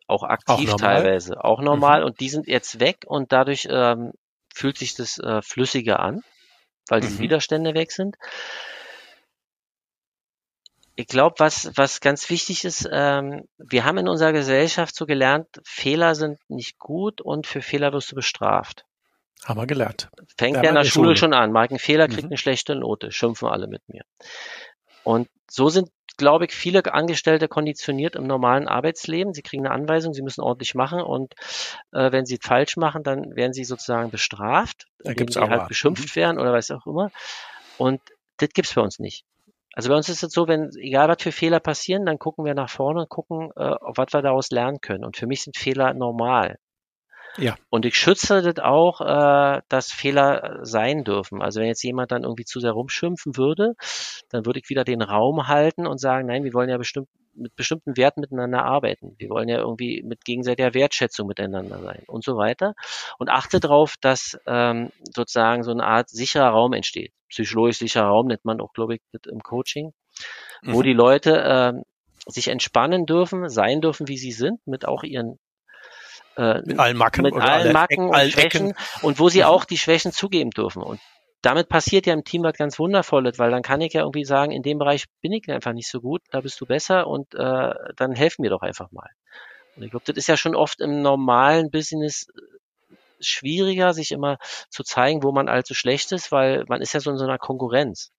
Auch 0.07 0.23
aktiv 0.23 0.73
auch 0.73 0.77
teilweise, 0.77 1.43
auch 1.43 1.61
normal. 1.61 2.01
Mhm. 2.01 2.07
Und 2.07 2.21
die 2.21 2.29
sind 2.29 2.47
jetzt 2.47 2.81
weg 2.81 3.05
und 3.07 3.33
dadurch 3.33 3.67
ähm, 3.71 4.13
fühlt 4.55 4.79
sich 4.79 4.95
das 4.95 5.19
äh, 5.19 5.43
flüssiger 5.43 6.01
an, 6.01 6.21
weil 6.89 7.01
die 7.01 7.09
mhm. 7.09 7.19
Widerstände 7.21 7.75
weg 7.75 7.93
sind 7.93 8.17
ich 10.97 11.07
glaube, 11.07 11.37
was, 11.39 11.71
was 11.77 12.01
ganz 12.01 12.31
wichtig 12.31 12.65
ist, 12.65 12.89
ähm, 12.91 13.49
wir 13.59 13.85
haben 13.85 13.99
in 13.99 14.09
unserer 14.09 14.33
Gesellschaft 14.33 14.95
so 14.95 15.07
gelernt, 15.07 15.49
Fehler 15.65 16.15
sind 16.15 16.39
nicht 16.49 16.79
gut 16.79 17.21
und 17.21 17.47
für 17.47 17.63
Fehler 17.63 17.93
wirst 17.93 18.13
du 18.13 18.15
bestraft. 18.15 18.85
Haben 19.45 19.61
wir 19.61 19.67
gelernt. 19.67 20.09
Fängt 20.39 20.57
ja 20.57 20.69
in 20.69 20.75
der 20.75 20.85
Schule, 20.85 21.09
Schule 21.09 21.17
schon 21.17 21.35
an. 21.35 21.53
Mag 21.53 21.71
ein 21.71 21.79
Fehler, 21.79 22.07
kriegt 22.07 22.23
mhm. 22.23 22.29
eine 22.29 22.39
schlechte 22.39 22.77
Note, 22.77 23.11
schimpfen 23.11 23.49
alle 23.49 23.67
mit 23.67 23.83
mir. 23.89 24.03
Und 25.03 25.29
so 25.51 25.69
sind, 25.69 25.91
glaube 26.17 26.47
ich, 26.47 26.53
viele 26.53 26.83
Angestellte 26.93 27.49
konditioniert 27.49 28.17
im 28.17 28.27
normalen 28.27 28.69
Arbeitsleben. 28.69 29.35
Sie 29.35 29.43
kriegen 29.43 29.67
eine 29.67 29.75
Anweisung, 29.75 30.15
sie 30.15 30.23
müssen 30.23 30.41
ordentlich 30.41 30.75
machen 30.75 31.03
und 31.03 31.35
äh, 31.93 32.11
wenn 32.13 32.25
sie 32.25 32.39
falsch 32.41 32.77
machen, 32.77 33.03
dann 33.03 33.37
werden 33.37 33.53
sie 33.53 33.65
sozusagen 33.65 34.11
bestraft, 34.11 34.87
da 35.01 35.13
gibt's 35.13 35.35
sie 35.35 35.41
auch 35.41 35.51
halt 35.51 35.63
mal. 35.63 35.69
beschimpft 35.69 36.17
mhm. 36.17 36.21
werden 36.21 36.39
oder 36.39 36.53
was 36.53 36.71
auch 36.71 36.87
immer. 36.87 37.11
Und 37.77 38.01
das 38.39 38.49
gibt's 38.51 38.75
bei 38.75 38.81
uns 38.81 38.99
nicht. 38.99 39.25
Also 39.75 39.89
bei 39.89 39.97
uns 39.97 40.09
ist 40.09 40.23
es 40.23 40.33
so, 40.33 40.47
wenn, 40.47 40.71
egal 40.79 41.09
was 41.09 41.23
für 41.23 41.33
Fehler 41.33 41.61
passieren, 41.61 42.07
dann 42.07 42.19
gucken 42.19 42.45
wir 42.45 42.55
nach 42.55 42.71
vorne 42.71 43.01
und 43.01 43.09
gucken, 43.09 43.51
äh, 43.57 43.75
was 43.81 44.13
wir 44.13 44.23
daraus 44.23 44.51
lernen 44.51 44.81
können. 44.81 45.05
Und 45.05 45.17
für 45.17 45.27
mich 45.27 45.43
sind 45.43 45.57
Fehler 45.57 45.95
normal. 45.95 46.59
Ja. 47.37 47.57
Und 47.69 47.85
ich 47.85 47.97
schütze 47.97 48.43
das 48.43 48.65
auch, 48.65 49.01
äh, 49.01 49.61
dass 49.69 49.91
Fehler 49.91 50.61
sein 50.63 51.03
dürfen. 51.03 51.43
Also 51.43 51.61
wenn 51.61 51.67
jetzt 51.67 51.83
jemand 51.83 52.13
dann 52.13 52.23
irgendwie 52.23 52.45
zu 52.45 52.61
sehr 52.61 52.71
rumschimpfen 52.71 53.37
würde, 53.37 53.75
dann 54.31 54.47
würde 54.47 54.61
ich 54.61 54.71
wieder 54.71 54.85
den 54.85 55.03
Raum 55.03 55.49
halten 55.49 55.87
und 55.87 55.99
sagen, 55.99 56.29
nein, 56.29 56.45
wir 56.45 56.55
wollen 56.55 56.71
ja 56.71 56.79
bestimmt 56.79 57.09
mit 57.37 57.55
bestimmten 57.57 57.97
Werten 57.97 58.21
miteinander 58.21 58.65
arbeiten. 58.65 59.15
Wir 59.19 59.29
wollen 59.31 59.49
ja 59.49 59.59
irgendwie 59.59 60.03
mit 60.03 60.25
gegenseitiger 60.25 60.75
Wertschätzung 60.75 61.27
miteinander 61.27 61.81
sein 61.81 62.03
und 62.07 62.25
so 62.25 62.37
weiter. 62.37 62.75
Und 63.19 63.31
achte 63.31 63.61
darauf, 63.61 63.97
dass 64.01 64.39
ähm, 64.47 64.91
sozusagen 65.15 65.63
so 65.63 65.71
eine 65.71 65.85
Art 65.85 66.09
sicherer 66.09 66.49
Raum 66.49 66.73
entsteht. 66.73 67.13
Psychologisch 67.29 67.79
sicherer 67.79 68.07
Raum 68.07 68.27
nennt 68.27 68.45
man 68.45 68.61
auch, 68.61 68.73
glaube 68.73 68.97
ich, 68.97 69.01
im 69.29 69.43
Coaching, 69.43 69.93
wo 70.63 70.81
mhm. 70.81 70.85
die 70.85 70.93
Leute 70.93 71.43
äh, 71.43 71.73
sich 72.27 72.49
entspannen 72.49 73.07
dürfen, 73.07 73.49
sein 73.49 73.81
dürfen, 73.81 74.09
wie 74.09 74.19
sie 74.19 74.33
sind, 74.33 74.67
mit 74.67 74.87
auch 74.87 75.03
ihren 75.03 75.39
äh, 76.37 76.63
mit 76.63 76.79
allen 76.79 76.97
Macken, 76.97 77.23
mit 77.23 77.35
allen 77.35 77.73
Macken 77.73 78.09
und 78.09 78.31
Schwächen 78.31 78.75
und 79.03 79.19
wo 79.19 79.29
sie 79.29 79.41
mhm. 79.41 79.47
auch 79.47 79.65
die 79.65 79.79
Schwächen 79.79 80.13
zugeben 80.13 80.51
dürfen. 80.51 80.83
Und 80.83 81.01
damit 81.45 81.69
passiert 81.69 82.07
ja 82.07 82.15
im 82.15 82.25
Team 82.25 82.43
was 82.43 82.55
ganz 82.55 82.79
Wundervolles, 82.79 83.39
weil 83.39 83.51
dann 83.51 83.63
kann 83.63 83.81
ich 83.81 83.93
ja 83.93 84.03
irgendwie 84.03 84.25
sagen, 84.25 84.53
in 84.53 84.63
dem 84.63 84.79
Bereich 84.79 85.05
bin 85.21 85.33
ich 85.33 85.49
einfach 85.51 85.73
nicht 85.73 85.89
so 85.89 86.01
gut, 86.01 86.23
da 86.31 86.41
bist 86.41 86.61
du 86.61 86.67
besser 86.67 87.07
und 87.07 87.35
äh, 87.35 87.75
dann 87.97 88.13
helfen 88.15 88.43
mir 88.43 88.51
doch 88.51 88.63
einfach 88.63 88.91
mal. 88.93 89.11
Und 89.77 89.83
ich 89.83 89.91
glaube, 89.91 90.05
das 90.07 90.17
ist 90.17 90.29
ja 90.29 90.37
schon 90.37 90.55
oft 90.55 90.81
im 90.81 91.03
normalen 91.03 91.71
Business 91.71 92.29
äh, 92.29 92.95
schwieriger, 93.21 93.93
sich 93.93 94.13
immer 94.13 94.39
zu 94.71 94.85
zeigen, 94.85 95.23
wo 95.23 95.33
man 95.33 95.49
allzu 95.49 95.75
schlecht 95.75 96.13
ist, 96.13 96.33
weil 96.33 96.65
man 96.69 96.81
ist 96.81 96.95
ja 96.95 97.01
so 97.01 97.11
in 97.11 97.19
so 97.19 97.25
einer 97.25 97.39
Konkurrenz. 97.39 98.11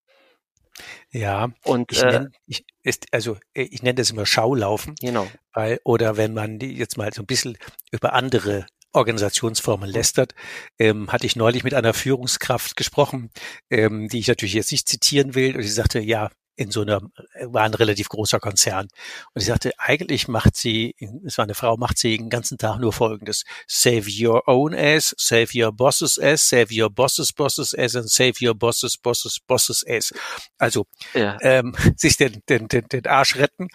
Ja, 1.10 1.48
und 1.64 1.90
ich 1.92 2.02
äh, 2.02 2.10
nenn, 2.10 2.32
ich, 2.46 2.64
ist, 2.82 3.06
also 3.12 3.38
ich 3.54 3.82
nenne 3.82 3.94
das 3.94 4.10
immer 4.10 4.26
Schaulaufen. 4.26 4.94
Genau. 5.00 5.26
Weil, 5.52 5.80
oder 5.84 6.16
wenn 6.16 6.34
man 6.34 6.58
die 6.58 6.76
jetzt 6.76 6.98
mal 6.98 7.12
so 7.12 7.22
ein 7.22 7.26
bisschen 7.26 7.56
über 7.90 8.12
andere 8.12 8.66
Organisationsformen 8.96 9.88
lästert, 9.88 10.34
ähm, 10.78 11.12
hatte 11.12 11.26
ich 11.26 11.36
neulich 11.36 11.64
mit 11.64 11.74
einer 11.74 11.94
Führungskraft 11.94 12.76
gesprochen, 12.76 13.30
ähm, 13.70 14.08
die 14.08 14.18
ich 14.18 14.28
natürlich 14.28 14.54
jetzt 14.54 14.72
nicht 14.72 14.88
zitieren 14.88 15.34
will. 15.34 15.56
Und 15.56 15.62
sie 15.62 15.68
sagte, 15.68 16.00
ja, 16.00 16.30
in 16.56 16.70
so 16.70 16.80
einer, 16.80 17.00
war 17.42 17.62
ein 17.62 17.74
relativ 17.74 18.08
großer 18.08 18.40
Konzern. 18.40 18.88
Und 19.34 19.42
ich 19.42 19.46
sagte, 19.46 19.72
eigentlich 19.78 20.26
macht 20.26 20.56
sie, 20.56 20.94
es 21.24 21.36
war 21.38 21.44
eine 21.44 21.54
Frau, 21.54 21.76
macht 21.76 21.98
sie 21.98 22.16
den 22.16 22.30
ganzen 22.30 22.56
Tag 22.58 22.78
nur 22.78 22.92
Folgendes. 22.92 23.44
Save 23.66 24.06
your 24.08 24.48
own 24.48 24.74
ass, 24.74 25.14
save 25.18 25.48
your 25.54 25.70
boss's 25.70 26.18
ass, 26.18 26.48
save 26.48 26.68
your 26.72 26.90
boss's 26.90 27.32
boss's 27.32 27.74
ass 27.74 27.94
and 27.94 28.10
save 28.10 28.34
your 28.42 28.54
boss's 28.54 28.96
boss's 28.96 29.38
boss's 29.46 29.84
ass. 29.86 30.14
Also, 30.58 30.86
ja. 31.14 31.36
ähm, 31.42 31.74
sich 31.96 32.16
den, 32.16 32.42
den, 32.48 32.68
den, 32.68 32.88
den 32.88 33.06
Arsch 33.06 33.36
retten 33.36 33.68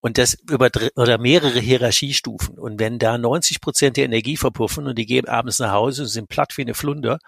und 0.00 0.16
das 0.16 0.34
über 0.50 0.70
oder 0.96 1.18
mehrere 1.18 1.60
Hierarchiestufen. 1.60 2.58
Und 2.58 2.80
wenn 2.80 2.98
da 2.98 3.18
90 3.18 3.60
Prozent 3.60 3.96
der 3.98 4.06
Energie 4.06 4.36
verpuffen 4.36 4.86
und 4.86 4.96
die 4.96 5.06
gehen 5.06 5.28
abends 5.28 5.58
nach 5.58 5.72
Hause 5.72 6.02
und 6.02 6.08
sind 6.08 6.28
platt 6.28 6.56
wie 6.56 6.62
eine 6.62 6.74
Flunder, 6.74 7.18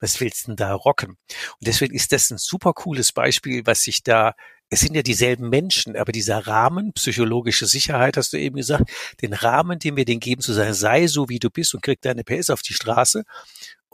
was 0.00 0.20
willst 0.20 0.44
du 0.44 0.48
denn 0.48 0.56
da 0.56 0.74
rocken? 0.74 1.10
Und 1.10 1.60
deswegen 1.60 1.94
ist 1.94 2.12
das 2.12 2.30
ein 2.30 2.38
super 2.38 2.72
cooles 2.72 3.12
Beispiel, 3.12 3.64
was 3.64 3.82
sich 3.82 4.02
da 4.02 4.34
es 4.70 4.80
sind 4.80 4.94
ja 4.94 5.02
dieselben 5.02 5.48
Menschen, 5.50 5.96
aber 5.96 6.10
dieser 6.10 6.46
Rahmen, 6.46 6.92
psychologische 6.94 7.66
Sicherheit, 7.66 8.16
hast 8.16 8.32
du 8.32 8.38
eben 8.38 8.56
gesagt, 8.56 8.90
den 9.22 9.32
Rahmen, 9.32 9.78
den 9.78 9.96
wir 9.96 10.04
denen 10.04 10.20
geben, 10.20 10.40
zu 10.40 10.52
sagen, 10.52 10.74
sei 10.74 11.06
so, 11.06 11.28
wie 11.28 11.38
du 11.38 11.50
bist 11.50 11.74
und 11.74 11.82
krieg 11.82 12.00
deine 12.00 12.24
PS 12.24 12.50
auf 12.50 12.62
die 12.62 12.74
Straße. 12.74 13.24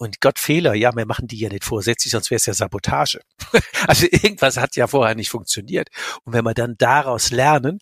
Und 0.00 0.22
Gott 0.22 0.38
Fehler, 0.38 0.72
ja, 0.72 0.96
wir 0.96 1.04
machen 1.04 1.26
die 1.26 1.38
ja 1.38 1.50
nicht 1.50 1.62
vorsätzlich, 1.62 2.12
sonst 2.12 2.30
wäre 2.30 2.38
es 2.38 2.46
ja 2.46 2.54
Sabotage. 2.54 3.20
also 3.86 4.06
irgendwas 4.10 4.56
hat 4.56 4.74
ja 4.74 4.86
vorher 4.86 5.14
nicht 5.14 5.28
funktioniert. 5.28 5.90
Und 6.24 6.32
wenn 6.32 6.42
wir 6.42 6.54
dann 6.54 6.76
daraus 6.78 7.32
lernen, 7.32 7.80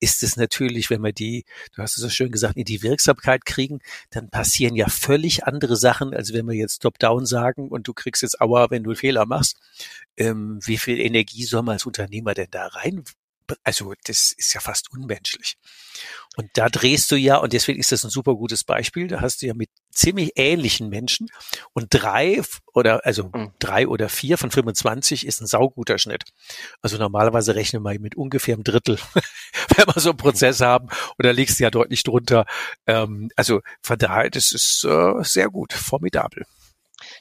ist 0.00 0.22
es 0.22 0.38
natürlich, 0.38 0.88
wenn 0.88 1.02
wir 1.02 1.12
die, 1.12 1.44
du 1.74 1.82
hast 1.82 1.98
es 1.98 2.02
so 2.02 2.08
schön 2.08 2.32
gesagt, 2.32 2.56
in 2.56 2.64
die 2.64 2.82
Wirksamkeit 2.82 3.44
kriegen, 3.44 3.80
dann 4.08 4.30
passieren 4.30 4.76
ja 4.76 4.88
völlig 4.88 5.44
andere 5.44 5.76
Sachen, 5.76 6.14
als 6.14 6.32
wenn 6.32 6.46
wir 6.46 6.54
jetzt 6.54 6.78
Top-Down 6.78 7.26
sagen 7.26 7.68
und 7.68 7.86
du 7.86 7.92
kriegst 7.92 8.22
jetzt 8.22 8.40
Aua, 8.40 8.70
wenn 8.70 8.82
du 8.82 8.92
einen 8.92 8.96
Fehler 8.96 9.26
machst. 9.26 9.58
Ähm, 10.16 10.60
wie 10.64 10.78
viel 10.78 10.98
Energie 10.98 11.44
soll 11.44 11.64
man 11.64 11.74
als 11.74 11.84
Unternehmer 11.84 12.32
denn 12.32 12.48
da 12.50 12.66
rein 12.68 13.04
also 13.64 13.94
das 14.04 14.32
ist 14.32 14.54
ja 14.54 14.60
fast 14.60 14.90
unmenschlich. 14.92 15.56
Und 16.36 16.50
da 16.54 16.68
drehst 16.68 17.10
du 17.10 17.16
ja, 17.16 17.36
und 17.36 17.52
deswegen 17.52 17.80
ist 17.80 17.90
das 17.90 18.04
ein 18.04 18.10
super 18.10 18.34
gutes 18.34 18.62
Beispiel, 18.62 19.08
da 19.08 19.20
hast 19.20 19.42
du 19.42 19.46
ja 19.46 19.54
mit 19.54 19.70
ziemlich 19.90 20.32
ähnlichen 20.36 20.88
Menschen 20.88 21.28
und 21.72 21.88
drei 21.90 22.40
oder 22.72 23.04
also 23.04 23.30
mhm. 23.34 23.52
drei 23.58 23.88
oder 23.88 24.08
vier 24.08 24.38
von 24.38 24.50
25 24.50 25.26
ist 25.26 25.40
ein 25.40 25.46
sauguter 25.46 25.98
Schnitt. 25.98 26.24
Also 26.80 26.96
normalerweise 26.96 27.56
rechnen 27.56 27.82
wir 27.82 27.98
mit 27.98 28.14
ungefähr 28.16 28.54
einem 28.54 28.64
Drittel, 28.64 28.98
wenn 29.76 29.86
wir 29.86 30.00
so 30.00 30.10
einen 30.10 30.18
Prozess 30.18 30.60
haben, 30.60 30.86
und 30.86 31.24
da 31.26 31.30
liegst 31.30 31.58
du 31.58 31.64
ja 31.64 31.70
deutlich 31.70 32.04
drunter. 32.04 32.46
Ähm, 32.86 33.30
also 33.34 33.60
von 33.82 33.98
daher, 33.98 34.30
das 34.30 34.52
ist 34.52 34.84
äh, 34.84 35.14
sehr 35.22 35.48
gut, 35.48 35.72
formidabel. 35.72 36.44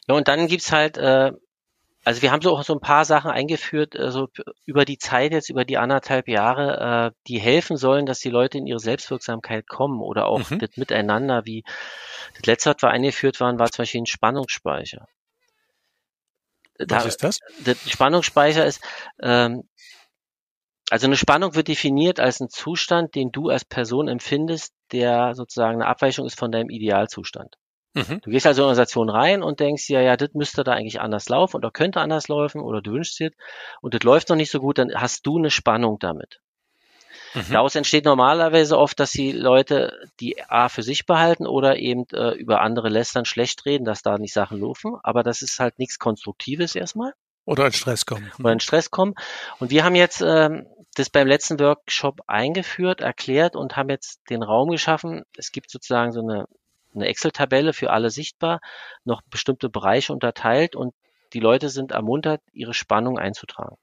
Ja, 0.07 0.15
und 0.15 0.28
dann 0.28 0.47
gibt's 0.47 0.71
halt 0.71 0.97
äh, 0.97 1.32
also 2.08 2.22
wir 2.22 2.32
haben 2.32 2.41
so 2.41 2.55
auch 2.55 2.64
so 2.64 2.72
ein 2.72 2.80
paar 2.80 3.03
Sachen 3.03 3.30
eingeführt, 3.30 3.93
äh, 3.93 4.12
so 4.12 4.30
über 4.64 4.86
die 4.86 4.97
Zeit 4.97 5.34
jetzt, 5.34 5.49
über 5.49 5.66
die 5.66 5.78
anderthalb 5.78 6.30
Jahre, 6.30 7.12
äh, 7.12 7.18
die 7.28 7.38
helfen 7.38 7.76
sollen, 7.76 8.05
dass 8.05 8.20
die 8.20 8.30
Leute 8.30 8.58
in 8.58 8.66
ihre 8.66 8.80
Selbstwirksamkeit 8.80 9.68
kommen 9.68 9.99
oder 9.99 10.28
auch 10.28 10.49
mhm. 10.49 10.60
das 10.60 10.78
Miteinander, 10.78 11.45
wie 11.45 11.66
das 12.36 12.45
letzte, 12.45 12.70
was 12.70 12.82
wir 12.82 12.91
eingeführt 12.91 13.41
waren, 13.41 13.60
war 13.60 13.70
zum 13.70 13.84
Beispiel 13.84 14.03
ein 14.03 14.05
Spannungsspeicher. 14.05 15.05
Was 16.80 16.88
da, 16.88 17.01
ist 17.01 17.24
das? 17.24 17.39
Der 17.66 17.76
Spannungsspeicher 17.76 18.66
ist, 18.66 18.82
ähm, 19.22 19.68
also 20.89 21.08
eine 21.08 21.18
Spannung 21.18 21.55
wird 21.55 21.68
definiert 21.68 22.22
als 22.22 22.39
ein 22.39 22.47
Zustand, 22.47 23.16
den 23.16 23.34
du 23.34 23.49
als 23.49 23.66
Person 23.66 24.08
empfindest, 24.08 24.74
der 24.93 25.36
sozusagen 25.36 25.82
eine 25.82 25.88
Abweichung 25.88 26.26
ist 26.26 26.39
von 26.39 26.53
deinem 26.53 26.70
Idealzustand. 26.70 27.58
Mhm. 27.98 28.22
Du 28.22 28.30
gehst 28.30 28.45
also 28.45 28.62
in 28.62 28.64
eine 28.64 28.70
Organisation 28.70 29.10
rein 29.10 29.41
und 29.41 29.60
denkst 29.60 29.89
ja, 29.89 30.02
ja, 30.02 30.16
das 30.18 30.30
müsste 30.34 30.64
da 30.64 30.74
eigentlich 30.74 31.02
anders 31.02 31.30
laufen 31.30 31.58
oder 31.58 31.72
könnte 31.72 32.00
anders 32.00 32.28
laufen 32.28 32.62
oder 32.62 32.82
du 32.82 32.91
wünschst 32.91 33.20
dir 33.20 33.32
und 33.82 33.95
das 33.95 34.04
läuft 34.04 34.30
noch 34.30 34.36
nicht 34.36 34.52
so 34.52 34.60
gut, 34.60 34.78
dann 34.78 34.93
hast 34.93 35.26
du 35.26 35.38
eine 35.38 35.50
Spannung 35.50 35.98
damit. 35.98 36.39
Mhm. 37.34 37.52
Daraus 37.52 37.74
entsteht 37.76 38.06
normalerweise 38.06 38.78
oft, 38.78 39.00
dass 39.00 39.12
die 39.12 39.32
Leute 39.32 40.00
die 40.20 40.43
A 40.48 40.70
für 40.70 40.84
sich 40.84 41.08
behalten 41.08 41.48
oder 41.48 41.78
eben 41.78 42.06
äh, 42.14 42.34
über 42.36 42.62
andere 42.62 42.89
lästern, 42.89 43.26
schlecht 43.26 43.66
reden, 43.66 43.84
dass 43.84 44.04
da 44.04 44.18
nicht 44.18 44.34
Sachen 44.34 44.62
laufen. 44.62 44.95
Aber 45.02 45.24
das 45.24 45.41
ist 45.41 45.60
halt 45.60 45.80
nichts 45.80 45.98
Konstruktives 45.98 46.76
erstmal. 46.76 47.14
Oder 47.45 47.66
in 47.66 47.74
Stress 47.74 48.06
kommen. 48.06 48.32
Oder 48.39 48.52
in 48.52 48.60
Stress 48.60 48.91
kommen. 48.91 49.16
Und 49.60 49.72
wir 49.72 49.84
haben 49.84 49.95
jetzt 49.95 50.22
ähm, 50.22 50.68
das 50.95 51.10
beim 51.10 51.28
letzten 51.28 51.60
Workshop 51.60 52.22
eingeführt, 52.28 53.02
erklärt 53.02 53.56
und 53.56 53.76
haben 53.76 53.89
jetzt 53.89 54.22
den 54.30 54.43
Raum 54.43 54.70
geschaffen. 54.70 55.24
Es 55.36 55.52
gibt 55.52 55.72
sozusagen 55.72 56.12
so 56.12 56.22
eine 56.22 56.45
eine 56.96 57.08
Excel-Tabelle 57.08 57.74
für 57.74 57.92
alle 57.92 58.10
sichtbar, 58.10 58.60
noch 59.04 59.22
bestimmte 59.30 59.70
Bereiche 59.70 60.14
unterteilt 60.14 60.76
und 60.76 60.94
die 61.34 61.40
Leute 61.40 61.70
sind 61.70 61.92
ermuntert, 61.92 62.42
ihre 62.54 62.74
Spannung 62.74 63.20
einzutragen. 63.20 63.78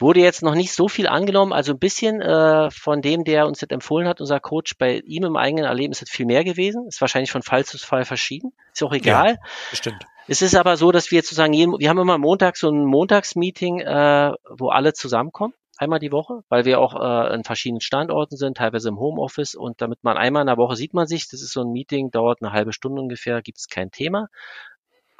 Wurde 0.00 0.20
jetzt 0.20 0.42
noch 0.42 0.54
nicht 0.54 0.72
so 0.72 0.86
viel 0.88 1.08
angenommen, 1.08 1.52
also 1.52 1.72
ein 1.72 1.78
bisschen 1.80 2.20
äh, 2.20 2.70
von 2.70 3.02
dem, 3.02 3.24
der 3.24 3.48
uns 3.48 3.58
das 3.58 3.70
empfohlen 3.70 4.06
hat, 4.06 4.20
unser 4.20 4.38
Coach, 4.38 4.76
bei 4.78 5.00
ihm 5.04 5.24
im 5.24 5.36
eigenen 5.36 5.64
Erleben 5.64 5.90
ist 5.90 6.02
es 6.02 6.10
viel 6.10 6.24
mehr 6.24 6.44
gewesen. 6.44 6.86
Ist 6.86 7.00
wahrscheinlich 7.00 7.32
von 7.32 7.42
Fall 7.42 7.64
zu 7.64 7.78
Fall 7.78 8.04
verschieden. 8.04 8.52
Ist 8.72 8.84
auch 8.84 8.92
egal. 8.92 9.30
Ja, 9.30 9.36
bestimmt. 9.70 10.06
Es 10.28 10.40
ist 10.40 10.54
aber 10.54 10.76
so, 10.76 10.92
dass 10.92 11.10
wir 11.10 11.22
sozusagen 11.22 11.52
jeden, 11.52 11.80
wir 11.80 11.88
haben 11.88 11.98
immer 11.98 12.16
Montag 12.16 12.56
so 12.56 12.70
ein 12.70 12.84
Montagsmeeting, 12.84 13.80
äh, 13.80 14.32
wo 14.48 14.68
alle 14.68 14.92
zusammenkommen 14.92 15.54
einmal 15.78 16.00
die 16.00 16.12
Woche, 16.12 16.42
weil 16.48 16.64
wir 16.64 16.80
auch 16.80 16.94
äh, 16.94 17.34
in 17.34 17.44
verschiedenen 17.44 17.80
Standorten 17.80 18.36
sind, 18.36 18.56
teilweise 18.56 18.88
im 18.88 18.98
Homeoffice 18.98 19.54
und 19.54 19.80
damit 19.80 20.02
man 20.02 20.16
einmal 20.16 20.42
in 20.42 20.48
der 20.48 20.56
Woche 20.56 20.76
sieht 20.76 20.92
man 20.92 21.06
sich, 21.06 21.28
das 21.28 21.40
ist 21.40 21.52
so 21.52 21.62
ein 21.62 21.72
Meeting, 21.72 22.10
dauert 22.10 22.42
eine 22.42 22.52
halbe 22.52 22.72
Stunde 22.72 23.00
ungefähr, 23.00 23.40
gibt 23.42 23.58
es 23.58 23.68
kein 23.68 23.90
Thema, 23.90 24.28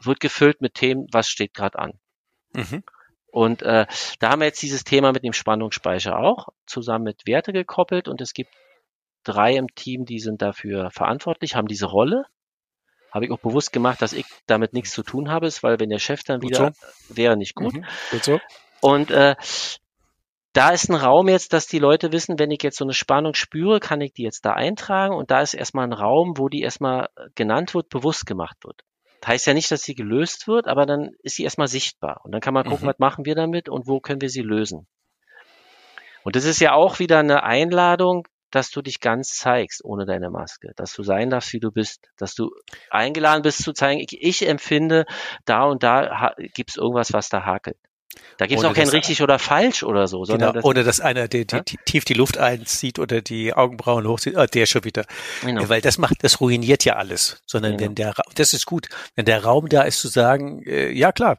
wird 0.02 0.20
gefüllt 0.20 0.60
mit 0.60 0.74
Themen, 0.74 1.06
was 1.12 1.28
steht 1.28 1.54
gerade 1.54 1.78
an. 1.78 1.92
Mhm. 2.52 2.82
Und 3.30 3.62
äh, 3.62 3.86
da 4.18 4.30
haben 4.30 4.40
wir 4.40 4.46
jetzt 4.46 4.62
dieses 4.62 4.84
Thema 4.84 5.12
mit 5.12 5.22
dem 5.22 5.32
Spannungsspeicher 5.32 6.18
auch 6.18 6.48
zusammen 6.66 7.04
mit 7.04 7.26
Werte 7.26 7.52
gekoppelt 7.52 8.08
und 8.08 8.20
es 8.20 8.32
gibt 8.32 8.50
drei 9.22 9.54
im 9.54 9.68
Team, 9.74 10.06
die 10.06 10.18
sind 10.18 10.42
dafür 10.42 10.90
verantwortlich, 10.90 11.54
haben 11.54 11.68
diese 11.68 11.86
Rolle. 11.86 12.24
Habe 13.12 13.24
ich 13.24 13.30
auch 13.30 13.38
bewusst 13.38 13.72
gemacht, 13.72 14.02
dass 14.02 14.12
ich 14.12 14.26
damit 14.46 14.74
nichts 14.74 14.90
zu 14.90 15.02
tun 15.02 15.30
habe, 15.30 15.48
weil 15.62 15.80
wenn 15.80 15.88
der 15.88 15.98
Chef 15.98 16.22
dann 16.24 16.40
gut 16.40 16.50
wieder 16.50 16.72
so. 16.72 17.16
wäre 17.16 17.36
nicht 17.36 17.54
gut. 17.54 17.74
Mhm, 17.74 17.84
gut 18.10 18.24
so. 18.24 18.40
Und 18.80 19.10
äh, 19.10 19.34
da 20.52 20.70
ist 20.70 20.88
ein 20.88 20.94
Raum 20.94 21.28
jetzt, 21.28 21.52
dass 21.52 21.66
die 21.66 21.78
Leute 21.78 22.12
wissen, 22.12 22.38
wenn 22.38 22.50
ich 22.50 22.62
jetzt 22.62 22.78
so 22.78 22.84
eine 22.84 22.94
Spannung 22.94 23.34
spüre, 23.34 23.80
kann 23.80 24.00
ich 24.00 24.12
die 24.12 24.22
jetzt 24.22 24.44
da 24.44 24.52
eintragen 24.52 25.14
und 25.14 25.30
da 25.30 25.40
ist 25.40 25.54
erstmal 25.54 25.86
ein 25.86 25.92
Raum, 25.92 26.34
wo 26.36 26.48
die 26.48 26.62
erstmal 26.62 27.08
genannt 27.34 27.74
wird, 27.74 27.88
bewusst 27.90 28.26
gemacht 28.26 28.56
wird. 28.64 28.82
Das 29.20 29.28
heißt 29.28 29.46
ja 29.46 29.54
nicht, 29.54 29.70
dass 29.70 29.82
sie 29.82 29.94
gelöst 29.94 30.46
wird, 30.48 30.66
aber 30.66 30.86
dann 30.86 31.10
ist 31.22 31.36
sie 31.36 31.44
erstmal 31.44 31.68
sichtbar 31.68 32.20
und 32.24 32.32
dann 32.32 32.40
kann 32.40 32.54
man 32.54 32.64
gucken, 32.64 32.86
mhm. 32.86 32.90
was 32.90 32.98
machen 32.98 33.24
wir 33.24 33.34
damit 33.34 33.68
und 33.68 33.86
wo 33.86 34.00
können 34.00 34.20
wir 34.20 34.30
sie 34.30 34.42
lösen. 34.42 34.86
Und 36.24 36.36
das 36.36 36.44
ist 36.44 36.60
ja 36.60 36.72
auch 36.72 36.98
wieder 36.98 37.18
eine 37.18 37.42
Einladung, 37.42 38.26
dass 38.50 38.70
du 38.70 38.80
dich 38.80 39.00
ganz 39.00 39.36
zeigst 39.36 39.84
ohne 39.84 40.06
deine 40.06 40.30
Maske, 40.30 40.72
dass 40.76 40.94
du 40.94 41.02
sein 41.02 41.30
darfst, 41.30 41.52
wie 41.52 41.60
du 41.60 41.70
bist, 41.70 42.08
dass 42.16 42.34
du 42.34 42.50
eingeladen 42.90 43.42
bist 43.42 43.62
zu 43.62 43.72
zeigen, 43.72 44.00
ich, 44.00 44.22
ich 44.22 44.48
empfinde, 44.48 45.04
da 45.44 45.64
und 45.64 45.82
da 45.82 46.34
gibt 46.54 46.70
es 46.70 46.76
irgendwas, 46.76 47.12
was 47.12 47.28
da 47.28 47.44
hakelt. 47.44 47.76
Da 48.36 48.46
gibt 48.46 48.60
es 48.60 48.64
auch 48.64 48.74
kein 48.74 48.88
richtig 48.88 49.22
oder 49.22 49.38
falsch 49.38 49.82
oder 49.82 50.06
so. 50.06 50.24
Sondern 50.24 50.54
genau, 50.54 50.66
ohne 50.66 50.84
dass 50.84 51.00
einer 51.00 51.28
die, 51.28 51.46
die, 51.46 51.56
ja? 51.56 51.62
tief 51.62 52.04
die 52.04 52.14
Luft 52.14 52.38
einzieht 52.38 52.98
oder 52.98 53.20
die 53.20 53.54
Augenbrauen 53.54 54.06
hochzieht, 54.06 54.36
oh, 54.36 54.46
der 54.46 54.66
schon 54.66 54.84
wieder. 54.84 55.04
Genau. 55.42 55.68
Weil 55.68 55.80
das 55.80 55.98
macht, 55.98 56.22
das 56.22 56.40
ruiniert 56.40 56.84
ja 56.84 56.96
alles. 56.96 57.42
Sondern 57.46 57.76
genau. 57.76 57.88
wenn 57.88 57.94
der, 57.94 58.14
das 58.34 58.54
ist 58.54 58.66
gut, 58.66 58.88
wenn 59.14 59.24
der 59.24 59.44
Raum 59.44 59.68
da 59.68 59.82
ist 59.82 60.00
zu 60.00 60.08
sagen, 60.08 60.62
äh, 60.64 60.90
ja 60.90 61.12
klar, 61.12 61.38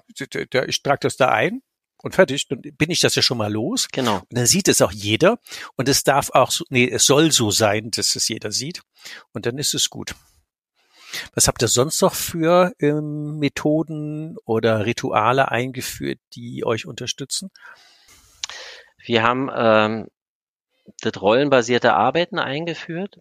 ich 0.68 0.84
trage 0.84 1.00
das 1.02 1.18
da 1.18 1.30
ein, 1.30 1.62
und 2.02 2.16
fertig, 2.16 2.48
dann 2.48 2.62
bin 2.62 2.90
ich 2.90 3.00
das 3.02 3.16
ja 3.16 3.22
schon 3.22 3.38
mal 3.38 3.52
los. 3.52 3.88
Genau. 3.92 4.20
Und 4.20 4.38
dann 4.38 4.46
sieht 4.46 4.68
es 4.68 4.82
auch 4.82 4.92
jeder. 4.92 5.40
Und 5.76 5.90
es 5.90 6.04
darf 6.04 6.30
auch 6.32 6.52
so, 6.52 6.64
nee, 6.70 6.90
es 6.90 7.06
soll 7.06 7.32
so 7.32 7.52
sein, 7.52 7.92
dass 7.92 8.16
es 8.16 8.28
jeder 8.28 8.52
sieht. 8.52 8.84
Und 9.34 9.46
dann 9.46 9.58
ist 9.58 9.74
es 9.74 9.90
gut. 9.90 10.16
Was 11.34 11.48
habt 11.48 11.62
ihr 11.62 11.68
sonst 11.68 12.02
noch 12.02 12.14
für 12.14 12.74
ähm, 12.80 13.40
Methoden 13.40 14.38
oder 14.46 14.86
Rituale 14.86 15.50
eingeführt, 15.50 16.20
die 16.34 16.66
euch 16.66 16.86
unterstützen? 16.86 17.52
Wir 18.98 19.24
haben 19.24 19.50
ähm, 19.54 20.08
das 21.02 21.22
rollenbasierte 21.22 21.94
Arbeiten 21.94 22.40
eingeführt. 22.40 23.20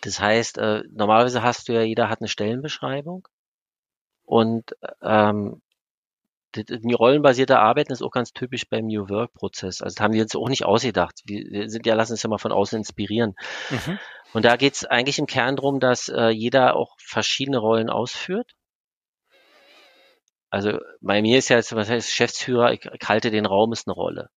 Das 0.00 0.20
heißt, 0.20 0.58
äh, 0.58 0.82
normalerweise 0.90 1.42
hast 1.42 1.68
du 1.68 1.74
ja, 1.74 1.82
jeder 1.82 2.08
hat 2.08 2.20
eine 2.20 2.28
Stellenbeschreibung. 2.28 3.28
Und 4.24 4.76
ähm, 5.02 5.60
die 6.54 6.92
rollenbasierte 6.94 7.58
Arbeiten 7.58 7.92
ist 7.92 8.02
auch 8.02 8.10
ganz 8.10 8.32
typisch 8.32 8.68
beim 8.68 8.86
New 8.86 9.08
Work 9.08 9.32
Prozess. 9.34 9.80
Also 9.80 9.94
das 9.94 10.02
haben 10.02 10.14
wir 10.14 10.22
uns 10.22 10.36
auch 10.36 10.48
nicht 10.48 10.64
ausgedacht. 10.64 11.20
Wir 11.24 11.68
sind 11.70 11.86
ja, 11.86 11.94
lassen 11.94 12.12
uns 12.12 12.22
ja 12.22 12.28
mal 12.28 12.38
von 12.38 12.52
außen 12.52 12.78
inspirieren. 12.78 13.34
Mhm. 13.70 13.98
Und 14.32 14.44
da 14.44 14.56
geht 14.56 14.74
es 14.74 14.84
eigentlich 14.84 15.18
im 15.18 15.26
Kern 15.26 15.56
darum, 15.56 15.80
dass 15.80 16.08
äh, 16.08 16.28
jeder 16.28 16.76
auch 16.76 16.94
verschiedene 16.98 17.58
Rollen 17.58 17.90
ausführt. 17.90 18.52
Also 20.50 20.78
bei 21.00 21.22
mir 21.22 21.38
ist 21.38 21.48
ja 21.48 21.56
jetzt, 21.56 21.74
was 21.74 21.88
heißt 21.88 22.08
Geschäftsführer, 22.08 22.72
ich, 22.72 22.84
ich 22.84 23.08
halte 23.08 23.30
den 23.30 23.46
Raum 23.46 23.72
ist 23.72 23.88
eine 23.88 23.94
Rolle. 23.94 24.28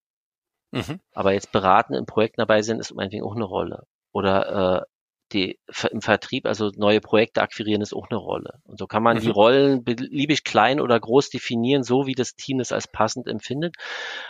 Mhm. 0.72 1.00
Aber 1.14 1.34
jetzt 1.34 1.52
beraten 1.52 1.94
in 1.94 2.06
Projekten 2.06 2.42
dabei 2.42 2.62
sind, 2.62 2.80
ist 2.80 2.94
meinetwegen 2.94 3.24
auch 3.24 3.36
eine 3.36 3.46
Rolle. 3.46 3.84
Oder 4.12 4.82
äh, 4.82 4.86
die, 5.34 5.60
im 5.92 6.02
Vertrieb, 6.02 6.46
also 6.46 6.72
neue 6.76 7.02
Projekte 7.02 7.42
akquirieren, 7.42 7.82
ist 7.82 7.94
auch 7.94 8.10
eine 8.10 8.20
Rolle. 8.20 8.60
Und 8.64 8.78
so 8.78 8.86
kann 8.86 9.04
man 9.04 9.18
mhm. 9.18 9.22
die 9.22 9.30
Rollen 9.30 9.84
beliebig 9.84 10.44
klein 10.44 10.80
oder 10.80 11.00
groß 11.00 11.30
definieren, 11.30 11.84
so 11.84 12.06
wie 12.06 12.14
das 12.14 12.36
Team 12.36 12.60
es 12.60 12.72
als 12.72 12.88
passend 12.88 13.28
empfindet. 13.28 13.76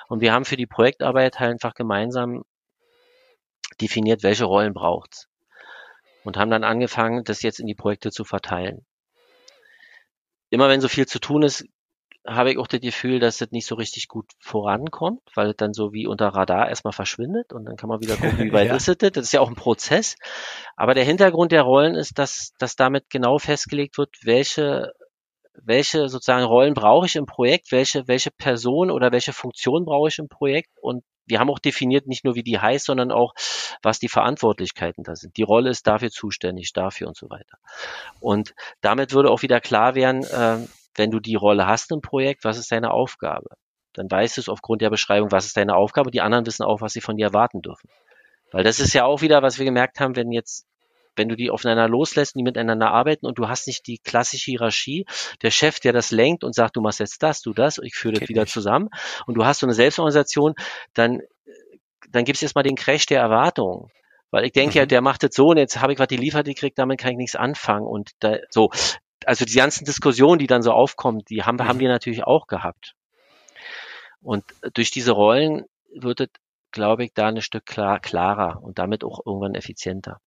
Und 0.08 0.22
wir 0.22 0.34
haben 0.34 0.46
für 0.46 0.58
die 0.58 0.68
Projektarbeit 0.68 1.39
halt 1.39 1.52
einfach 1.52 1.74
gemeinsam 1.74 2.43
definiert, 3.82 4.24
welche 4.24 4.46
Rollen 4.46 4.74
braucht's. 4.74 5.28
Und 6.24 6.38
haben 6.38 6.50
dann 6.50 6.64
angefangen, 6.64 7.24
das 7.24 7.43
jetzt 7.43 7.60
in 7.60 7.68
die 7.68 7.76
Projekte 7.76 8.10
zu 8.10 8.24
verteilen. 8.24 8.86
Immer 10.50 10.70
wenn 10.70 10.82
so 10.82 10.88
viel 10.88 11.06
zu 11.06 11.20
tun 11.20 11.43
ist, 11.43 11.66
habe 12.26 12.52
ich 12.52 12.58
auch 12.58 12.68
das 12.68 12.82
Gefühl, 12.82 13.20
dass 13.20 13.38
das 13.38 13.52
nicht 13.52 13.68
so 13.68 13.76
richtig 13.76 14.08
gut 14.08 14.26
vorankommt, 14.40 15.22
weil 15.36 15.52
es 15.52 15.58
dann 15.58 15.74
so 15.74 15.94
wie 15.94 16.08
unter 16.08 16.30
Radar 16.30 16.70
erstmal 16.70 16.94
verschwindet 16.94 17.54
und 17.54 17.66
dann 17.66 17.76
kann 17.76 17.90
man 17.90 18.02
wieder 18.02 18.16
gucken, 18.16 18.40
wie 18.40 18.54
weit 18.54 18.68
ja. 18.68 18.76
ist 18.76 18.88
es. 18.88 18.98
Das 18.98 19.16
ist 19.18 19.32
ja 19.32 19.42
auch 19.42 19.50
ein 19.50 19.56
Prozess. 19.56 20.16
Aber 20.76 20.94
der 20.94 21.04
Hintergrund 21.04 21.52
der 21.52 21.62
Rollen 21.62 21.96
ist, 21.96 22.18
dass, 22.18 22.54
dass 22.58 22.76
damit 22.76 23.10
genau 23.10 23.38
festgelegt 23.38 23.98
wird, 23.98 24.10
welche, 24.24 24.94
welche 25.54 26.10
sozusagen 26.10 26.46
Rollen 26.46 26.74
brauche 26.74 27.06
ich 27.06 27.16
im 27.16 27.28
Projekt, 27.28 27.72
welche, 27.72 28.08
welche 28.08 28.32
Person 28.32 28.90
oder 28.90 29.12
welche 29.12 29.34
Funktion 29.34 29.86
brauche 29.86 30.08
ich 30.08 30.18
im 30.18 30.28
Projekt 30.28 30.72
und 30.82 31.04
wir 31.28 31.40
haben 31.40 31.50
auch 31.50 31.60
definiert, 31.60 32.06
nicht 32.06 32.24
nur 32.24 32.36
wie 32.36 32.44
die 32.44 32.60
heißt, 32.60 32.86
sondern 32.86 33.12
auch, 33.12 33.34
was 33.82 33.98
die 33.98 34.10
Verantwortlichkeiten 34.10 35.04
da 35.04 35.16
sind. 35.16 35.38
Die 35.38 35.44
Rolle 35.44 35.72
ist 35.72 35.88
dafür 35.88 36.12
zuständig, 36.12 36.72
dafür 36.74 37.08
und 37.08 37.18
so 37.18 37.32
weiter. 37.32 37.58
Und 38.20 38.54
damit 38.82 39.12
würde 39.12 39.32
auch 39.32 39.42
wieder 39.42 39.60
klar 39.60 39.96
werden, 39.96 40.24
äh, 40.24 40.68
wenn 40.96 41.12
du 41.12 41.20
die 41.20 41.36
Rolle 41.36 41.68
hast 41.68 41.91
im 41.91 42.02
Projekt, 42.02 42.43
was 42.43 42.58
ist 42.58 42.72
deine 42.72 42.91
Aufgabe? 42.91 43.50
Dann 43.93 44.10
weißt 44.10 44.38
du 44.38 44.41
es 44.41 44.50
aufgrund 44.50 44.82
der 44.82 44.89
Beschreibung, 44.89 45.32
was 45.32 45.46
ist 45.46 45.58
deine 45.58 45.76
Aufgabe. 45.76 46.12
Die 46.12 46.22
anderen 46.22 46.46
wissen 46.46 46.64
auch, 46.64 46.82
was 46.82 46.93
sie 46.93 47.02
von 47.02 47.16
dir 47.16 47.28
erwarten 47.28 47.62
dürfen. 47.62 47.89
Weil 48.52 48.64
das 48.64 48.80
ist 48.80 48.93
ja 48.93 49.06
auch 49.06 49.22
wieder, 49.22 49.41
was 49.41 49.58
wir 49.58 49.66
gemerkt 49.66 50.00
haben, 50.00 50.16
wenn 50.16 50.32
jetzt 50.32 50.66
wenn 51.18 51.30
du 51.30 51.36
die 51.36 51.50
aufeinander 51.50 51.88
loslässt, 51.88 52.36
die 52.36 52.43
miteinander 52.43 52.91
arbeiten 52.91 53.26
und 53.26 53.38
du 53.38 53.48
hast 53.48 53.68
nicht 53.68 53.88
die 53.88 54.00
klassische 54.00 54.52
Hierarchie, 54.52 55.06
der 55.41 55.52
Chef, 55.52 55.80
der 55.80 55.93
das 55.93 56.12
lenkt 56.12 56.43
und 56.43 56.54
sagt, 56.54 56.76
du 56.76 56.82
machst 56.82 57.00
jetzt 57.00 57.24
das, 57.24 57.41
du 57.41 57.54
das, 57.54 57.78
ich 57.82 57.96
führe 57.96 58.20
das 58.20 58.30
wieder 58.30 58.41
nicht. 58.41 58.54
zusammen 58.54 58.89
und 59.26 59.36
du 59.36 59.46
hast 59.46 59.60
so 59.60 59.66
eine 59.66 59.74
Selbstorganisation, 59.74 60.56
dann, 60.93 61.22
dann 62.10 62.26
gibt 62.26 62.38
es 62.38 62.43
erstmal 62.43 62.64
den 62.64 62.76
Crash 62.76 63.06
der 63.06 63.22
Erwartungen. 63.22 63.89
Weil 64.32 64.46
ich 64.46 64.52
denke 64.52 64.72
mhm. 64.72 64.80
ja, 64.80 64.86
der 64.86 65.02
macht 65.02 65.24
das 65.24 65.34
so 65.34 65.48
und 65.48 65.58
jetzt 65.58 65.80
habe 65.80 65.93
ich 65.93 66.00
was 66.00 66.08
geliefert 66.08 66.46
gekriegt, 66.46 66.78
damit 66.78 67.00
kann 67.00 67.12
ich 67.12 67.18
nichts 67.18 67.36
anfangen. 67.36 67.88
Und 67.88 68.12
da, 68.20 68.38
so, 68.50 68.70
also 69.26 69.46
die 69.46 69.56
ganzen 69.56 69.86
Diskussionen, 69.86 70.40
die 70.40 70.48
dann 70.48 70.62
so 70.62 70.72
aufkommen, 70.72 71.24
die 71.30 71.44
haben, 71.44 71.58
mhm. 71.58 71.68
haben 71.68 71.80
wir 71.80 71.90
natürlich 71.90 72.24
auch 72.24 72.48
gehabt. 72.48 72.94
Und 74.22 74.44
durch 74.74 74.92
diese 74.92 75.12
Rollen 75.12 75.66
wird 75.94 76.20
es, 76.20 76.30
glaube 76.72 77.06
ich, 77.06 77.14
da 77.14 77.28
ein 77.28 77.42
Stück 77.42 77.66
klar, 77.66 78.00
klarer 78.00 78.62
und 78.64 78.80
damit 78.80 79.04
auch 79.04 79.20
irgendwann 79.26 79.56
effizienter. 79.56 80.20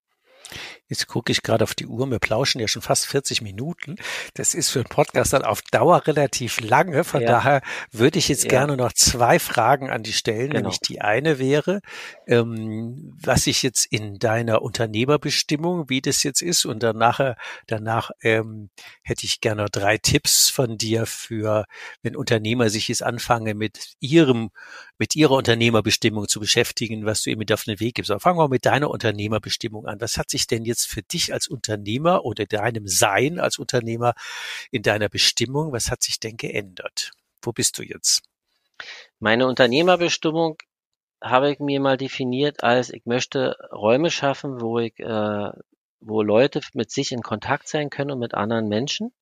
Jetzt 0.88 1.06
gucke 1.06 1.32
ich 1.32 1.42
gerade 1.42 1.64
auf 1.64 1.74
die 1.74 1.86
Uhr. 1.86 2.10
Wir 2.10 2.18
plauschen 2.18 2.60
ja 2.60 2.68
schon 2.68 2.82
fast 2.82 3.06
40 3.06 3.42
Minuten. 3.42 3.96
Das 4.34 4.54
ist 4.54 4.70
für 4.70 4.80
einen 4.80 4.88
Podcast 4.88 5.32
dann 5.32 5.42
auf 5.42 5.60
Dauer 5.62 6.06
relativ 6.06 6.60
lange. 6.60 7.04
Von 7.04 7.20
ja. 7.20 7.28
daher 7.28 7.62
würde 7.92 8.18
ich 8.18 8.28
jetzt 8.28 8.44
ja. 8.44 8.50
gerne 8.50 8.76
noch 8.76 8.92
zwei 8.92 9.38
Fragen 9.38 9.90
an 9.90 10.02
dich 10.02 10.16
stellen. 10.16 10.50
Genau. 10.50 10.60
Nämlich 10.60 10.80
die 10.80 11.00
eine 11.00 11.38
wäre, 11.38 11.80
ähm, 12.26 13.14
was 13.20 13.46
ich 13.46 13.62
jetzt 13.62 13.86
in 13.86 14.18
deiner 14.18 14.62
Unternehmerbestimmung, 14.62 15.90
wie 15.90 16.00
das 16.00 16.22
jetzt 16.22 16.40
ist, 16.40 16.64
und 16.64 16.82
danach, 16.82 17.36
danach 17.66 18.10
ähm, 18.22 18.70
hätte 19.02 19.26
ich 19.26 19.40
gerne 19.40 19.66
drei 19.70 19.98
Tipps 19.98 20.48
von 20.48 20.78
dir 20.78 21.06
für, 21.06 21.66
wenn 22.02 22.16
Unternehmer 22.16 22.70
sich 22.70 22.88
jetzt 22.88 23.02
anfangen, 23.02 23.58
mit 23.58 23.94
ihrem, 24.00 24.50
mit 24.98 25.16
ihrer 25.16 25.32
Unternehmerbestimmung 25.32 26.28
zu 26.28 26.40
beschäftigen, 26.40 27.04
was 27.04 27.22
du 27.22 27.30
ihm 27.30 27.38
mit 27.38 27.52
auf 27.52 27.64
den 27.64 27.78
Weg 27.80 27.96
gibst. 27.96 28.10
Aber 28.10 28.20
fangen 28.20 28.38
wir 28.38 28.48
mit 28.48 28.64
deiner 28.64 28.90
Unternehmerbestimmung 28.90 29.86
an. 29.86 30.00
Was 30.00 30.16
hat 30.16 30.30
sich 30.30 30.37
denn 30.46 30.64
jetzt 30.64 30.86
für 30.86 31.02
dich 31.02 31.32
als 31.32 31.48
Unternehmer 31.48 32.24
oder 32.24 32.46
deinem 32.46 32.86
Sein 32.86 33.38
als 33.38 33.58
Unternehmer 33.58 34.14
in 34.70 34.82
deiner 34.82 35.08
Bestimmung, 35.08 35.72
was 35.72 35.90
hat 35.90 36.02
sich 36.02 36.20
denn 36.20 36.36
geändert? 36.36 37.12
Wo 37.42 37.52
bist 37.52 37.78
du 37.78 37.82
jetzt? 37.82 38.22
Meine 39.18 39.46
Unternehmerbestimmung 39.46 40.58
habe 41.20 41.50
ich 41.50 41.58
mir 41.58 41.80
mal 41.80 41.96
definiert 41.96 42.62
als, 42.62 42.90
ich 42.90 43.04
möchte 43.04 43.56
Räume 43.72 44.10
schaffen, 44.10 44.60
wo 44.60 44.78
ich, 44.78 44.98
äh, 45.00 45.50
wo 46.00 46.22
Leute 46.22 46.60
mit 46.74 46.90
sich 46.90 47.12
in 47.12 47.22
Kontakt 47.22 47.68
sein 47.68 47.90
können 47.90 48.12
und 48.12 48.20
mit 48.20 48.34
anderen 48.34 48.68
Menschen. 48.68 49.12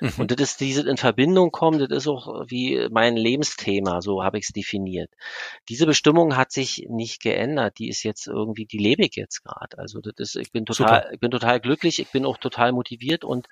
Mhm. 0.00 0.12
Und 0.18 0.30
das 0.30 0.40
ist 0.40 0.60
diese 0.60 0.88
in 0.88 0.96
Verbindung 0.96 1.50
kommen, 1.50 1.78
das 1.78 1.90
ist 1.90 2.08
auch 2.08 2.44
wie 2.48 2.88
mein 2.90 3.16
Lebensthema, 3.16 4.00
so 4.00 4.22
habe 4.22 4.38
ich 4.38 4.44
es 4.44 4.52
definiert. 4.52 5.10
Diese 5.68 5.86
Bestimmung 5.86 6.36
hat 6.36 6.52
sich 6.52 6.86
nicht 6.88 7.22
geändert, 7.22 7.78
die 7.78 7.88
ist 7.88 8.02
jetzt 8.02 8.26
irgendwie, 8.26 8.66
die 8.66 8.78
lebe 8.78 9.04
ich 9.04 9.16
jetzt 9.16 9.44
gerade. 9.44 9.78
Also 9.78 10.00
das 10.00 10.14
ist, 10.18 10.36
ich 10.36 10.52
bin 10.52 10.66
total, 10.66 11.02
Super. 11.02 11.12
ich 11.12 11.20
bin 11.20 11.30
total 11.30 11.60
glücklich, 11.60 11.98
ich 11.98 12.10
bin 12.10 12.24
auch 12.24 12.38
total 12.38 12.72
motiviert 12.72 13.24
und 13.24 13.48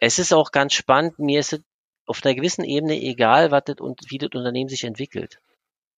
es 0.00 0.18
ist 0.18 0.32
auch 0.32 0.52
ganz 0.52 0.74
spannend, 0.74 1.18
mir 1.18 1.40
ist 1.40 1.52
es 1.52 1.60
auf 2.06 2.24
einer 2.24 2.34
gewissen 2.34 2.64
Ebene 2.64 3.00
egal, 3.00 3.50
was 3.50 3.64
das 3.64 3.76
und 3.78 4.00
wie 4.08 4.18
das 4.18 4.30
Unternehmen 4.32 4.68
sich 4.68 4.84
entwickelt. 4.84 5.40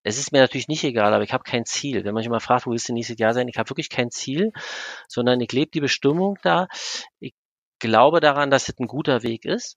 Es 0.02 0.18
ist 0.18 0.32
mir 0.32 0.40
natürlich 0.40 0.68
nicht 0.68 0.82
egal, 0.82 1.12
aber 1.12 1.24
ich 1.24 1.32
habe 1.32 1.44
kein 1.44 1.66
Ziel. 1.66 2.04
Wenn 2.04 2.14
man 2.14 2.22
sich 2.22 2.30
mal 2.30 2.40
fragt, 2.40 2.66
wo 2.66 2.70
willst 2.70 2.88
du 2.88 2.94
nächstes 2.94 3.18
Jahr 3.18 3.34
sein, 3.34 3.48
ich 3.48 3.58
habe 3.58 3.68
wirklich 3.68 3.90
kein 3.90 4.10
Ziel, 4.10 4.52
sondern 5.08 5.40
ich 5.40 5.52
lebe 5.52 5.70
die 5.70 5.80
Bestimmung 5.80 6.38
da. 6.42 6.68
Ich 7.18 7.34
glaube 7.80 8.20
daran, 8.20 8.50
dass 8.50 8.68
es 8.68 8.78
ein 8.78 8.86
guter 8.86 9.22
Weg 9.22 9.44
ist. 9.44 9.76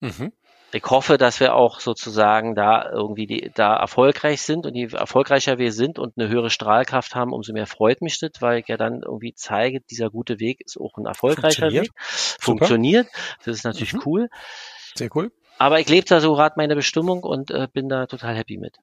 Mhm. 0.00 0.32
Ich 0.74 0.84
hoffe, 0.84 1.18
dass 1.18 1.38
wir 1.38 1.54
auch 1.54 1.80
sozusagen 1.80 2.54
da 2.54 2.90
irgendwie 2.90 3.26
die, 3.26 3.50
da 3.54 3.76
erfolgreich 3.76 4.40
sind 4.40 4.64
und 4.64 4.74
je 4.74 4.88
erfolgreicher 4.92 5.58
wir 5.58 5.70
sind 5.70 5.98
und 5.98 6.14
eine 6.16 6.30
höhere 6.30 6.48
Strahlkraft 6.48 7.14
haben, 7.14 7.34
umso 7.34 7.52
mehr 7.52 7.66
freut 7.66 8.00
mich 8.00 8.18
das, 8.18 8.30
weil 8.40 8.60
ich 8.60 8.68
ja 8.68 8.78
dann 8.78 9.02
irgendwie 9.04 9.34
zeige, 9.34 9.80
dieser 9.82 10.08
gute 10.08 10.40
Weg 10.40 10.62
ist 10.64 10.78
auch 10.80 10.96
ein 10.96 11.04
erfolgreicher 11.04 11.66
Funktioniert. 11.66 11.88
Weg. 11.88 11.92
Super. 12.00 12.42
Funktioniert. 12.42 13.08
Das 13.44 13.56
ist 13.58 13.64
natürlich 13.64 13.92
mhm. 13.92 14.02
cool. 14.06 14.28
Sehr 14.94 15.10
cool. 15.14 15.30
Aber 15.58 15.78
ich 15.78 15.88
lebe 15.90 16.06
da 16.06 16.20
so 16.20 16.32
gerade 16.32 16.54
meine 16.56 16.74
Bestimmung 16.74 17.22
und 17.22 17.50
äh, 17.50 17.68
bin 17.70 17.90
da 17.90 18.06
total 18.06 18.34
happy 18.34 18.56
mit. 18.56 18.76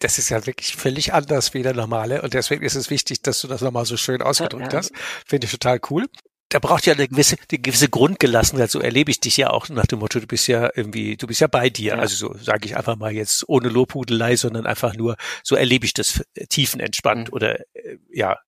Das 0.00 0.18
ist 0.18 0.30
ja 0.30 0.46
wirklich 0.46 0.74
völlig 0.74 1.12
anders 1.12 1.54
wie 1.54 1.62
der 1.62 1.74
normale 1.74 2.22
und 2.22 2.34
deswegen 2.34 2.64
ist 2.64 2.74
es 2.74 2.90
wichtig, 2.90 3.22
dass 3.22 3.40
du 3.40 3.48
das 3.48 3.60
nochmal 3.60 3.84
so 3.84 3.96
schön 3.96 4.20
ausgedrückt 4.20 4.72
ja, 4.72 4.72
ja. 4.72 4.78
hast. 4.78 4.92
Finde 5.26 5.44
ich 5.44 5.52
total 5.52 5.78
cool 5.90 6.06
da 6.48 6.58
braucht 6.58 6.86
ja 6.86 6.94
eine 6.94 7.08
gewisse, 7.08 7.36
eine 7.50 7.58
gewisse 7.58 7.88
Grundgelassenheit. 7.88 8.70
So 8.70 8.80
erlebe 8.80 9.10
ich 9.10 9.20
dich 9.20 9.36
ja 9.36 9.50
auch 9.50 9.68
nach 9.68 9.86
dem 9.86 9.98
Motto, 9.98 10.18
du 10.18 10.26
bist 10.26 10.46
ja 10.48 10.70
irgendwie, 10.74 11.16
du 11.16 11.26
bist 11.26 11.40
ja 11.40 11.46
bei 11.46 11.68
dir. 11.68 11.94
Ja. 11.94 11.98
Also 11.98 12.16
so 12.16 12.38
sage 12.38 12.66
ich 12.66 12.76
einfach 12.76 12.96
mal 12.96 13.12
jetzt 13.12 13.48
ohne 13.48 13.68
Lobhudelei, 13.68 14.36
sondern 14.36 14.66
einfach 14.66 14.94
nur, 14.94 15.16
so 15.42 15.56
erlebe 15.56 15.84
ich 15.84 15.92
das 15.92 16.22
tiefenentspannt 16.48 17.28
mhm. 17.28 17.34
oder 17.34 17.60
äh, 17.74 17.98
ja 18.10 18.38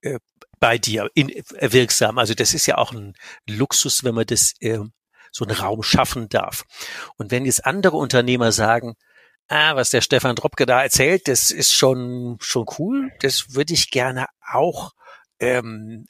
äh, 0.00 0.18
bei 0.58 0.78
dir 0.78 1.10
in, 1.14 1.28
äh, 1.28 1.72
wirksam. 1.72 2.18
Also 2.18 2.34
das 2.34 2.54
ist 2.54 2.66
ja 2.66 2.78
auch 2.78 2.92
ein 2.92 3.14
Luxus, 3.48 4.02
wenn 4.04 4.14
man 4.14 4.26
das 4.26 4.54
äh, 4.60 4.80
so 5.30 5.44
einen 5.44 5.56
Raum 5.56 5.82
schaffen 5.82 6.28
darf. 6.28 6.64
Und 7.16 7.30
wenn 7.30 7.46
jetzt 7.46 7.64
andere 7.64 7.96
Unternehmer 7.96 8.52
sagen, 8.52 8.94
ah, 9.48 9.76
was 9.76 9.90
der 9.90 10.00
Stefan 10.00 10.36
Dropke 10.36 10.66
da 10.66 10.82
erzählt, 10.82 11.28
das 11.28 11.50
ist 11.52 11.72
schon 11.72 12.36
schon 12.40 12.66
cool, 12.78 13.10
das 13.20 13.54
würde 13.54 13.74
ich 13.74 13.90
gerne 13.90 14.26
auch 14.40 14.92
ähm, 15.38 16.06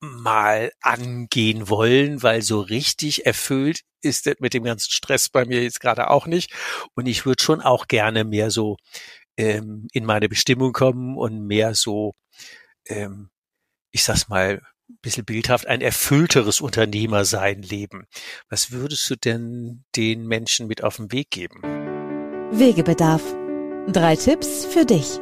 mal 0.00 0.72
angehen 0.80 1.68
wollen, 1.68 2.22
weil 2.22 2.42
so 2.42 2.60
richtig 2.60 3.26
erfüllt 3.26 3.82
ist 4.02 4.26
das 4.26 4.36
mit 4.40 4.54
dem 4.54 4.64
ganzen 4.64 4.90
Stress 4.90 5.28
bei 5.28 5.44
mir 5.44 5.62
jetzt 5.62 5.80
gerade 5.80 6.10
auch 6.10 6.26
nicht. 6.26 6.52
Und 6.94 7.06
ich 7.06 7.26
würde 7.26 7.42
schon 7.42 7.60
auch 7.60 7.86
gerne 7.86 8.24
mehr 8.24 8.50
so 8.50 8.76
ähm, 9.36 9.88
in 9.92 10.04
meine 10.04 10.28
Bestimmung 10.28 10.72
kommen 10.72 11.16
und 11.16 11.46
mehr 11.46 11.74
so, 11.74 12.14
ähm, 12.86 13.30
ich 13.90 14.02
sag's 14.04 14.28
mal, 14.28 14.62
ein 14.88 14.98
bisschen 15.02 15.24
bildhaft, 15.24 15.66
ein 15.66 15.80
erfüllteres 15.80 16.60
Unternehmersein 16.60 17.62
leben. 17.62 18.06
Was 18.48 18.72
würdest 18.72 19.08
du 19.10 19.16
denn 19.16 19.84
den 19.96 20.26
Menschen 20.26 20.66
mit 20.66 20.82
auf 20.82 20.96
den 20.96 21.12
Weg 21.12 21.30
geben? 21.30 21.62
Wegebedarf. 22.52 23.22
Drei 23.88 24.16
Tipps 24.16 24.64
für 24.64 24.84
dich. 24.84 25.18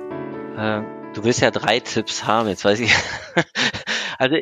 Äh, 0.57 0.83
du 1.15 1.25
willst 1.25 1.41
ja 1.41 1.51
drei 1.51 1.81
Tipps 1.81 2.25
haben. 2.25 2.49
Jetzt 2.49 2.65
weiß 2.65 2.81
ich. 2.81 2.93
Also, 4.19 4.37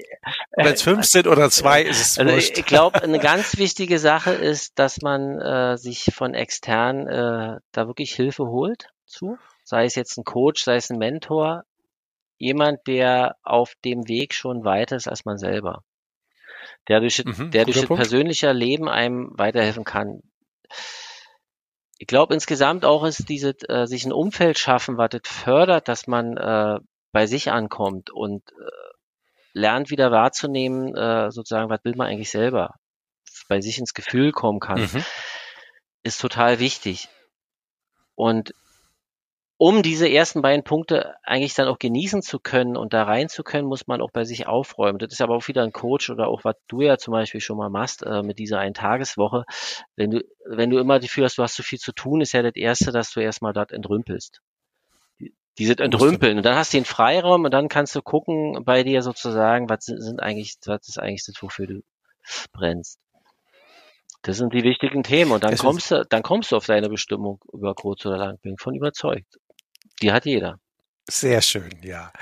Wenn 0.57 0.73
es 0.73 0.81
fünf 0.81 1.05
sind 1.05 1.27
oder 1.27 1.51
zwei, 1.51 1.83
ist 1.83 2.01
es 2.01 2.19
also 2.19 2.33
wurscht. 2.33 2.57
Ich 2.57 2.65
glaube, 2.65 3.03
eine 3.03 3.19
ganz 3.19 3.59
wichtige 3.59 3.99
Sache 3.99 4.33
ist, 4.33 4.79
dass 4.79 5.03
man 5.03 5.39
äh, 5.39 5.77
sich 5.77 6.11
von 6.15 6.33
extern 6.33 7.07
äh, 7.07 7.61
da 7.73 7.87
wirklich 7.87 8.15
Hilfe 8.15 8.47
holt 8.47 8.89
zu. 9.05 9.39
Sei 9.65 9.85
es 9.85 9.95
jetzt 9.95 10.17
ein 10.17 10.25
Coach, 10.25 10.65
sei 10.65 10.77
es 10.77 10.89
ein 10.89 10.97
Mentor, 10.97 11.65
jemand, 12.39 12.87
der 12.87 13.37
auf 13.43 13.75
dem 13.85 14.09
Weg 14.09 14.33
schon 14.33 14.65
weiter 14.65 14.97
ist 14.97 15.09
als 15.09 15.27
man 15.27 15.37
selber. 15.37 15.85
Der 16.89 17.01
durch, 17.01 17.23
mhm, 17.23 17.51
der 17.51 17.67
durch 17.67 17.87
persönlicher 17.87 18.55
Leben 18.55 18.89
einem 18.89 19.31
weiterhelfen 19.37 19.85
kann. 19.85 20.23
Ich 21.99 22.07
glaube 22.07 22.33
insgesamt 22.33 22.87
auch 22.87 23.05
ist 23.05 23.29
diese, 23.29 23.51
äh, 23.69 23.87
sich 23.87 24.07
ein 24.07 24.13
Umfeld 24.13 24.59
schaffen, 24.59 24.97
was 24.97 25.11
das 25.11 25.21
fördert, 25.25 25.89
dass 25.89 26.07
man 26.07 26.39
äh, 26.39 26.79
bei 27.13 27.27
sich 27.27 27.51
ankommt 27.51 28.11
und 28.11 28.43
äh, 28.53 28.86
lernt 29.57 29.91
wieder 29.91 30.11
wahrzunehmen, 30.11 30.95
äh, 30.95 31.31
sozusagen, 31.31 31.71
was 31.71 31.83
will 31.83 31.97
man 31.97 32.09
eigentlich 32.09 32.31
selber, 32.31 32.75
bei 33.49 33.63
sich 33.63 33.79
ins 33.79 33.95
Gefühl 33.95 34.31
kommen 34.33 34.61
kann, 34.61 34.83
mhm. 34.83 35.05
ist 36.03 36.21
total 36.21 36.59
wichtig. 36.59 37.09
Und 38.15 38.53
um 39.59 39.83
diese 39.83 40.11
ersten 40.11 40.43
beiden 40.43 40.63
Punkte 40.63 41.15
eigentlich 41.23 41.55
dann 41.55 41.69
auch 41.69 41.79
genießen 41.79 42.21
zu 42.21 42.39
können 42.39 42.77
und 42.77 42.93
da 42.93 43.05
rein 43.05 43.31
zu 43.31 43.43
können, 43.43 43.67
muss 43.67 43.87
man 43.87 44.03
auch 44.03 44.11
bei 44.11 44.25
sich 44.25 44.47
aufräumen. 44.47 44.99
Das 44.99 45.11
ist 45.11 45.23
aber 45.23 45.35
auch 45.35 45.49
wieder 45.49 45.63
ein 45.63 45.73
Coach 45.73 46.11
oder 46.11 46.29
auch 46.29 46.45
was 46.45 46.57
du 46.69 46.83
ja 46.83 46.99
zum 46.99 47.13
Beispiel 47.13 47.41
schon 47.41 47.57
mal 47.57 47.71
machst 47.71 48.03
äh, 48.03 48.23
mit 48.23 48.39
dieser 48.39 48.59
Eintageswoche. 48.59 49.45
Wenn 49.97 50.11
du, 50.11 50.21
wenn 50.45 50.69
du 50.69 50.79
immer 50.79 50.97
das 50.97 51.07
Gefühl 51.07 51.25
hast, 51.25 51.39
du 51.39 51.43
hast 51.43 51.55
zu 51.55 51.63
so 51.63 51.67
viel 51.67 51.79
zu 51.79 51.93
tun, 51.93 52.21
ist 52.21 52.33
ja 52.33 52.43
das 52.43 52.57
Erste, 52.57 52.93
dass 52.93 53.11
du 53.13 53.21
erstmal 53.21 53.55
dort 53.55 53.73
entrümpelst. 53.73 54.43
Diese 55.59 55.79
entrümpeln. 55.79 56.37
Und 56.37 56.43
dann 56.45 56.57
hast 56.57 56.73
du 56.73 56.79
den 56.79 56.85
Freiraum 56.85 57.45
und 57.45 57.51
dann 57.51 57.69
kannst 57.69 57.95
du 57.95 58.03
gucken 58.03 58.65
bei 58.65 58.83
dir 58.83 59.03
sozusagen, 59.03 59.69
was 59.71 59.87
sind 59.87 60.21
eigentlich, 60.21 60.57
was 60.67 60.89
ist 60.89 60.99
eigentlich 60.99 61.25
das, 61.25 61.41
wofür 61.41 61.67
du 61.67 61.83
brennst. 62.53 62.99
Das 64.23 64.37
sind 64.37 64.53
die 64.53 64.65
wichtigen 64.65 65.03
Themen 65.03 65.31
und 65.31 65.45
dann 65.45 65.53
das 65.53 65.61
kommst 65.61 65.91
du, 65.91 66.05
dann 66.05 66.23
kommst 66.23 66.51
du 66.51 66.57
auf 66.57 66.67
deine 66.67 66.89
Bestimmung 66.89 67.41
über 67.53 67.75
kurz 67.75 68.05
oder 68.05 68.17
lang. 68.19 68.39
Bin 68.39 68.57
von 68.59 68.75
überzeugt. 68.75 69.39
Die 70.03 70.13
hat 70.13 70.27
jeder. 70.27 70.59
Sehr 71.09 71.41
schön, 71.41 71.71
ja. 71.83 72.13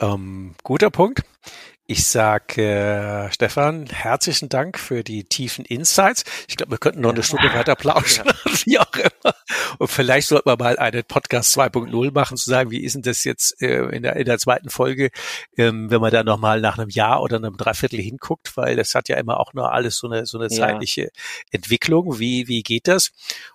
Ähm, 0.00 0.54
guter 0.62 0.90
Punkt. 0.90 1.22
Ich 1.90 2.06
sage, 2.06 2.62
äh, 2.62 3.32
Stefan, 3.32 3.86
herzlichen 3.86 4.48
Dank 4.48 4.78
für 4.78 5.02
die 5.02 5.24
tiefen 5.24 5.64
Insights. 5.64 6.22
Ich 6.46 6.56
glaube, 6.56 6.70
wir 6.70 6.78
könnten 6.78 7.00
noch 7.00 7.10
eine 7.10 7.24
Stunde 7.24 7.52
weiter 7.52 7.74
plauschen, 7.74 8.26
ja. 8.26 8.32
wie 8.64 8.78
auch 8.78 8.94
immer. 8.94 9.34
Und 9.78 9.88
vielleicht 9.88 10.28
sollten 10.28 10.48
wir 10.48 10.56
mal 10.56 10.78
einen 10.78 11.02
Podcast 11.02 11.58
2.0 11.58 12.12
machen, 12.12 12.36
zu 12.36 12.48
sagen, 12.48 12.70
wie 12.70 12.84
ist 12.84 12.94
denn 12.94 13.02
das 13.02 13.24
jetzt 13.24 13.60
äh, 13.60 13.86
in, 13.86 14.04
der, 14.04 14.14
in 14.14 14.24
der 14.24 14.38
zweiten 14.38 14.70
Folge, 14.70 15.10
ähm, 15.56 15.90
wenn 15.90 16.00
man 16.00 16.12
da 16.12 16.22
nochmal 16.22 16.60
nach 16.60 16.78
einem 16.78 16.90
Jahr 16.90 17.22
oder 17.22 17.38
einem 17.38 17.56
Dreiviertel 17.56 17.98
hinguckt, 17.98 18.56
weil 18.56 18.76
das 18.76 18.94
hat 18.94 19.08
ja 19.08 19.16
immer 19.16 19.40
auch 19.40 19.52
nur 19.52 19.72
alles 19.72 19.96
so 19.96 20.08
eine, 20.08 20.26
so 20.26 20.38
eine 20.38 20.46
ja. 20.46 20.56
zeitliche 20.56 21.10
Entwicklung. 21.50 22.20
Wie, 22.20 22.46
wie 22.46 22.62
geht 22.62 22.86
das? 22.86 23.10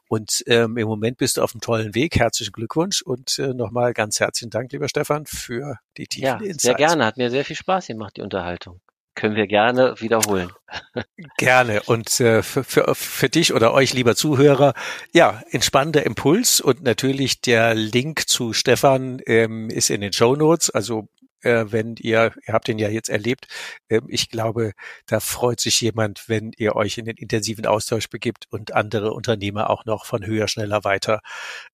Und 0.07 0.43
ähm, 0.47 0.77
im 0.77 0.87
Moment 0.87 1.17
bist 1.17 1.37
du 1.37 1.41
auf 1.41 1.53
einem 1.53 1.61
tollen 1.61 1.95
Weg. 1.95 2.17
Herzlichen 2.17 2.51
Glückwunsch 2.51 3.01
und 3.01 3.39
äh, 3.39 3.53
nochmal 3.53 3.93
ganz 3.93 4.19
herzlichen 4.19 4.49
Dank, 4.51 4.71
lieber 4.71 4.87
Stefan, 4.87 5.25
für 5.25 5.79
die 5.97 6.07
tiefen 6.07 6.25
ja, 6.25 6.35
Insights. 6.35 6.61
Sehr 6.61 6.73
gerne, 6.75 7.05
hat 7.05 7.17
mir 7.17 7.29
sehr 7.29 7.45
viel 7.45 7.55
Spaß 7.55 7.87
gemacht, 7.87 8.17
die 8.17 8.21
Unterhaltung. 8.21 8.81
Können 9.15 9.37
wir 9.37 9.47
gerne 9.47 9.95
wiederholen. 10.01 10.51
Gerne. 11.37 11.81
Und 11.83 12.19
äh, 12.19 12.43
für, 12.43 12.65
für, 12.65 12.93
für 12.95 13.29
dich 13.29 13.53
oder 13.53 13.73
euch, 13.73 13.93
lieber 13.93 14.13
Zuhörer, 14.13 14.73
ja, 15.13 15.41
entspannender 15.51 16.05
Impuls 16.05 16.59
und 16.59 16.83
natürlich 16.83 17.39
der 17.39 17.75
Link 17.75 18.27
zu 18.27 18.51
Stefan 18.51 19.21
ähm, 19.25 19.69
ist 19.69 19.89
in 19.89 20.01
den 20.01 20.11
Show 20.11 20.35
Notes. 20.35 20.69
Also 20.69 21.07
äh, 21.45 21.71
wenn 21.71 21.95
ihr, 21.99 22.33
ihr 22.45 22.53
habt 22.53 22.67
ihn 22.67 22.79
ja 22.79 22.89
jetzt 22.89 23.09
erlebt, 23.09 23.47
äh, 23.87 24.01
ich 24.07 24.29
glaube, 24.29 24.73
da 25.05 25.19
freut 25.19 25.59
sich 25.59 25.79
jemand, 25.81 26.27
wenn 26.27 26.51
ihr 26.57 26.75
euch 26.75 26.97
in 26.97 27.05
den 27.05 27.17
intensiven 27.17 27.65
Austausch 27.65 28.09
begibt 28.09 28.47
und 28.49 28.73
andere 28.73 29.13
Unternehmer 29.13 29.69
auch 29.69 29.85
noch 29.85 30.05
von 30.05 30.25
höher, 30.25 30.47
schneller, 30.47 30.83
weiter 30.83 31.21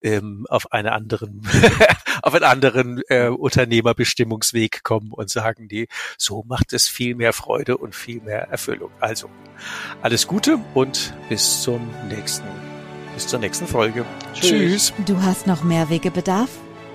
ähm, 0.02 0.46
auf 0.50 0.72
einen 0.72 0.90
anderen, 0.90 1.48
auf 2.22 2.34
einen 2.34 2.44
anderen 2.44 3.02
äh, 3.08 3.28
Unternehmerbestimmungsweg 3.28 4.84
kommen 4.84 5.12
und 5.12 5.30
sagen, 5.30 5.68
die, 5.68 5.88
so 6.18 6.44
macht 6.44 6.74
es 6.74 6.88
viel 6.88 7.16
mehr 7.16 7.34
Freude 7.34 7.78
und 7.78 7.96
viel 7.96 8.22
mehr 8.22 8.50
Erfüllung. 8.50 8.92
Also 9.00 9.30
alles 10.02 10.28
Gute 10.28 10.60
und 10.74 11.14
bis 11.30 11.62
zum 11.62 11.90
nächsten, 12.10 12.48
bis 13.14 13.28
zur 13.28 13.40
nächsten 13.40 13.68
Folge. 13.68 14.06
Tschüss. 14.34 14.50
Tschüss. 14.50 14.94
Du 15.06 15.22
hast 15.22 15.48
noch 15.48 15.64
mehr 15.64 15.90
Wegebedarf? 15.90 16.50